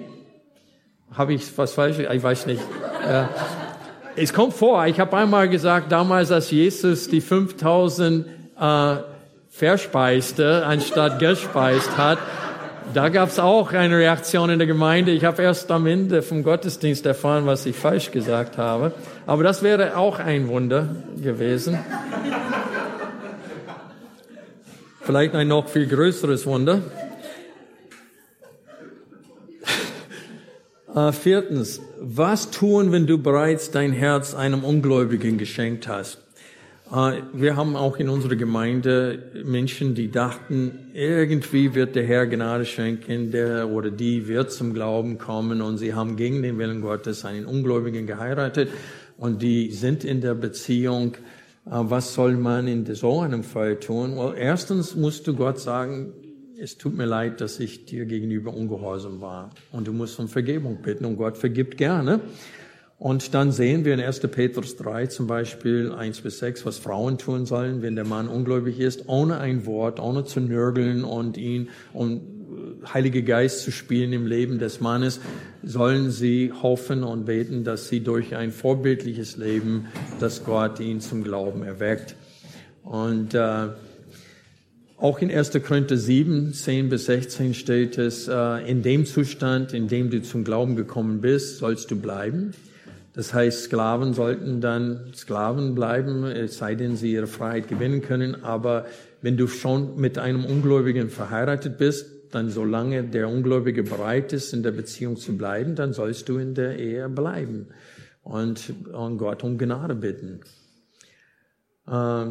habe 1.12 1.34
ich 1.34 1.58
was 1.58 1.72
falsch, 1.72 1.98
ich 1.98 2.22
weiß 2.22 2.46
nicht. 2.46 2.62
Äh, 3.06 3.24
es 4.14 4.32
kommt 4.32 4.54
vor, 4.54 4.86
ich 4.86 5.00
habe 5.00 5.16
einmal 5.16 5.48
gesagt, 5.48 5.92
damals, 5.92 6.30
als 6.30 6.50
Jesus 6.50 7.08
die 7.08 7.20
5000 7.20 8.26
äh, 8.60 8.96
verspeiste, 9.50 10.66
anstatt 10.66 11.18
gespeist 11.18 11.96
hat, 11.96 12.18
da 12.94 13.08
gab 13.08 13.28
es 13.28 13.38
auch 13.38 13.72
eine 13.72 13.98
Reaktion 13.98 14.48
in 14.48 14.58
der 14.58 14.66
Gemeinde. 14.66 15.10
Ich 15.12 15.24
habe 15.24 15.42
erst 15.42 15.70
am 15.70 15.86
Ende 15.86 16.22
vom 16.22 16.42
Gottesdienst 16.42 17.04
erfahren, 17.04 17.44
was 17.46 17.66
ich 17.66 17.76
falsch 17.76 18.10
gesagt 18.10 18.58
habe. 18.58 18.92
Aber 19.26 19.42
das 19.42 19.62
wäre 19.62 19.96
auch 19.96 20.18
ein 20.18 20.48
Wunder 20.48 20.88
gewesen. 21.22 21.78
Vielleicht 25.02 25.34
ein 25.34 25.48
noch 25.48 25.68
viel 25.68 25.86
größeres 25.86 26.46
Wunder. 26.46 26.82
Äh, 30.94 31.12
viertens, 31.12 31.82
was 32.00 32.50
tun, 32.50 32.90
wenn 32.90 33.06
du 33.06 33.18
bereits 33.18 33.70
dein 33.70 33.92
Herz 33.92 34.34
einem 34.34 34.64
Ungläubigen 34.64 35.36
geschenkt 35.36 35.88
hast? 35.88 36.25
Äh, 36.90 37.22
wir 37.32 37.56
haben 37.56 37.76
auch 37.76 37.96
in 37.96 38.08
unserer 38.08 38.36
Gemeinde 38.36 39.30
Menschen, 39.44 39.94
die 39.94 40.10
dachten, 40.10 40.90
irgendwie 40.94 41.74
wird 41.74 41.96
der 41.96 42.04
Herr 42.04 42.26
Gnade 42.26 42.64
schenken, 42.64 43.30
der 43.30 43.68
oder 43.68 43.90
die 43.90 44.28
wird 44.28 44.52
zum 44.52 44.72
Glauben 44.72 45.18
kommen 45.18 45.62
und 45.62 45.78
sie 45.78 45.94
haben 45.94 46.16
gegen 46.16 46.42
den 46.42 46.58
Willen 46.58 46.80
Gottes 46.80 47.24
einen 47.24 47.46
Ungläubigen 47.46 48.06
geheiratet 48.06 48.70
und 49.16 49.42
die 49.42 49.72
sind 49.72 50.04
in 50.04 50.20
der 50.20 50.34
Beziehung. 50.34 51.14
Äh, 51.66 51.70
was 51.70 52.14
soll 52.14 52.36
man 52.36 52.68
in 52.68 52.86
so 52.94 53.20
einem 53.20 53.42
Fall 53.42 53.80
tun? 53.80 54.16
Well, 54.16 54.34
erstens 54.36 54.94
musst 54.94 55.26
du 55.26 55.34
Gott 55.34 55.58
sagen, 55.58 56.12
es 56.58 56.78
tut 56.78 56.96
mir 56.96 57.04
leid, 57.04 57.40
dass 57.40 57.60
ich 57.60 57.84
dir 57.84 58.06
gegenüber 58.06 58.54
ungehorsam 58.54 59.20
war. 59.20 59.50
Und 59.72 59.88
du 59.88 59.92
musst 59.92 60.18
um 60.18 60.28
Vergebung 60.28 60.80
bitten 60.82 61.04
und 61.04 61.16
Gott 61.16 61.36
vergibt 61.36 61.76
gerne. 61.76 62.20
Und 62.98 63.34
dann 63.34 63.52
sehen 63.52 63.84
wir 63.84 63.92
in 63.92 64.00
1. 64.00 64.20
Petrus 64.20 64.76
3 64.76 65.08
zum 65.08 65.26
Beispiel 65.26 65.92
1 65.92 66.22
bis 66.22 66.38
6, 66.38 66.64
was 66.64 66.78
Frauen 66.78 67.18
tun 67.18 67.44
sollen, 67.44 67.82
wenn 67.82 67.94
der 67.94 68.06
Mann 68.06 68.28
ungläubig 68.28 68.80
ist, 68.80 69.08
ohne 69.08 69.38
ein 69.38 69.66
Wort, 69.66 70.00
ohne 70.00 70.24
zu 70.24 70.40
nörgeln 70.40 71.04
und 71.04 71.36
ihn 71.36 71.68
um 71.92 72.22
Heilige 72.92 73.22
Geist 73.22 73.62
zu 73.62 73.72
spielen 73.72 74.12
im 74.12 74.26
Leben 74.26 74.58
des 74.58 74.80
Mannes, 74.80 75.20
sollen 75.62 76.10
sie 76.10 76.52
hoffen 76.62 77.02
und 77.02 77.26
beten, 77.26 77.64
dass 77.64 77.88
sie 77.88 78.00
durch 78.00 78.36
ein 78.36 78.52
vorbildliches 78.52 79.36
Leben, 79.36 79.86
dass 80.20 80.44
Gott 80.44 80.80
ihn 80.80 81.00
zum 81.00 81.24
Glauben 81.24 81.64
erweckt. 81.64 82.14
Und 82.82 83.34
äh, 83.34 83.68
auch 84.96 85.18
in 85.18 85.30
1. 85.30 85.50
Korinther 85.66 85.96
7, 85.96 86.54
10 86.54 86.88
bis 86.88 87.06
16 87.06 87.54
steht 87.54 87.98
es, 87.98 88.28
äh, 88.28 88.70
in 88.70 88.82
dem 88.82 89.04
Zustand, 89.04 89.74
in 89.74 89.88
dem 89.88 90.08
du 90.10 90.22
zum 90.22 90.44
Glauben 90.44 90.76
gekommen 90.76 91.20
bist, 91.20 91.58
sollst 91.58 91.90
du 91.90 91.96
bleiben. 91.96 92.52
Das 93.16 93.32
heißt, 93.32 93.64
Sklaven 93.64 94.12
sollten 94.12 94.60
dann 94.60 95.10
Sklaven 95.14 95.74
bleiben, 95.74 96.24
es 96.24 96.58
sei 96.58 96.74
denn, 96.74 96.96
sie 96.96 97.14
ihre 97.14 97.26
Freiheit 97.26 97.66
gewinnen 97.66 98.02
können. 98.02 98.44
Aber 98.44 98.84
wenn 99.22 99.38
du 99.38 99.46
schon 99.46 99.98
mit 99.98 100.18
einem 100.18 100.44
Ungläubigen 100.44 101.08
verheiratet 101.08 101.78
bist, 101.78 102.06
dann 102.32 102.50
solange 102.50 103.04
der 103.04 103.30
Ungläubige 103.30 103.84
bereit 103.84 104.34
ist, 104.34 104.52
in 104.52 104.62
der 104.62 104.72
Beziehung 104.72 105.16
zu 105.16 105.34
bleiben, 105.38 105.76
dann 105.76 105.94
sollst 105.94 106.28
du 106.28 106.36
in 106.36 106.54
der 106.54 106.78
Ehe 106.78 107.08
bleiben 107.08 107.68
und, 108.22 108.74
und 108.92 109.16
Gott 109.16 109.42
um 109.44 109.56
Gnade 109.56 109.94
bitten. 109.94 110.40
Äh, 111.88 112.26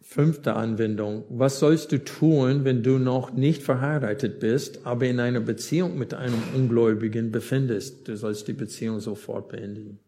fünfte 0.00 0.54
Anwendung. 0.54 1.24
Was 1.28 1.58
sollst 1.58 1.90
du 1.90 2.04
tun, 2.04 2.64
wenn 2.64 2.84
du 2.84 2.98
noch 2.98 3.32
nicht 3.32 3.64
verheiratet 3.64 4.38
bist, 4.38 4.86
aber 4.86 5.06
in 5.06 5.18
einer 5.18 5.40
Beziehung 5.40 5.98
mit 5.98 6.14
einem 6.14 6.40
Ungläubigen 6.54 7.32
befindest? 7.32 8.06
Du 8.06 8.16
sollst 8.16 8.46
die 8.46 8.52
Beziehung 8.52 9.00
sofort 9.00 9.48
beendigen. 9.48 9.98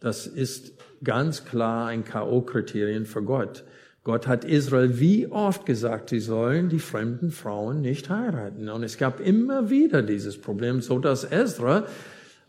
Das 0.00 0.26
ist 0.26 0.72
ganz 1.02 1.44
klar 1.44 1.88
ein 1.88 2.04
K.O.-Kriterien 2.04 3.06
für 3.06 3.22
Gott. 3.22 3.64
Gott 4.04 4.28
hat 4.28 4.44
Israel 4.44 5.00
wie 5.00 5.26
oft 5.26 5.66
gesagt, 5.66 6.10
sie 6.10 6.20
sollen 6.20 6.68
die 6.68 6.78
fremden 6.78 7.32
Frauen 7.32 7.80
nicht 7.80 8.08
heiraten. 8.08 8.68
Und 8.68 8.84
es 8.84 8.98
gab 8.98 9.18
immer 9.18 9.68
wieder 9.68 10.02
dieses 10.02 10.38
Problem, 10.40 10.80
so 10.80 11.00
dass 11.00 11.30
Ezra 11.30 11.86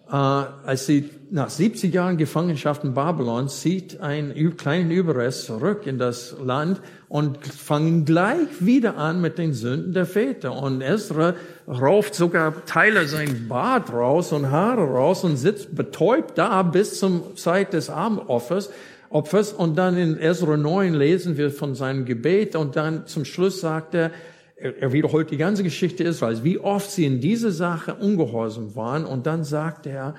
äh, 0.09 0.15
als 0.15 0.85
sie 0.85 1.09
nach 1.29 1.49
70 1.49 1.93
Jahren 1.93 2.17
Gefangenschaft 2.17 2.83
in 2.83 2.93
Babylon 2.93 3.49
zieht 3.49 3.99
einen 3.99 4.55
kleinen 4.55 4.91
Überrest 4.91 5.45
zurück 5.45 5.85
in 5.85 5.97
das 5.97 6.35
Land 6.41 6.79
und 7.09 7.45
fangen 7.45 8.05
gleich 8.05 8.47
wieder 8.59 8.97
an 8.97 9.19
mit 9.19 9.37
den 9.37 9.53
Sünden 9.53 9.93
der 9.93 10.05
Väter. 10.05 10.53
Und 10.53 10.81
Ezra 10.81 11.35
rauft 11.67 12.15
sogar 12.15 12.65
Teile 12.65 13.07
sein 13.07 13.47
Bart 13.49 13.91
raus 13.91 14.31
und 14.31 14.51
Haare 14.51 14.85
raus 14.85 15.25
und 15.25 15.35
sitzt 15.35 15.75
betäubt 15.75 16.37
da 16.37 16.63
bis 16.63 16.99
zum 16.99 17.35
Zeit 17.35 17.73
des 17.73 17.89
Abendopfers. 17.89 18.69
Opfers. 19.09 19.53
Und 19.53 19.77
dann 19.77 19.97
in 19.97 20.19
Ezra 20.19 20.57
9 20.57 20.93
lesen 20.93 21.37
wir 21.37 21.51
von 21.51 21.75
seinem 21.75 22.05
Gebet 22.05 22.55
und 22.55 22.75
dann 22.75 23.07
zum 23.07 23.25
Schluss 23.25 23.61
sagt 23.61 23.95
er, 23.95 24.11
er 24.59 24.91
wiederholt 24.91 25.29
die 25.29 25.37
ganze 25.37 25.63
Geschichte 25.63 26.03
Israels, 26.03 26.43
wie 26.43 26.59
oft 26.59 26.89
sie 26.89 27.05
in 27.05 27.21
diese 27.21 27.51
Sache 27.51 27.95
ungehorsam 27.95 28.75
waren. 28.75 29.05
Und 29.05 29.27
dann 29.27 29.43
sagt 29.43 29.85
er, 29.85 30.15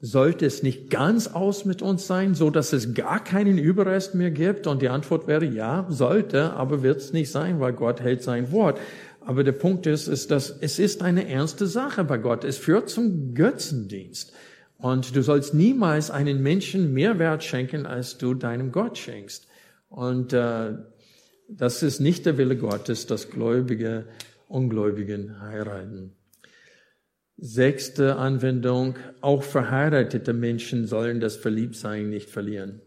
sollte 0.00 0.46
es 0.46 0.62
nicht 0.62 0.88
ganz 0.88 1.26
aus 1.26 1.64
mit 1.64 1.82
uns 1.82 2.06
sein, 2.06 2.34
so 2.34 2.50
dass 2.50 2.72
es 2.72 2.94
gar 2.94 3.22
keinen 3.22 3.58
Überrest 3.58 4.14
mehr 4.14 4.30
gibt? 4.30 4.66
Und 4.66 4.82
die 4.82 4.88
Antwort 4.88 5.26
wäre 5.26 5.44
ja, 5.44 5.86
sollte, 5.90 6.52
aber 6.52 6.82
wird 6.82 6.98
es 6.98 7.12
nicht 7.12 7.30
sein, 7.30 7.60
weil 7.60 7.72
Gott 7.72 8.00
hält 8.00 8.22
sein 8.22 8.50
Wort. 8.52 8.78
Aber 9.20 9.44
der 9.44 9.52
Punkt 9.52 9.86
ist, 9.86 10.08
ist, 10.08 10.30
dass 10.30 10.50
es 10.60 10.78
ist 10.78 11.02
eine 11.02 11.28
ernste 11.28 11.66
Sache 11.66 12.04
bei 12.04 12.18
Gott. 12.18 12.44
Es 12.44 12.56
führt 12.56 12.88
zum 12.88 13.34
Götzendienst. 13.34 14.32
Und 14.78 15.14
du 15.14 15.22
sollst 15.22 15.52
niemals 15.52 16.10
einen 16.10 16.42
Menschen 16.42 16.94
mehr 16.94 17.18
Wert 17.18 17.44
schenken, 17.44 17.84
als 17.84 18.16
du 18.16 18.32
deinem 18.32 18.72
Gott 18.72 18.96
schenkst. 18.96 19.46
Und 19.90 20.32
äh, 20.32 20.72
das 21.56 21.82
ist 21.82 22.00
nicht 22.00 22.26
der 22.26 22.38
Wille 22.38 22.56
Gottes, 22.56 23.06
dass 23.06 23.30
Gläubige 23.30 24.04
Ungläubigen 24.48 25.40
heiraten. 25.40 26.12
Sechste 27.36 28.16
Anwendung, 28.16 28.96
auch 29.20 29.42
verheiratete 29.42 30.32
Menschen 30.32 30.86
sollen 30.86 31.20
das 31.20 31.36
Verliebtsein 31.36 32.10
nicht 32.10 32.30
verlieren. 32.30 32.80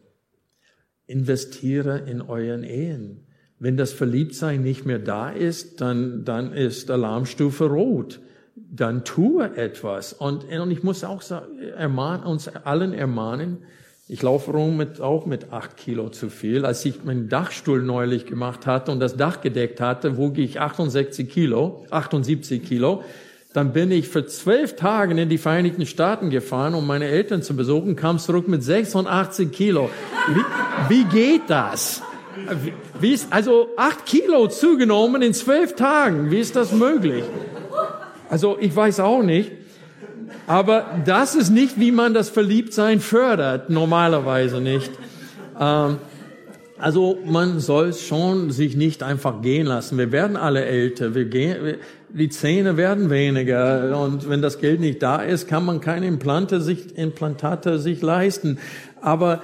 Investiere 1.08 2.00
in 2.00 2.22
euren 2.22 2.64
Ehen. 2.64 3.26
Wenn 3.60 3.78
das 3.78 3.94
Verliebtsein 3.94 4.62
nicht 4.62 4.86
mehr 4.86 5.00
da 5.00 5.30
ist, 5.30 5.82
dann, 5.82 6.24
dann 6.24 6.54
ist 6.54 6.92
Alarmstufe 6.92 7.66
rot. 7.66 8.20
Dann 8.56 9.04
tue 9.04 9.56
etwas. 9.58 10.14
Und, 10.14 10.46
und 10.46 10.72
ich 10.72 10.84
muss 10.84 11.04
auch 11.04 11.22
sagen, 11.22 11.60
ermahnen, 11.60 12.26
uns 12.26 12.48
allen 12.48 12.94
ermahnen, 12.94 13.60
ich 14.10 14.22
laufe 14.22 14.52
rum 14.52 14.76
mit, 14.76 15.00
auch 15.00 15.26
mit 15.26 15.54
acht 15.54 15.78
Kilo 15.78 16.10
zu 16.10 16.30
viel. 16.30 16.66
Als 16.66 16.84
ich 16.84 17.06
meinen 17.06 17.30
Dachstuhl 17.30 17.82
neulich 17.82 18.26
gemacht 18.26 18.68
hatte 18.68 18.92
und 18.92 19.00
das 19.00 19.16
Dach 19.16 19.40
gedeckt 19.40 19.80
hatte, 19.80 20.18
wog 20.18 20.38
ich 20.38 20.60
68 20.60 21.30
Kilo, 21.30 21.86
78 21.90 22.64
Kilo. 22.64 23.04
Dann 23.54 23.72
bin 23.72 23.92
ich 23.92 24.10
für 24.10 24.26
zwölf 24.26 24.76
Tage 24.76 25.20
in 25.20 25.30
die 25.30 25.38
Vereinigten 25.38 25.86
Staaten 25.86 26.32
gefahren, 26.32 26.74
um 26.74 26.86
meine 26.86 27.06
Eltern 27.06 27.44
zu 27.44 27.56
besuchen, 27.56 27.96
kam 27.96 28.20
zurück 28.20 28.48
mit 28.50 28.62
86 28.62 29.52
Kilo. 29.52 29.90
Wie, 30.28 30.96
wie 30.96 31.04
geht 31.06 31.44
das? 31.48 32.02
Wie 33.00 33.14
ist, 33.14 33.32
also 33.32 33.70
acht 33.78 34.06
Kilo 34.06 34.48
zugenommen 34.48 35.22
in 35.22 35.34
zwölf 35.34 35.76
Tagen. 35.76 36.30
Wie 36.30 36.40
ist 36.40 36.58
das 36.58 36.74
möglich? 36.74 37.24
Also 38.30 38.58
ich 38.60 38.76
weiß 38.76 39.00
auch 39.00 39.24
nicht. 39.24 39.63
Aber 40.48 40.86
das 41.06 41.36
ist 41.36 41.50
nicht, 41.50 41.80
wie 41.80 41.92
man 41.92 42.14
das 42.14 42.30
Verliebtsein 42.30 43.00
fördert, 43.00 43.70
normalerweise 43.70 44.60
nicht. 44.60 44.92
Ähm, 45.60 45.98
also 46.78 47.18
man 47.26 47.60
soll 47.60 47.94
schon 47.94 48.52
sich 48.52 48.76
nicht 48.76 49.04
einfach 49.04 49.42
gehen 49.42 49.68
lassen. 49.68 49.98
Wir 49.98 50.12
werden 50.12 50.36
alle 50.36 50.66
älter, 50.66 51.16
wir 51.16 51.26
gehen, 51.26 51.78
die 52.10 52.30
Zähne 52.30 52.76
werden 52.78 53.10
weniger 53.10 53.98
und 54.02 54.30
wenn 54.30 54.42
das 54.42 54.60
Geld 54.60 54.82
nicht 54.82 55.02
da 55.02 55.18
ist, 55.22 55.48
kann 55.48 55.66
man 55.66 55.80
keine 55.80 56.08
Implante 56.08 56.60
sich, 56.60 56.98
Implantate 56.98 57.80
sich 57.80 58.02
leisten. 58.02 58.60
Aber 59.02 59.42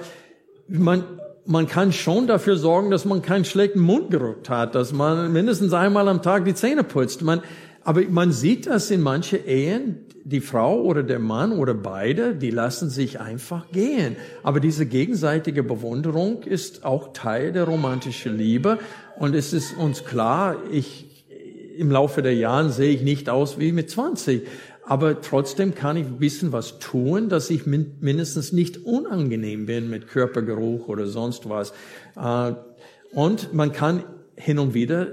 man, 0.68 1.02
man 1.46 1.66
kann 1.66 1.92
schon 1.92 2.26
dafür 2.26 2.56
sorgen, 2.56 2.90
dass 2.90 3.04
man 3.04 3.22
keinen 3.22 3.44
schlechten 3.44 3.80
Mundgeruch 3.80 4.48
hat, 4.48 4.74
dass 4.74 4.92
man 4.92 5.32
mindestens 5.32 5.72
einmal 5.72 6.08
am 6.08 6.22
Tag 6.22 6.44
die 6.44 6.54
Zähne 6.54 6.84
putzt. 6.84 7.22
Man, 7.22 7.40
aber 7.82 8.02
man 8.08 8.32
sieht 8.32 8.66
das 8.66 8.90
in 8.90 9.00
manche 9.00 9.36
Ehen, 9.36 10.04
die 10.30 10.40
Frau 10.40 10.80
oder 10.82 11.02
der 11.02 11.18
Mann 11.18 11.52
oder 11.52 11.74
beide, 11.74 12.34
die 12.34 12.50
lassen 12.50 12.88
sich 12.88 13.20
einfach 13.20 13.70
gehen. 13.72 14.16
Aber 14.42 14.60
diese 14.60 14.86
gegenseitige 14.86 15.62
Bewunderung 15.62 16.44
ist 16.44 16.84
auch 16.84 17.12
Teil 17.12 17.52
der 17.52 17.64
romantischen 17.64 18.36
Liebe. 18.36 18.78
Und 19.18 19.34
es 19.34 19.52
ist 19.52 19.76
uns 19.76 20.04
klar, 20.04 20.56
ich, 20.70 21.26
im 21.76 21.90
Laufe 21.90 22.22
der 22.22 22.34
Jahren 22.34 22.70
sehe 22.70 22.92
ich 22.92 23.02
nicht 23.02 23.28
aus 23.28 23.58
wie 23.58 23.72
mit 23.72 23.90
20. 23.90 24.46
Aber 24.84 25.20
trotzdem 25.20 25.74
kann 25.74 25.96
ich 25.96 26.06
ein 26.06 26.18
bisschen 26.18 26.52
was 26.52 26.78
tun, 26.78 27.28
dass 27.28 27.50
ich 27.50 27.66
mindestens 27.66 28.52
nicht 28.52 28.78
unangenehm 28.84 29.66
bin 29.66 29.90
mit 29.90 30.08
Körpergeruch 30.08 30.88
oder 30.88 31.06
sonst 31.06 31.48
was. 31.48 31.72
Äh, 32.16 32.54
und 33.12 33.52
man 33.52 33.72
kann 33.72 34.04
hin 34.36 34.58
und 34.58 34.74
wieder, 34.74 35.08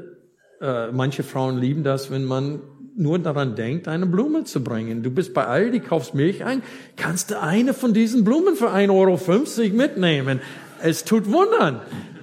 äh, 0.61 0.91
manche 0.91 1.23
Frauen 1.23 1.57
lieben 1.59 1.83
das, 1.83 2.09
wenn 2.11 2.25
man 2.25 2.61
nur 2.97 3.19
daran 3.19 3.55
denkt, 3.55 3.87
eine 3.87 4.07
Blume 4.07 4.43
zu 4.43 4.63
bringen. 4.63 5.03
Du 5.03 5.11
bist 5.11 5.33
bei 5.33 5.45
Aldi, 5.45 5.79
kaufst 5.79 6.15
Milch 6.15 6.43
ein, 6.43 6.63
kannst 6.95 7.31
du 7.31 7.39
eine 7.39 7.73
von 7.73 7.93
diesen 7.93 8.23
Blumen 8.23 8.55
für 8.55 8.71
1,50 8.71 8.89
Euro 8.89 9.77
mitnehmen. 9.77 10.41
Es 10.81 11.05
tut 11.05 11.31
Wundern. 11.31 11.81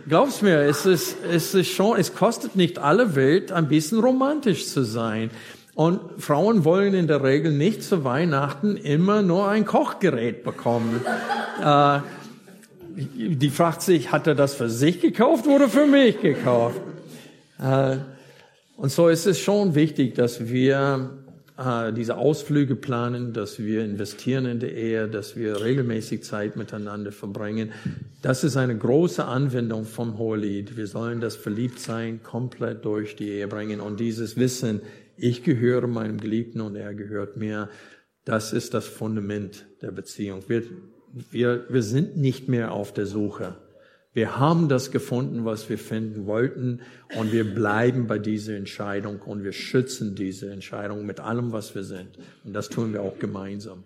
Glaub's 0.09 0.43
mir, 0.43 0.59
es 0.59 0.85
ist, 0.85 1.17
es 1.33 1.55
ist 1.55 1.71
schon, 1.71 1.99
es 1.99 2.15
kostet 2.15 2.57
nicht 2.57 2.79
alle 2.79 3.15
Welt, 3.15 3.53
ein 3.53 3.69
bisschen 3.69 4.01
romantisch 4.01 4.67
zu 4.67 4.85
sein. 4.85 5.31
Und 5.75 6.01
Frauen 6.19 6.65
wollen 6.65 6.95
in 6.95 7.07
der 7.07 7.23
Regel 7.23 7.53
nicht 7.53 7.83
zu 7.83 8.05
Weihnachten 8.05 8.77
immer 8.77 9.23
nur 9.23 9.49
ein 9.49 9.65
Kochgerät 9.65 10.45
bekommen. 10.45 11.01
äh, 11.65 12.01
die 12.97 13.51
fragt 13.51 13.83
sich, 13.83 14.13
hat 14.13 14.27
er 14.27 14.35
das 14.35 14.55
für 14.55 14.69
sich 14.69 15.01
gekauft 15.01 15.47
oder 15.47 15.69
für 15.69 15.87
mich 15.87 16.21
gekauft? 16.21 16.81
Äh, 17.59 17.97
und 18.77 18.91
so 18.91 19.09
ist 19.09 19.27
es 19.27 19.39
schon 19.39 19.75
wichtig, 19.75 20.15
dass 20.15 20.49
wir 20.49 21.25
äh, 21.57 21.93
diese 21.93 22.17
Ausflüge 22.17 22.75
planen, 22.75 23.33
dass 23.33 23.59
wir 23.59 23.85
investieren 23.85 24.47
in 24.47 24.59
der 24.59 24.75
Ehe, 24.75 25.09
dass 25.09 25.37
wir 25.37 25.63
regelmäßig 25.63 26.25
Zeit 26.25 26.57
miteinander 26.57 27.13
verbringen. 27.13 27.73
Das 28.23 28.43
ist 28.43 28.57
eine 28.57 28.77
große 28.77 29.25
Anwendung 29.25 29.85
vom 29.85 30.19
Hohelied. 30.19 30.77
Wir 30.77 30.89
sollen 30.89 31.21
das 31.21 31.37
Verliebtsein 31.37 32.23
komplett 32.23 32.85
durch 32.85 33.15
die 33.15 33.29
Ehe 33.29 33.47
bringen 33.47 33.81
und 33.81 34.01
dieses 34.01 34.37
Wissen, 34.37 34.81
ich 35.17 35.45
gehöre 35.45 35.87
meinem 35.87 36.19
Geliebten 36.19 36.61
und 36.61 36.75
er 36.75 36.93
gehört 36.93 37.37
mir, 37.37 37.69
das 38.25 38.53
ist 38.53 38.75
das 38.75 38.87
Fundament 38.87 39.67
der 39.81 39.93
Beziehung. 39.93 40.43
Wir, 40.49 40.65
wir, 41.31 41.67
wir 41.69 41.83
sind 41.83 42.17
nicht 42.17 42.49
mehr 42.49 42.73
auf 42.73 42.93
der 42.93 43.07
Suche 43.07 43.55
wir 44.15 44.39
haben 44.39 44.69
das 44.69 44.93
gefunden, 44.93 45.45
was 45.45 45.69
wir 45.69 45.77
finden 45.77 46.27
wollten 46.27 46.81
und 47.17 47.33
wir 47.33 47.53
bleiben 47.53 48.07
bei 48.07 48.19
dieser 48.19 48.57
Entscheidung 48.57 49.21
und 49.21 49.43
wir 49.43 49.53
schützen 49.53 50.15
diese 50.15 50.51
Entscheidung 50.51 51.05
mit 51.05 51.19
allem, 51.19 51.51
was 51.51 51.75
wir 51.75 51.83
sind. 51.83 52.17
Und 52.45 52.53
das 52.53 52.69
tun 52.69 52.93
wir 52.93 53.03
auch 53.03 53.19
gemeinsam. 53.19 53.85